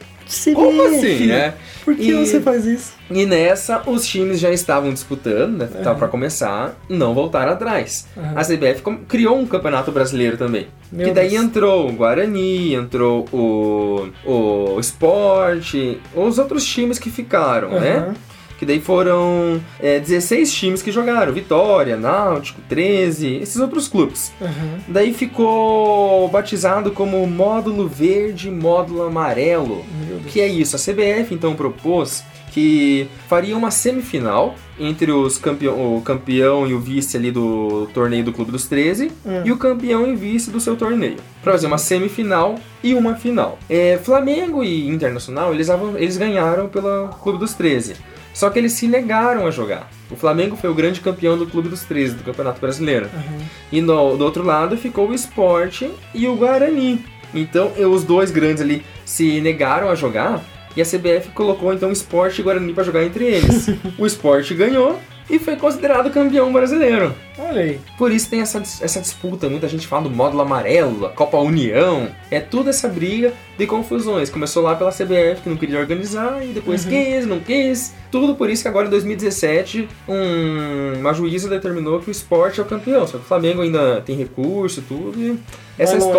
Como 0.53 0.81
assim, 0.83 1.27
né? 1.27 1.53
Por 1.85 1.95
que 1.95 2.11
E- 2.11 2.13
você 2.25 2.41
faz 2.41 2.65
isso? 2.65 2.91
E 3.09 3.25
nessa, 3.25 3.81
os 3.89 4.05
times 4.05 4.41
já 4.41 4.51
estavam 4.51 4.91
disputando, 4.91 5.59
né? 5.59 5.69
Tava 5.81 5.97
pra 5.97 6.09
começar, 6.09 6.75
não 6.89 7.13
voltaram 7.13 7.53
atrás. 7.53 8.05
Aham. 8.17 8.33
A 8.35 8.43
CBF 8.43 8.83
criou 9.07 9.37
um 9.39 9.45
campeonato 9.47 9.89
brasileiro 9.89 10.35
também. 10.35 10.67
Meu 10.91 11.07
que 11.07 11.13
daí 11.13 11.29
Deus. 11.29 11.43
entrou 11.45 11.87
o 11.87 11.93
Guarani, 11.93 12.73
entrou 12.75 13.25
o, 13.31 14.09
o 14.25 14.79
Sport, 14.81 15.75
os 16.13 16.37
outros 16.37 16.65
times 16.65 16.99
que 16.99 17.09
ficaram, 17.09 17.69
né? 17.79 18.13
Que 18.57 18.65
daí 18.65 18.79
foram 18.79 19.61
é, 19.79 19.99
16 19.99 20.51
times 20.51 20.81
que 20.81 20.91
jogaram. 20.91 21.31
Vitória, 21.31 21.95
Náutico, 21.95 22.59
13, 22.67 23.35
esses 23.37 23.57
outros 23.57 23.87
clubes. 23.87 24.31
Aham. 24.41 24.79
Daí 24.87 25.13
ficou 25.13 26.27
batizado 26.29 26.91
como 26.91 27.25
módulo 27.27 27.87
verde, 27.87 28.49
módulo 28.49 29.03
amarelo. 29.03 29.85
Que 30.27 30.41
é 30.41 30.47
isso, 30.47 30.75
a 30.75 30.79
CBF 30.79 31.33
então 31.33 31.55
propôs 31.55 32.23
que 32.51 33.07
faria 33.27 33.55
uma 33.55 33.69
semifinal 33.69 34.55
entre 34.79 35.11
os 35.11 35.37
campeão, 35.37 35.95
o 35.97 36.01
campeão 36.01 36.65
e 36.65 36.73
o 36.73 36.79
vice 36.79 37.15
ali 37.15 37.29
do 37.31 37.87
torneio 37.93 38.23
do 38.23 38.33
Clube 38.33 38.51
dos 38.51 38.65
13 38.65 39.11
Hum. 39.25 39.41
e 39.45 39.51
o 39.51 39.57
campeão 39.57 40.07
e 40.07 40.15
vice 40.15 40.49
do 40.49 40.59
seu 40.59 40.75
torneio. 40.75 41.17
Pra 41.43 41.51
fazer 41.53 41.67
uma 41.67 41.77
semifinal 41.77 42.55
e 42.83 42.93
uma 42.95 43.15
final. 43.15 43.59
É, 43.69 43.99
Flamengo 44.03 44.63
e 44.63 44.87
Internacional, 44.87 45.53
eles, 45.53 45.67
eles 45.97 46.17
ganharam 46.17 46.67
pelo 46.67 47.09
Clube 47.21 47.37
dos 47.37 47.53
13. 47.53 47.95
Só 48.37 48.51
que 48.51 48.59
eles 48.59 48.73
se 48.73 48.87
negaram 48.87 49.47
a 49.47 49.49
jogar. 49.51 49.89
O 50.11 50.15
Flamengo 50.15 50.55
foi 50.55 50.69
o 50.69 50.73
grande 50.75 51.01
campeão 51.01 51.35
do 51.35 51.47
Clube 51.47 51.69
dos 51.69 51.81
13, 51.85 52.17
do 52.17 52.23
Campeonato 52.23 52.61
Brasileiro. 52.61 53.07
Aham. 53.11 53.39
E 53.71 53.81
no- 53.81 54.15
do 54.15 54.23
outro 54.23 54.43
lado 54.43 54.77
ficou 54.77 55.09
o 55.09 55.13
Sport 55.15 55.85
e 56.13 56.27
o 56.27 56.35
Guarani. 56.35 57.03
Então 57.33 57.71
os 57.91 58.03
dois 58.03 58.29
grandes 58.29 58.61
ali 58.61 58.85
se 59.03 59.41
negaram 59.41 59.89
a 59.89 59.95
jogar 59.95 60.39
e 60.75 60.81
a 60.83 60.85
CBF 60.85 61.29
colocou 61.33 61.73
então 61.73 61.89
o 61.89 61.93
Sport 61.93 62.37
e 62.37 62.43
Guarani 62.43 62.73
para 62.73 62.83
jogar 62.83 63.03
entre 63.03 63.25
eles. 63.25 63.69
o 63.97 64.05
Sport 64.05 64.53
ganhou 64.53 64.99
e 65.29 65.37
foi 65.39 65.55
considerado 65.55 66.09
campeão 66.09 66.51
brasileiro. 66.53 67.13
Olha 67.37 67.61
aí. 67.61 67.79
Por 67.97 68.11
isso 68.11 68.29
tem 68.29 68.41
essa, 68.41 68.57
essa 68.59 68.99
disputa, 68.99 69.49
muita 69.49 69.67
gente 69.67 69.85
fala 69.85 70.03
do 70.03 70.09
módulo 70.09 70.41
amarelo, 70.41 71.05
a 71.05 71.09
Copa 71.09 71.37
União. 71.37 72.07
É 72.31 72.39
tudo 72.39 72.69
essa 72.69 72.87
briga 72.87 73.33
de 73.57 73.67
confusões. 73.67 74.29
Começou 74.29 74.63
lá 74.63 74.75
pela 74.75 74.91
CBF 74.91 75.41
que 75.43 75.49
não 75.49 75.57
queria 75.57 75.79
organizar 75.79 76.43
e 76.43 76.47
depois 76.47 76.83
Uhum. 76.85 76.91
quis, 76.91 77.25
não 77.25 77.39
quis. 77.39 77.93
Tudo 78.11 78.35
por 78.35 78.49
isso 78.49 78.61
que 78.63 78.67
agora 78.67 78.87
em 78.87 78.89
2017 78.89 79.87
um, 80.07 80.99
uma 80.99 81.13
juíza 81.13 81.47
determinou 81.49 81.99
que 81.99 82.09
o 82.09 82.11
esporte 82.11 82.59
é 82.59 82.63
o 82.63 82.65
campeão. 82.65 83.05
Só 83.05 83.17
que 83.17 83.23
o 83.23 83.27
Flamengo 83.27 83.61
ainda 83.61 84.01
tem 84.01 84.15
recurso 84.15 84.79
e 84.79 84.83
tudo. 84.83 85.19
E 85.19 85.37
essa 85.77 85.97
Vai 85.97 86.07
longe. 86.07 86.17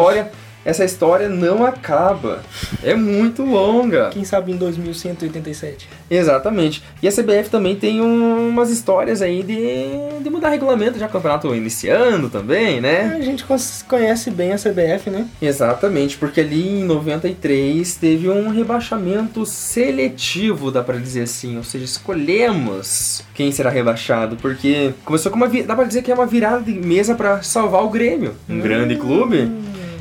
Essa 0.64 0.84
história 0.84 1.28
não 1.28 1.64
acaba. 1.64 2.42
É 2.82 2.94
muito 2.94 3.42
longa. 3.42 4.10
Quem 4.10 4.24
sabe 4.24 4.52
em 4.52 4.56
2187. 4.56 5.88
Exatamente. 6.10 6.82
E 7.02 7.08
a 7.08 7.12
CBF 7.12 7.48
também 7.50 7.76
tem 7.76 8.00
um- 8.00 8.48
umas 8.48 8.70
histórias 8.70 9.22
aí 9.22 9.42
de, 9.42 10.22
de 10.22 10.30
mudar 10.30 10.48
regulamento, 10.50 10.98
já 10.98 11.06
o 11.06 11.08
campeonato 11.10 11.54
iniciando 11.54 12.28
também, 12.28 12.80
né? 12.80 13.14
A 13.18 13.20
gente 13.22 13.44
conhece 13.88 14.30
bem 14.30 14.52
a 14.52 14.56
CBF, 14.56 15.10
né? 15.10 15.26
Exatamente, 15.40 16.16
porque 16.18 16.40
ali 16.40 16.80
em 16.80 16.84
93 16.84 17.94
teve 17.96 18.28
um 18.28 18.48
rebaixamento 18.48 19.44
seletivo, 19.46 20.70
dá 20.70 20.82
pra 20.82 20.96
dizer 20.98 21.22
assim, 21.22 21.56
ou 21.56 21.64
seja, 21.64 21.84
escolhemos 21.84 23.22
quem 23.34 23.50
será 23.52 23.70
rebaixado, 23.70 24.36
porque 24.36 24.92
começou 25.04 25.30
com 25.30 25.36
uma, 25.36 25.48
dá 25.48 25.74
pra 25.74 25.84
dizer 25.84 26.02
que 26.02 26.10
é 26.10 26.14
uma 26.14 26.26
virada 26.26 26.62
de 26.62 26.72
mesa 26.72 27.14
pra 27.14 27.42
salvar 27.42 27.84
o 27.84 27.88
Grêmio, 27.90 28.34
um 28.48 28.60
grande 28.60 28.96
clube. 28.96 29.50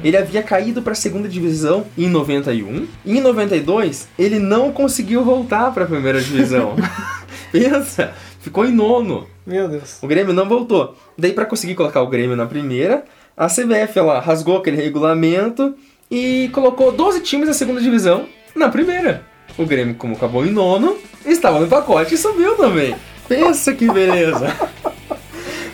Ele 0.03 0.15
havia 0.15 0.43
caído 0.43 0.81
pra 0.81 0.93
segunda 0.93 1.27
divisão 1.27 1.85
em 1.97 2.09
91, 2.09 2.87
e 3.05 3.17
em 3.17 3.21
92 3.21 4.07
ele 4.17 4.39
não 4.39 4.71
conseguiu 4.71 5.23
voltar 5.23 5.71
pra 5.73 5.85
primeira 5.85 6.21
divisão. 6.21 6.75
Pensa, 7.51 8.13
ficou 8.39 8.65
em 8.65 8.71
nono. 8.71 9.27
Meu 9.45 9.67
Deus. 9.67 9.97
O 10.01 10.07
Grêmio 10.07 10.33
não 10.33 10.47
voltou. 10.47 10.95
Daí, 11.17 11.33
pra 11.33 11.45
conseguir 11.45 11.75
colocar 11.75 12.01
o 12.01 12.07
Grêmio 12.07 12.35
na 12.35 12.45
primeira, 12.45 13.05
a 13.35 13.47
CBF 13.47 13.97
ela 13.97 14.19
rasgou 14.19 14.57
aquele 14.57 14.77
regulamento 14.77 15.75
e 16.11 16.49
colocou 16.53 16.91
12 16.91 17.21
times 17.21 17.47
da 17.47 17.53
segunda 17.53 17.81
divisão 17.81 18.25
na 18.55 18.69
primeira. 18.69 19.23
O 19.57 19.65
Grêmio, 19.65 19.95
como 19.95 20.15
acabou 20.15 20.45
em 20.45 20.51
nono, 20.51 20.97
estava 21.25 21.59
no 21.59 21.67
pacote 21.67 22.15
e 22.15 22.17
subiu 22.17 22.55
também. 22.55 22.95
Pensa 23.27 23.73
que 23.73 23.91
beleza! 23.91 24.47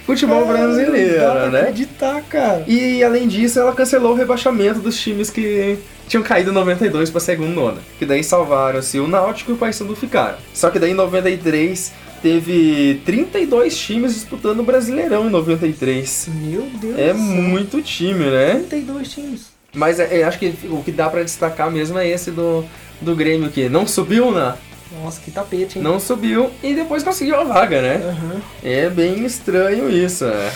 Futebol 0.05 0.45
brasileiro, 0.45 1.19
Não 1.21 1.33
dá 1.35 1.49
né? 1.49 1.59
acreditar, 1.61 2.21
cara. 2.23 2.63
E 2.67 3.03
além 3.03 3.27
disso, 3.27 3.59
ela 3.59 3.73
cancelou 3.73 4.11
o 4.11 4.15
rebaixamento 4.15 4.79
dos 4.79 4.99
times 4.99 5.29
que 5.29 5.77
tinham 6.07 6.21
caído 6.23 6.51
em 6.51 6.53
92 6.53 7.09
para 7.09 7.21
segunda 7.21 7.51
nona. 7.51 7.77
Que 7.97 8.05
daí 8.05 8.23
salvaram-se 8.23 8.99
o 8.99 9.07
Náutico 9.07 9.51
e 9.51 9.53
o 9.53 9.57
Paysandu 9.57 9.95
ficaram. 9.95 10.37
Só 10.53 10.69
que 10.69 10.77
daí 10.77 10.91
em 10.91 10.95
93 10.95 11.93
teve 12.21 13.01
32 13.05 13.77
times 13.77 14.13
disputando 14.13 14.59
o 14.59 14.63
Brasileirão 14.63 15.27
em 15.27 15.29
93. 15.29 16.29
Meu 16.41 16.67
Deus 16.81 16.97
É 16.99 17.13
do 17.13 17.19
céu. 17.19 17.25
muito 17.41 17.81
time, 17.81 18.25
né? 18.25 18.55
32 18.69 19.07
times. 19.09 19.53
Mas 19.73 19.99
é, 19.99 20.19
é, 20.19 20.23
acho 20.23 20.37
que 20.37 20.53
o 20.69 20.83
que 20.83 20.91
dá 20.91 21.09
para 21.09 21.23
destacar 21.23 21.71
mesmo 21.71 21.97
é 21.97 22.07
esse 22.07 22.29
do, 22.29 22.63
do 23.01 23.15
Grêmio 23.15 23.49
que 23.49 23.67
não 23.69 23.87
subiu, 23.87 24.31
né? 24.31 24.53
Nossa, 25.01 25.19
que 25.21 25.31
tapete, 25.31 25.77
hein? 25.79 25.83
Não 25.83 25.99
subiu 25.99 26.51
e 26.61 26.73
depois 26.73 27.03
conseguiu 27.03 27.35
a 27.39 27.43
vaga, 27.43 27.81
né? 27.81 27.95
Aham. 28.05 28.41
É 28.63 28.89
bem 28.89 29.25
estranho 29.25 29.89
isso, 29.89 30.25
né? 30.25 30.51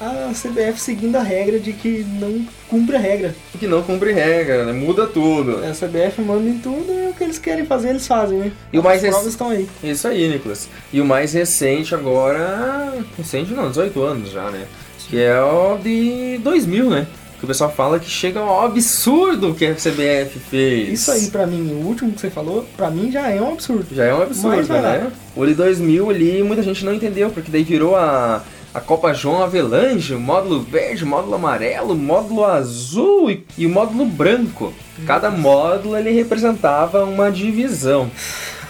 A 0.00 0.32
CBF 0.34 0.78
seguindo 0.80 1.16
a 1.16 1.22
regra 1.22 1.58
de 1.58 1.72
que 1.72 2.04
não 2.18 2.44
cumpre 2.68 2.96
a 2.96 2.98
regra. 2.98 3.34
Que 3.58 3.66
não 3.66 3.80
cumpre 3.82 4.12
regra, 4.12 4.64
né? 4.64 4.72
Muda 4.72 5.06
tudo. 5.06 5.58
A 5.64 5.70
CBF 5.72 6.20
manda 6.20 6.48
em 6.48 6.58
tudo 6.58 6.92
e 6.92 7.10
o 7.10 7.14
que 7.14 7.22
eles 7.22 7.38
querem 7.38 7.64
fazer, 7.64 7.90
eles 7.90 8.06
fazem, 8.06 8.38
né? 8.38 8.52
E 8.72 8.78
o 8.78 8.82
mais 8.82 9.04
As 9.04 9.14
rec- 9.14 9.26
estão 9.28 9.50
aí. 9.50 9.68
Isso 9.84 10.08
aí, 10.08 10.28
Nicolas. 10.28 10.68
E 10.92 11.00
o 11.00 11.04
mais 11.04 11.32
recente 11.32 11.94
agora. 11.94 12.92
Recente 13.16 13.52
não, 13.52 13.68
18 13.70 14.02
anos 14.02 14.30
já, 14.32 14.50
né? 14.50 14.66
Que 15.08 15.20
é 15.20 15.40
o 15.40 15.78
de 15.78 16.38
2000, 16.42 16.90
né? 16.90 17.06
Que 17.44 17.50
o 17.50 17.52
pessoal 17.52 17.70
fala 17.70 17.98
que 17.98 18.08
chega 18.08 18.40
ao 18.40 18.64
absurdo 18.64 19.54
que 19.54 19.66
a 19.66 19.74
CBF 19.74 20.38
fez. 20.50 20.88
Isso 20.88 21.10
aí, 21.12 21.26
pra 21.28 21.46
mim, 21.46 21.72
o 21.74 21.86
último 21.86 22.10
que 22.12 22.20
você 22.20 22.30
falou, 22.30 22.64
pra 22.74 22.90
mim 22.90 23.12
já 23.12 23.28
é 23.28 23.38
um 23.38 23.52
absurdo. 23.52 23.86
Já 23.92 24.04
é 24.04 24.14
um 24.14 24.22
absurdo, 24.22 24.56
Mas 24.56 24.68
né? 24.68 25.12
O 25.36 25.44
de 25.44 25.54
2000 25.54 26.08
ali 26.08 26.42
muita 26.42 26.62
gente 26.62 26.82
não 26.86 26.94
entendeu, 26.94 27.28
porque 27.28 27.52
daí 27.52 27.62
virou 27.62 27.96
a, 27.96 28.42
a 28.72 28.80
Copa 28.80 29.12
João 29.12 29.42
Avelange, 29.42 30.14
o 30.14 30.20
módulo 30.20 30.62
verde, 30.62 31.04
o 31.04 31.06
módulo 31.06 31.34
amarelo, 31.34 31.92
o 31.92 31.96
módulo 31.96 32.46
azul 32.46 33.30
e, 33.30 33.44
e 33.58 33.66
o 33.66 33.70
módulo 33.70 34.06
branco. 34.06 34.72
Cada 35.06 35.30
módulo 35.30 35.98
ele 35.98 36.12
representava 36.12 37.04
uma 37.04 37.30
divisão. 37.30 38.10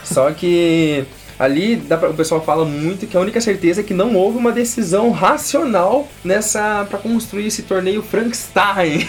Só 0.03 0.33
que 0.33 1.05
ali 1.45 1.77
pra- 1.77 2.11
o 2.11 2.15
pessoal 2.15 2.43
fala 2.45 2.65
muito 2.65 3.07
que 3.07 3.17
a 3.17 3.21
única 3.21 3.41
certeza 3.41 3.81
é 3.81 3.85
que 3.85 3.95
não 3.95 4.15
houve 4.15 4.39
uma 4.39 4.53
decisão 4.53 5.11
racional 5.11 6.09
nessa 6.25 6.87
para 6.89 6.99
construir 6.99 7.47
esse 7.47 7.63
torneio 7.63 8.03
Frankenstein. 8.03 9.07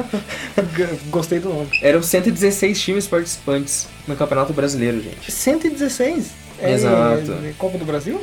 Gostei 1.10 1.38
do 1.40 1.48
nome. 1.48 1.68
Eram 1.82 2.02
116 2.02 2.80
times 2.80 3.06
participantes 3.06 3.86
no 4.06 4.16
Campeonato 4.16 4.52
Brasileiro, 4.52 5.00
gente. 5.02 5.30
116? 5.30 6.30
É, 6.60 6.72
Exato. 6.72 7.32
é 7.44 7.52
Copa 7.58 7.78
do 7.78 7.84
Brasil? 7.84 8.20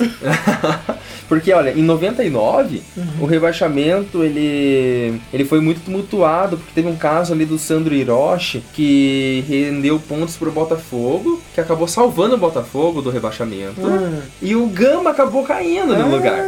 Porque, 1.28 1.52
olha, 1.52 1.70
em 1.70 1.82
99, 1.82 2.82
Uhum. 2.96 3.04
o 3.22 3.26
rebaixamento, 3.26 4.22
ele, 4.22 5.20
ele 5.32 5.44
foi 5.44 5.60
muito 5.60 5.80
tumultuado, 5.84 6.56
porque 6.56 6.72
teve 6.74 6.88
um 6.88 6.96
caso 6.96 7.32
ali 7.32 7.44
do 7.44 7.58
Sandro 7.58 7.94
Hiroshi, 7.94 8.62
que 8.72 9.44
rendeu 9.48 9.98
pontos 9.98 10.36
pro 10.36 10.52
Botafogo, 10.52 11.40
que 11.54 11.60
acabou 11.60 11.88
salvando 11.88 12.36
o 12.36 12.38
Botafogo 12.38 13.02
do 13.02 13.10
rebaixamento, 13.10 13.80
Ah. 13.84 14.22
e 14.40 14.54
o 14.54 14.66
Gama 14.68 15.10
acabou 15.10 15.42
caindo 15.44 15.94
no 15.96 16.02
Ah, 16.04 16.06
lugar. 16.06 16.44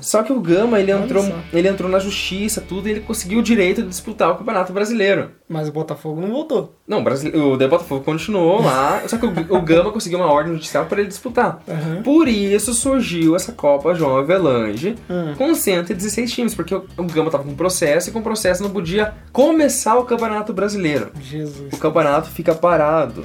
Só 0.00 0.22
que 0.22 0.32
o 0.32 0.40
Gama, 0.40 0.78
ele 0.78 0.92
entrou, 0.92 1.24
ele 1.52 1.68
entrou 1.68 1.90
na 1.90 1.98
justiça, 1.98 2.60
tudo, 2.60 2.86
e 2.88 2.92
ele 2.92 3.00
conseguiu 3.00 3.38
o 3.40 3.42
direito 3.42 3.82
de 3.82 3.88
disputar 3.88 4.30
o 4.30 4.36
Campeonato 4.36 4.72
Brasileiro. 4.72 5.30
Mas 5.48 5.68
o 5.68 5.72
Botafogo 5.72 6.20
não 6.20 6.28
voltou. 6.30 6.74
Não, 6.86 6.98
o, 6.98 7.02
Brasile- 7.02 7.36
o 7.36 7.56
The 7.56 7.66
Botafogo 7.68 8.04
continuou 8.04 8.60
lá, 8.62 9.02
só 9.06 9.16
que 9.16 9.24
o, 9.24 9.32
o 9.56 9.62
Gama 9.62 9.90
conseguiu 9.90 10.18
uma 10.18 10.30
ordem 10.30 10.52
judicial 10.54 10.84
para 10.84 11.00
ele 11.00 11.08
disputar. 11.08 11.62
Aham. 11.66 12.02
Por 12.02 12.28
isso 12.28 12.74
surgiu 12.74 13.34
essa 13.34 13.52
Copa 13.52 13.94
João 13.94 14.16
Avelange 14.18 14.94
Hum. 15.08 15.34
com 15.38 15.54
116 15.54 16.30
times, 16.30 16.54
porque 16.54 16.74
o 16.74 16.84
o 16.98 17.04
Gama 17.04 17.30
tava 17.30 17.44
com 17.44 17.54
processo 17.54 18.10
e 18.10 18.12
com 18.12 18.20
processo 18.20 18.62
não 18.62 18.70
podia 18.70 19.14
começar 19.32 19.96
o 19.96 20.04
Campeonato 20.04 20.52
Brasileiro. 20.52 21.10
Jesus. 21.22 21.72
O 21.72 21.76
campeonato 21.78 22.28
fica 22.28 22.54
parado. 22.54 23.24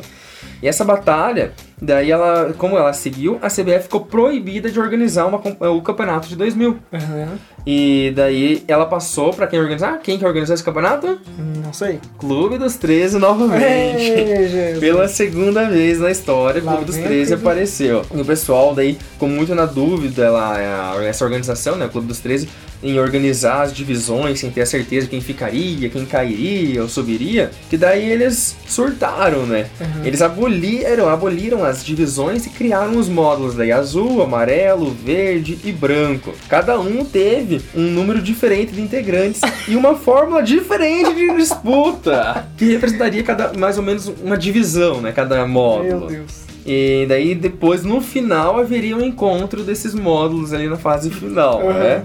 E 0.61 0.67
essa 0.67 0.85
batalha, 0.85 1.51
daí 1.81 2.09
ela, 2.09 2.53
como 2.57 2.77
ela 2.77 2.93
seguiu, 2.93 3.37
a 3.41 3.47
CBF 3.49 3.83
ficou 3.83 4.01
proibida 4.05 4.71
de 4.71 4.79
organizar 4.79 5.25
uma 5.25 5.41
o 5.69 5.81
campeonato 5.81 6.27
de 6.29 6.37
2000. 6.37 6.77
Aham. 6.93 7.37
E 7.65 8.11
daí 8.15 8.61
ela 8.67 8.85
passou 8.85 9.31
pra 9.33 9.47
quem 9.47 9.57
organizar? 9.59 9.97
Quem 10.03 10.17
que 10.19 10.25
organizou 10.25 10.53
esse 10.53 10.63
campeonato? 10.63 11.17
Não 11.63 11.71
sei. 11.71 11.99
Clube 12.19 12.57
dos 12.57 12.75
13 12.75 13.17
novamente. 13.17 14.01
Ei. 14.01 14.77
Pela 14.79 15.07
segunda 15.07 15.69
vez 15.69 15.99
na 15.99 16.11
história, 16.11 16.61
o 16.61 16.65
Clube 16.65 16.83
dos 16.85 16.95
vem 16.95 17.05
13 17.05 17.33
aquele- 17.33 17.47
apareceu. 17.49 18.01
E 18.13 18.19
o 18.21 18.25
pessoal 18.25 18.75
daí, 18.75 18.97
ficou 19.13 19.29
muito 19.29 19.55
na 19.55 19.65
dúvida, 19.65 20.29
lá, 20.29 20.55
a- 20.97 21.03
essa 21.05 21.23
organização, 21.23 21.77
né, 21.77 21.85
o 21.85 21.89
Clube 21.89 22.07
dos 22.07 22.19
13, 22.19 22.49
em 22.83 22.99
organizar 22.99 23.61
as 23.63 23.73
divisões 23.73 24.39
sem 24.39 24.51
ter 24.51 24.61
a 24.61 24.65
certeza 24.65 25.05
de 25.05 25.09
quem 25.11 25.21
ficaria, 25.21 25.89
quem 25.89 26.05
cairia 26.05 26.81
ou 26.81 26.89
subiria, 26.89 27.49
que 27.69 27.77
daí 27.77 28.11
eles 28.11 28.55
surtaram, 28.67 29.45
né? 29.45 29.67
Uhum. 29.79 30.05
Eles 30.05 30.21
aboliram, 30.21 31.07
aboliram 31.09 31.63
as 31.63 31.83
divisões 31.83 32.45
e 32.45 32.49
criaram 32.49 32.97
os 32.97 33.07
módulos 33.07 33.55
daí 33.55 33.71
azul, 33.71 34.21
amarelo, 34.21 34.91
verde 35.03 35.57
e 35.63 35.71
branco. 35.71 36.33
Cada 36.49 36.79
um 36.79 37.05
teve 37.05 37.61
um 37.75 37.81
número 37.91 38.21
diferente 38.21 38.73
de 38.73 38.81
integrantes 38.81 39.41
e 39.67 39.75
uma 39.75 39.95
fórmula 39.95 40.43
diferente 40.43 41.13
de 41.13 41.35
disputa, 41.37 42.45
que 42.57 42.65
representaria 42.65 43.23
cada 43.23 43.53
mais 43.57 43.77
ou 43.77 43.83
menos 43.83 44.07
uma 44.21 44.37
divisão, 44.37 45.01
né, 45.01 45.11
cada 45.11 45.45
módulo. 45.47 45.99
Meu 46.01 46.07
Deus. 46.07 46.43
E 46.65 47.05
daí 47.09 47.35
depois 47.35 47.83
no 47.83 47.99
final 48.01 48.57
haveria 48.57 48.95
um 48.95 49.01
encontro 49.01 49.63
desses 49.63 49.93
módulos 49.93 50.53
ali 50.53 50.67
na 50.67 50.77
fase 50.77 51.09
final, 51.09 51.61
Uhum. 51.61 51.73
né? 51.73 52.03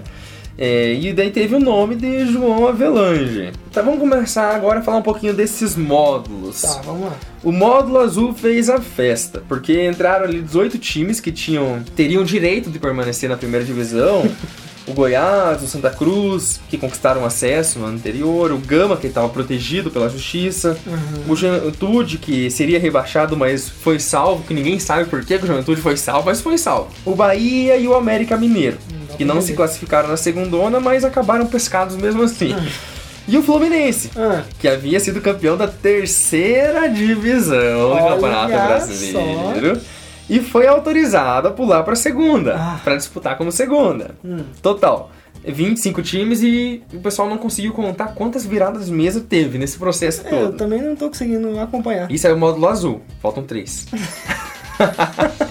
É, 0.61 0.93
e 0.93 1.13
daí 1.13 1.31
teve 1.31 1.55
o 1.55 1.59
nome 1.59 1.95
de 1.95 2.25
João 2.25 2.67
Avelange. 2.67 3.51
Então 3.71 3.85
vamos 3.85 3.99
começar 4.01 4.53
agora 4.53 4.79
a 4.79 4.81
falar 4.81 4.97
um 4.97 5.01
pouquinho 5.01 5.33
desses 5.33 5.77
módulos. 5.77 6.61
Tá, 6.61 6.81
vamos 6.83 7.05
lá. 7.05 7.15
O 7.41 7.51
módulo 7.53 7.97
azul 7.99 8.33
fez 8.33 8.69
a 8.69 8.81
festa, 8.81 9.41
porque 9.47 9.87
entraram 9.87 10.25
ali 10.25 10.41
18 10.41 10.77
times 10.77 11.21
que 11.21 11.31
tinham 11.31 11.81
teriam 11.95 12.25
direito 12.25 12.69
de 12.69 12.77
permanecer 12.77 13.29
na 13.29 13.37
primeira 13.37 13.65
divisão. 13.65 14.29
O 14.87 14.93
Goiás, 14.93 15.61
o 15.61 15.67
Santa 15.67 15.91
Cruz, 15.91 16.59
que 16.67 16.75
conquistaram 16.75 17.23
acesso 17.23 17.77
no 17.77 17.85
ano 17.85 17.97
anterior, 17.97 18.51
o 18.51 18.57
Gama, 18.57 18.97
que 18.97 19.05
estava 19.05 19.29
protegido 19.29 19.91
pela 19.91 20.09
justiça, 20.09 20.75
Uhum. 20.87 21.31
o 21.31 21.35
Juventude, 21.35 22.17
que 22.17 22.49
seria 22.49 22.79
rebaixado, 22.79 23.37
mas 23.37 23.69
foi 23.69 23.99
salvo, 23.99 24.43
que 24.45 24.53
ninguém 24.53 24.79
sabe 24.79 25.05
por 25.07 25.23
que 25.23 25.35
o 25.35 25.45
Juventude 25.45 25.79
foi 25.79 25.95
salvo, 25.95 26.25
mas 26.25 26.41
foi 26.41 26.57
salvo. 26.57 26.87
O 27.05 27.13
Bahia 27.13 27.77
e 27.77 27.87
o 27.87 27.93
América 27.93 28.35
Mineiro, 28.35 28.79
dá 28.89 28.95
que 29.19 29.25
não 29.25 29.41
se 29.41 29.51
classificaram 29.53 30.07
na 30.07 30.15
segundona, 30.15 30.79
mas 30.79 31.03
acabaram 31.03 31.45
pescados 31.45 31.97
mesmo 31.97 32.23
assim. 32.23 32.55
E 33.27 33.37
o 33.37 33.43
Fluminense, 33.43 34.09
Ah, 34.17 34.43
que 34.57 34.65
havia 34.67 34.97
sido 34.99 35.19
campeão 35.21 35.57
da 35.57 35.67
terceira 35.67 36.87
divisão 36.87 37.89
do 37.89 37.95
Olha 37.95 38.13
Campeonato 38.13 38.51
só. 38.53 38.65
Brasileiro. 38.67 39.81
E 40.29 40.39
foi 40.39 40.65
autorizado 40.67 41.49
a 41.49 41.51
pular 41.51 41.83
para 41.83 41.95
segunda, 41.97 42.55
Ah. 42.55 42.79
para 42.83 42.95
disputar 42.95 43.37
como 43.37 43.51
segunda. 43.51 44.15
hum. 44.23 44.39
Total, 44.61 45.11
25 45.45 46.01
times 46.01 46.41
e 46.41 46.81
o 46.93 46.99
pessoal 47.01 47.27
não 47.29 47.37
conseguiu 47.37 47.73
contar 47.73 48.07
quantas 48.15 48.45
viradas 48.45 48.85
de 48.85 48.91
mesa 48.93 49.19
teve 49.19 49.57
nesse 49.57 49.77
processo 49.77 50.21
É, 50.25 50.33
eu 50.33 50.45
todo. 50.47 50.57
também 50.57 50.81
não 50.81 50.95
tô 50.95 51.09
conseguindo 51.09 51.59
acompanhar. 51.59 52.09
Isso 52.09 52.25
é 52.25 52.33
o 52.33 52.37
módulo 52.37 52.67
azul, 52.69 53.01
faltam 53.21 53.43
três. 53.43 53.85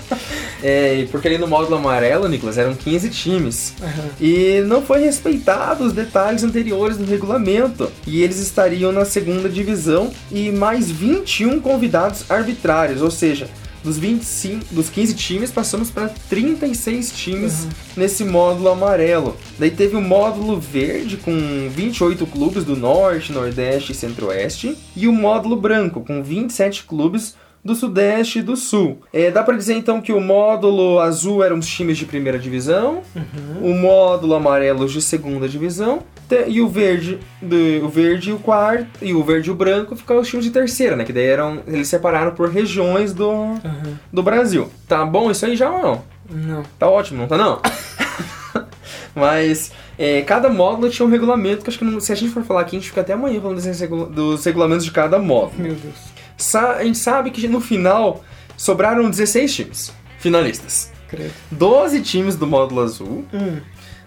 é, 0.63 1.07
porque 1.11 1.29
ali 1.29 1.39
no 1.39 1.47
módulo 1.47 1.77
amarelo, 1.77 2.29
Nicolas, 2.29 2.59
eram 2.59 2.75
15 2.75 3.11
times. 3.11 3.75
Aham. 3.83 4.09
E 4.21 4.61
não 4.67 4.83
foi 4.83 5.01
respeitado 5.01 5.85
os 5.85 5.93
detalhes 5.93 6.43
anteriores 6.43 6.97
do 6.97 7.05
regulamento. 7.05 7.91
E 8.07 8.23
eles 8.23 8.39
estariam 8.39 8.93
na 8.93 9.05
segunda 9.05 9.49
divisão 9.49 10.11
e 10.31 10.51
mais 10.51 10.91
21 10.91 11.61
convidados 11.61 12.31
arbitrários, 12.31 13.03
ou 13.03 13.11
seja, 13.11 13.49
dos 13.85 13.97
25, 13.97 14.67
dos 14.75 14.91
15 14.91 15.15
times 15.15 15.51
passamos 15.53 15.89
para 15.91 16.09
36 16.29 17.13
times 17.13 17.63
Uhum. 17.63 17.69
nesse 17.97 18.25
módulo 18.25 18.69
amarelo. 18.71 19.37
Daí 19.59 19.71
teve 19.71 19.97
o 19.97 20.01
módulo 20.01 20.59
verde 20.61 21.17
com 21.17 21.33
28 21.71 22.27
clubes 22.27 22.65
do 22.65 22.75
norte, 22.77 23.33
nordeste 23.33 23.93
e 23.93 23.95
centro-oeste 23.95 24.77
e 24.97 25.07
o 25.07 25.13
módulo 25.13 25.55
branco 25.57 26.01
com 26.01 26.23
27 26.23 26.83
clubes 26.85 27.37
do 27.69 27.75
Sudeste 27.77 28.41
e 28.41 28.43
do 28.43 28.57
Sul. 28.57 28.99
É, 29.12 29.31
dá 29.31 29.43
pra 29.45 29.57
dizer 29.57 29.75
então 29.75 30.01
que 30.01 30.12
o 30.12 30.21
módulo 30.21 30.99
azul 30.99 31.45
eram 31.45 31.59
os 31.59 31.66
times 31.69 31.97
de 31.97 32.05
primeira 32.05 32.39
divisão, 32.39 33.03
Uhum. 33.14 33.71
o 33.71 33.75
módulo 33.75 34.35
amarelo 34.35 34.89
de 34.89 35.01
segunda 35.01 35.49
divisão 35.49 36.01
e 36.47 36.61
o 36.61 36.69
verde, 36.69 37.19
de- 37.41 37.81
o 37.83 37.89
verde 37.89 38.31
e 38.31 38.33
o 38.33 38.39
quarto 38.39 38.87
e 39.01 39.14
o 39.14 39.23
verde 39.25 39.49
e 39.49 39.53
o 39.53 39.55
branco 39.55 39.95
ficaram 39.97 40.21
os 40.21 40.29
times 40.29 40.45
de 40.45 40.51
terceira, 40.51 40.95
né? 40.97 41.05
Que 41.05 41.12
daí 41.12 41.25
eram 41.27 41.61
eles 41.66 41.89
separaram 41.89 42.33
por 42.33 42.51
regiões 42.51 43.12
do, 43.14 43.31
Aham. 43.31 43.99
do 44.12 44.23
Brasil. 44.23 44.69
Tá 44.87 45.05
bom 45.07 45.31
isso 45.31 45.47
aí 45.47 45.57
já 45.57 45.71
ou 45.71 45.81
não? 45.83 46.03
Não. 46.31 46.62
Tá 46.79 46.87
ótimo, 46.89 47.21
não 47.21 47.27
tá 47.29 47.39
não? 47.39 47.61
Mas 49.14 49.73
é, 49.99 50.23
cada 50.23 50.49
módulo 50.49 50.91
tinha 50.91 51.07
um 51.07 51.11
regulamento 51.11 51.62
que 51.64 51.71
acho 51.71 51.79
que 51.79 51.85
não- 51.85 52.01
se 52.01 52.12
a 52.12 52.14
gente 52.14 52.31
for 52.33 52.43
falar 52.45 52.61
aqui 52.61 52.77
a 52.77 52.79
gente 52.79 52.89
fica 52.89 53.01
até 53.01 53.12
amanhã 53.14 53.41
falando 53.41 54.11
dos 54.11 54.45
regulamentos 54.45 54.85
de 54.85 54.91
cada 54.91 55.19
módulo. 55.19 55.55
Meu 55.62 55.75
Deus. 55.75 55.95
A 56.55 56.84
gente 56.84 56.99
sabe 56.99 57.30
que 57.30 57.49
no 57.49 57.61
final 57.61 58.24
sobraram 58.57 59.11
16 59.11 59.55
times 59.55 59.93
finalistas. 60.18 60.93
Credo. 61.09 61.32
12 61.51 62.01
times 62.03 62.36
do 62.36 62.47
módulo 62.47 62.80
azul, 62.82 63.24
Hum. 63.32 63.61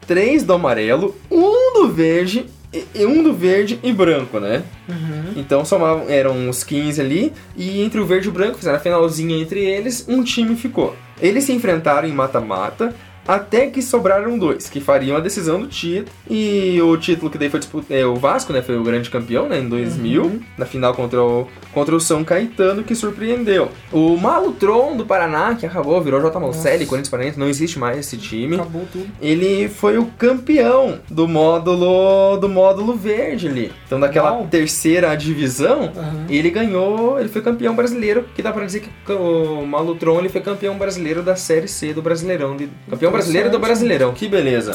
3 0.08 0.44
do 0.44 0.54
amarelo, 0.54 1.16
um 1.30 1.74
do 1.74 1.92
verde 1.94 2.46
e 2.74 3.06
um 3.06 3.22
do 3.24 3.34
verde 3.34 3.80
e 3.84 3.92
branco, 3.92 4.40
né? 4.40 4.64
Uhum. 4.88 5.34
Então 5.36 5.64
somavam, 5.66 6.10
eram 6.10 6.50
os 6.50 6.64
15 6.64 7.00
ali, 7.02 7.34
e 7.56 7.82
entre 7.82 8.00
o 8.00 8.06
verde 8.06 8.28
e 8.28 8.30
o 8.30 8.34
branco, 8.34 8.58
fizeram 8.58 8.78
a 8.78 8.80
finalzinha 8.82 9.38
entre 9.38 9.64
eles, 9.64 10.06
um 10.08 10.24
time 10.24 10.56
ficou. 10.56 10.96
Eles 11.22 11.44
se 11.44 11.54
enfrentaram 11.54 12.08
em 12.08 12.14
mata-mata, 12.14 12.96
até 13.28 13.68
que 13.68 13.82
sobraram 13.82 14.38
dois, 14.38 14.70
que 14.70 14.80
fariam 14.82 15.18
a 15.18 15.20
decisão 15.20 15.60
do 15.62 15.68
título. 15.68 16.10
E 16.30 16.80
o 16.82 16.96
título 16.98 17.30
que 17.32 17.38
daí 17.38 17.50
foi 17.50 17.60
disputado, 17.60 17.94
é, 17.94 18.06
o 18.06 18.16
Vasco, 18.16 18.52
né, 18.54 18.62
foi 18.62 18.78
o 18.78 18.84
grande 18.84 19.10
campeão, 19.10 19.48
né, 19.48 19.60
em 19.60 19.68
2000, 19.70 20.24
Uhum. 20.24 20.40
na 20.58 20.66
final 20.66 20.94
contra 20.94 21.22
o, 21.24 21.48
contra 21.74 21.96
o 21.96 22.00
São 22.00 22.24
Caetano, 22.24 22.84
que 22.84 22.96
surpreendeu. 22.96 23.70
O 23.92 24.18
Malutron 24.18 24.96
do 24.98 25.06
Paraná, 25.06 25.56
que 25.56 25.66
acabou, 25.66 26.02
virou 26.02 26.22
J. 26.22 26.40
Malcelli, 26.40 26.78
Nossa. 26.80 26.86
Corinthians 26.90 27.10
Paranaense, 27.10 27.40
não 27.40 27.48
existe 27.50 27.78
mais 27.80 27.98
esse 27.98 28.18
time. 28.18 28.56
Acabou 28.56 28.88
tudo. 28.92 29.08
Ele 29.22 29.68
foi 29.70 29.98
o 29.98 30.06
campeão 30.18 31.00
do 31.10 31.28
módulo 31.28 32.38
do 32.38 32.50
módulo 32.50 32.96
verde 32.96 33.48
ali. 33.48 33.72
Então 33.86 34.00
daquela 34.00 34.32
Uau. 34.34 34.48
terceira 34.50 35.14
divisão, 35.16 35.92
Aham. 35.96 36.26
ele 36.30 36.50
ganhou, 36.50 37.20
ele 37.20 37.30
foi 37.30 37.42
campeão 37.42 37.76
brasileiro, 37.76 38.26
que 38.36 38.42
dá 38.42 38.52
pra 38.52 38.66
dizer 38.66 38.82
que 39.06 39.12
o 39.12 39.66
Malutron 39.66 40.20
ele 40.20 40.30
foi 40.30 40.42
campeão 40.42 40.78
brasileiro 40.78 41.22
da 41.22 41.36
Série 41.36 41.68
C 41.68 41.94
do 41.94 42.02
Brasileirão, 42.02 42.56
de, 42.58 42.70
campeão 42.90 43.11
brasileiro 43.12 43.50
do. 43.50 43.60
Brasileirão. 43.60 44.14
Que 44.14 44.28
beleza. 44.28 44.74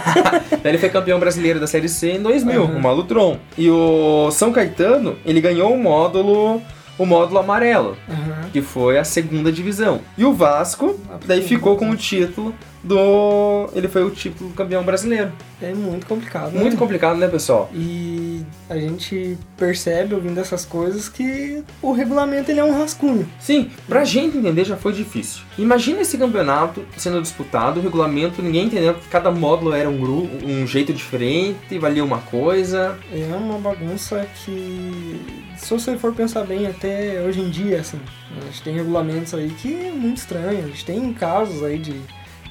ele 0.64 0.78
foi 0.78 0.88
campeão 0.88 1.18
brasileiro 1.18 1.58
da 1.58 1.66
Série 1.66 1.88
C 1.88 2.12
em 2.12 2.22
2000, 2.22 2.62
Aham. 2.62 2.76
o 2.76 2.80
Malutron. 2.80 3.38
E 3.56 3.68
o 3.70 4.30
São 4.30 4.52
Caetano, 4.52 5.16
ele 5.24 5.40
ganhou 5.40 5.72
o 5.72 5.78
módulo 5.82 6.60
o 6.98 7.06
módulo 7.06 7.38
amarelo, 7.38 7.96
Aham. 8.10 8.19
Que 8.52 8.62
foi 8.62 8.98
a 8.98 9.04
segunda 9.04 9.50
divisão. 9.52 10.00
E 10.16 10.24
o 10.24 10.32
Vasco, 10.32 10.98
daí 11.26 11.42
ficou 11.42 11.76
com 11.76 11.90
o 11.90 11.96
título 11.96 12.54
do. 12.82 13.68
Ele 13.74 13.88
foi 13.88 14.02
o 14.04 14.10
título 14.10 14.50
campeão 14.50 14.82
brasileiro. 14.82 15.32
É 15.60 15.74
muito 15.74 16.06
complicado. 16.06 16.52
né? 16.52 16.60
Muito 16.60 16.76
complicado, 16.76 17.18
né, 17.18 17.28
pessoal? 17.28 17.70
E 17.74 18.42
a 18.68 18.76
gente 18.78 19.36
percebe 19.56 20.14
ouvindo 20.14 20.40
essas 20.40 20.64
coisas 20.64 21.08
que 21.08 21.62
o 21.82 21.92
regulamento 21.92 22.50
ele 22.50 22.60
é 22.60 22.64
um 22.64 22.78
rascunho. 22.78 23.28
Sim, 23.38 23.70
pra 23.86 24.04
gente 24.04 24.38
entender 24.38 24.64
já 24.64 24.76
foi 24.76 24.92
difícil. 24.92 25.42
Imagina 25.58 26.00
esse 26.00 26.16
campeonato 26.16 26.82
sendo 26.96 27.20
disputado, 27.20 27.78
o 27.78 27.82
regulamento, 27.82 28.40
ninguém 28.40 28.66
entendendo 28.66 28.98
que 29.00 29.08
cada 29.08 29.30
módulo 29.30 29.74
era 29.74 29.88
um 29.88 29.98
grupo, 29.98 30.30
um 30.46 30.66
jeito 30.66 30.92
diferente, 30.94 31.78
valia 31.78 32.02
uma 32.02 32.18
coisa. 32.18 32.98
É 33.12 33.34
uma 33.36 33.58
bagunça 33.58 34.26
que, 34.42 35.20
se 35.60 35.70
você 35.70 35.96
for 35.96 36.14
pensar 36.14 36.44
bem, 36.44 36.66
até 36.66 37.20
hoje 37.26 37.40
em 37.40 37.50
dia, 37.50 37.80
assim, 37.80 37.98
a 38.40 38.44
gente 38.46 38.62
tem 38.62 38.74
regulamentos 38.74 39.34
aí 39.34 39.48
que 39.50 39.86
é 39.86 39.90
muito 39.90 40.18
estranho. 40.18 40.58
A 40.64 40.68
gente 40.68 40.84
tem 40.84 41.12
casos 41.12 41.62
aí 41.62 41.78
de, 41.78 41.94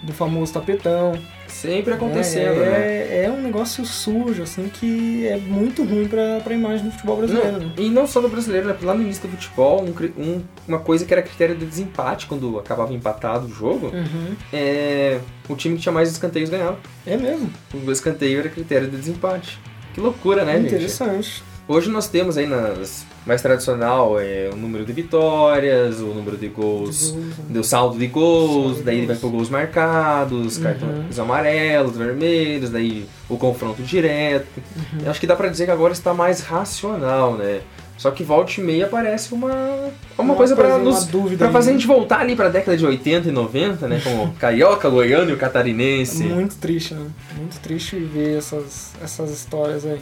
do 0.03 0.14
famoso 0.14 0.53
tapetão. 0.53 1.14
Sempre 1.47 1.93
acontecendo, 1.95 2.62
é, 2.64 2.70
né? 2.70 2.78
é, 2.78 3.24
é 3.26 3.32
um 3.32 3.41
negócio 3.41 3.84
sujo, 3.84 4.43
assim, 4.43 4.70
que 4.70 5.28
é 5.28 5.38
muito 5.38 5.84
ruim 5.84 6.07
pra, 6.07 6.39
pra 6.43 6.53
imagem 6.53 6.86
do 6.86 6.91
futebol 6.91 7.18
brasileiro, 7.18 7.51
Não, 7.53 7.60
né? 7.60 7.74
e 7.78 7.89
não 7.89 8.05
só 8.05 8.22
do 8.22 8.30
brasileiro, 8.30 8.68
né? 8.68 8.76
Lá 8.84 8.93
no 8.93 9.01
início 9.01 9.24
do 9.28 9.30
futebol, 9.36 9.84
um 9.84 10.22
um- 10.22 10.43
uma 10.68 10.78
coisa 10.80 11.03
que 11.05 11.12
era 11.12 11.24
critério 11.24 11.55
de 11.55 11.66
desempate, 11.66 12.28
quando 12.28 12.60
acabava 12.60 12.93
empatado 12.93 13.47
o 13.47 13.49
jogo, 13.49 13.88
Uhum. 13.88 14.36
é 14.53 15.20
o 15.49 15.55
time 15.55 15.76
que 15.76 15.82
tinha 15.82 15.91
mais 15.91 16.10
escanteios 16.12 16.49
ganhava. 16.51 16.78
É 17.05 17.18
mesmo. 17.18 17.51
O 17.74 17.91
escanteio 17.91 18.39
era 18.39 18.49
critério 18.49 18.88
de 18.88 18.95
desempate. 18.95 19.60
Que 19.95 19.99
loucura, 19.99 20.45
né, 20.45 20.57
gente? 20.57 20.68
Interessante. 20.68 21.43
Hoje 21.70 21.88
nós 21.88 22.08
temos 22.08 22.36
aí 22.36 22.48
nas 22.48 23.06
mais 23.28 23.44
tradicional 23.44 24.20
é, 24.20 24.50
o 24.52 24.56
número 24.56 24.84
de 24.84 24.92
vitórias, 24.92 26.00
o 26.00 26.08
número 26.08 26.36
de 26.36 26.48
gols, 26.48 27.14
né? 27.14 27.32
do 27.48 27.64
saldo 27.64 28.00
de 28.00 28.08
gols, 28.08 28.78
de 28.78 28.82
daí 28.82 28.96
gols. 28.96 29.08
vai 29.08 29.18
pro 29.18 29.30
gols 29.30 29.50
marcados, 29.52 30.58
Uhum. 30.58 30.64
cartões 30.64 31.20
amarelos, 31.20 31.96
vermelhos, 31.96 32.72
daí 32.72 33.06
o 33.30 33.38
confronto 33.38 33.84
direto. 33.84 34.48
Uhum. 34.76 35.02
Eu 35.06 35.12
acho 35.12 35.20
que 35.20 35.28
dá 35.28 35.36
pra 35.36 35.48
dizer 35.48 35.66
que 35.66 35.72
agora 35.72 35.94
está 35.94 36.12
mais 36.12 36.42
racional, 36.42 37.36
né? 37.36 37.62
Só 38.00 38.10
que 38.10 38.24
volta 38.24 38.60
e 38.60 38.64
meia 38.64 38.88
aparece 38.88 39.32
uma, 39.32 39.92
uma, 40.18 40.34
coisa 40.34 40.56
pra, 40.56 40.70
uma 40.70 40.80
nos, 40.80 41.06
dúvida 41.06 41.38
pra 41.38 41.48
aí, 41.50 41.54
fazer 41.54 41.70
a 41.70 41.74
né? 41.74 41.78
gente 41.80 41.86
voltar 41.88 42.22
ali 42.22 42.36
pra 42.36 42.50
década 42.50 42.76
de 42.76 42.84
80 42.84 43.28
e 43.30 43.32
90, 43.32 43.88
né? 43.88 44.02
Como 44.04 44.24
o 44.24 44.32
carioca, 44.40 44.90
goiano 44.90 45.30
e 45.30 45.34
o 45.34 45.38
catarinense. 45.38 46.24
Muito 46.24 46.56
triste, 46.56 46.96
né? 46.96 47.06
Muito 47.38 47.60
triste 47.60 47.96
ver 47.98 48.40
essas, 48.40 48.94
essas 49.04 49.30
histórias 49.30 49.86
aí. 49.86 50.00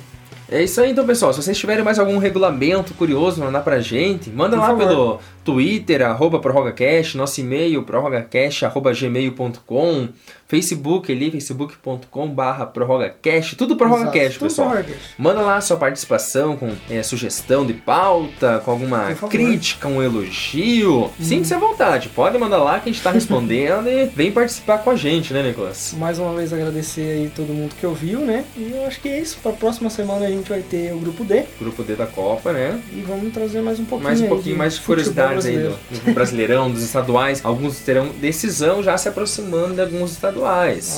É 0.49 0.63
isso 0.63 0.79
aí 0.79 0.91
então, 0.91 1.05
pessoal. 1.05 1.33
Se 1.33 1.41
vocês 1.43 1.57
tiverem 1.57 1.83
mais 1.83 1.99
algum 1.99 2.17
regulamento 2.17 2.93
curioso 2.93 3.41
mandar 3.41 3.61
pra 3.61 3.81
gente, 3.81 4.29
manda 4.29 4.55
Por 4.55 4.61
lá 4.61 4.67
favor. 4.67 4.87
pelo 4.87 5.19
Twitter, 5.43 6.01
arroba 6.01 6.39
prorrogacast, 6.39 7.17
nosso 7.17 7.41
e-mail, 7.41 7.83
prorrogacast, 7.83 8.65
arroba 8.65 8.93
gmail.com, 8.93 10.07
Facebook 10.47 11.11
ali, 11.11 11.31
facebook.com 11.31 12.27
barra 12.29 12.65
prorrogacast, 12.65 13.55
tudo 13.55 13.75
prorrogacast, 13.75 14.17
Exato, 14.17 14.39
tudo 14.39 14.49
pessoal. 14.49 14.69
ProrrogaCast. 14.69 15.15
Manda 15.17 15.41
lá 15.41 15.57
a 15.57 15.61
sua 15.61 15.77
participação 15.77 16.55
com 16.55 16.71
é, 16.89 17.03
sugestão 17.03 17.65
de 17.65 17.73
pauta, 17.73 18.61
com 18.63 18.71
alguma 18.71 19.13
crítica, 19.29 19.87
um 19.87 20.01
elogio. 20.01 21.11
Sinta-se 21.19 21.53
à 21.53 21.59
vontade, 21.59 22.09
pode 22.09 22.37
mandar 22.37 22.57
lá 22.57 22.79
que 22.79 22.89
a 22.89 22.91
gente 22.91 23.01
tá 23.01 23.11
respondendo 23.11 23.87
e 23.89 24.05
vem 24.05 24.31
participar 24.31 24.79
com 24.79 24.89
a 24.89 24.95
gente, 24.95 25.33
né, 25.33 25.43
Nicolas? 25.43 25.93
Mais 25.97 26.19
uma 26.19 26.33
vez 26.33 26.53
agradecer 26.53 27.01
aí 27.01 27.31
todo 27.35 27.53
mundo 27.53 27.75
que 27.75 27.85
ouviu, 27.85 28.21
né? 28.21 28.45
E 28.55 28.71
eu 28.71 28.85
acho 28.85 29.01
que 29.01 29.09
é 29.09 29.19
isso. 29.19 29.37
Pra 29.41 29.51
próxima 29.51 29.89
semana 29.89 30.25
a 30.25 30.29
gente 30.29 30.49
vai 30.49 30.61
ter 30.61 30.93
o 30.93 30.99
grupo 30.99 31.23
D 31.23 31.45
Grupo 31.59 31.83
D 31.83 31.95
da 31.95 32.07
Copa, 32.07 32.53
né? 32.53 32.81
e 32.93 33.01
vamos 33.01 33.33
trazer 33.33 33.61
mais 33.61 33.79
um 33.79 33.85
pouquinho 33.85 34.07
Mais 34.07 34.19
um 34.19 34.23
aí 34.23 34.29
pouquinho 34.29 34.55
de 34.55 34.59
mais 34.59 34.79
curiosidades 34.79 35.45
aí 35.45 35.57
do, 35.57 35.77
do 36.05 36.13
Brasileirão, 36.13 36.71
dos 36.71 36.83
estaduais. 36.83 37.41
Alguns 37.43 37.79
terão 37.79 38.09
decisão 38.19 38.81
já 38.81 38.97
se 38.97 39.09
aproximando 39.09 39.75
de 39.75 39.81
alguns 39.81 40.11
estaduais. 40.11 40.36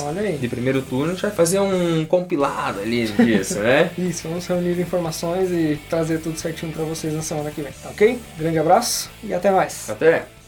Olha 0.04 0.22
aí. 0.22 0.36
De 0.36 0.48
primeiro 0.48 0.82
turno 0.82 1.06
a 1.06 1.14
gente 1.14 1.22
vai 1.22 1.30
fazer 1.30 1.60
um 1.60 2.04
compilado 2.06 2.80
ali 2.80 3.06
disso, 3.06 3.58
né? 3.58 3.90
Isso, 3.98 4.28
vamos 4.28 4.46
reunir 4.46 4.80
informações 4.80 5.50
e 5.50 5.78
trazer 5.88 6.20
tudo 6.20 6.38
certinho 6.38 6.72
pra 6.72 6.84
vocês 6.84 7.12
na 7.12 7.22
semana 7.22 7.50
que 7.50 7.62
vem, 7.62 7.72
tá 7.82 7.90
ok? 7.90 8.18
Grande 8.38 8.58
abraço 8.58 9.10
e 9.22 9.32
até 9.34 9.50
mais. 9.50 9.88
Até! 9.88 10.39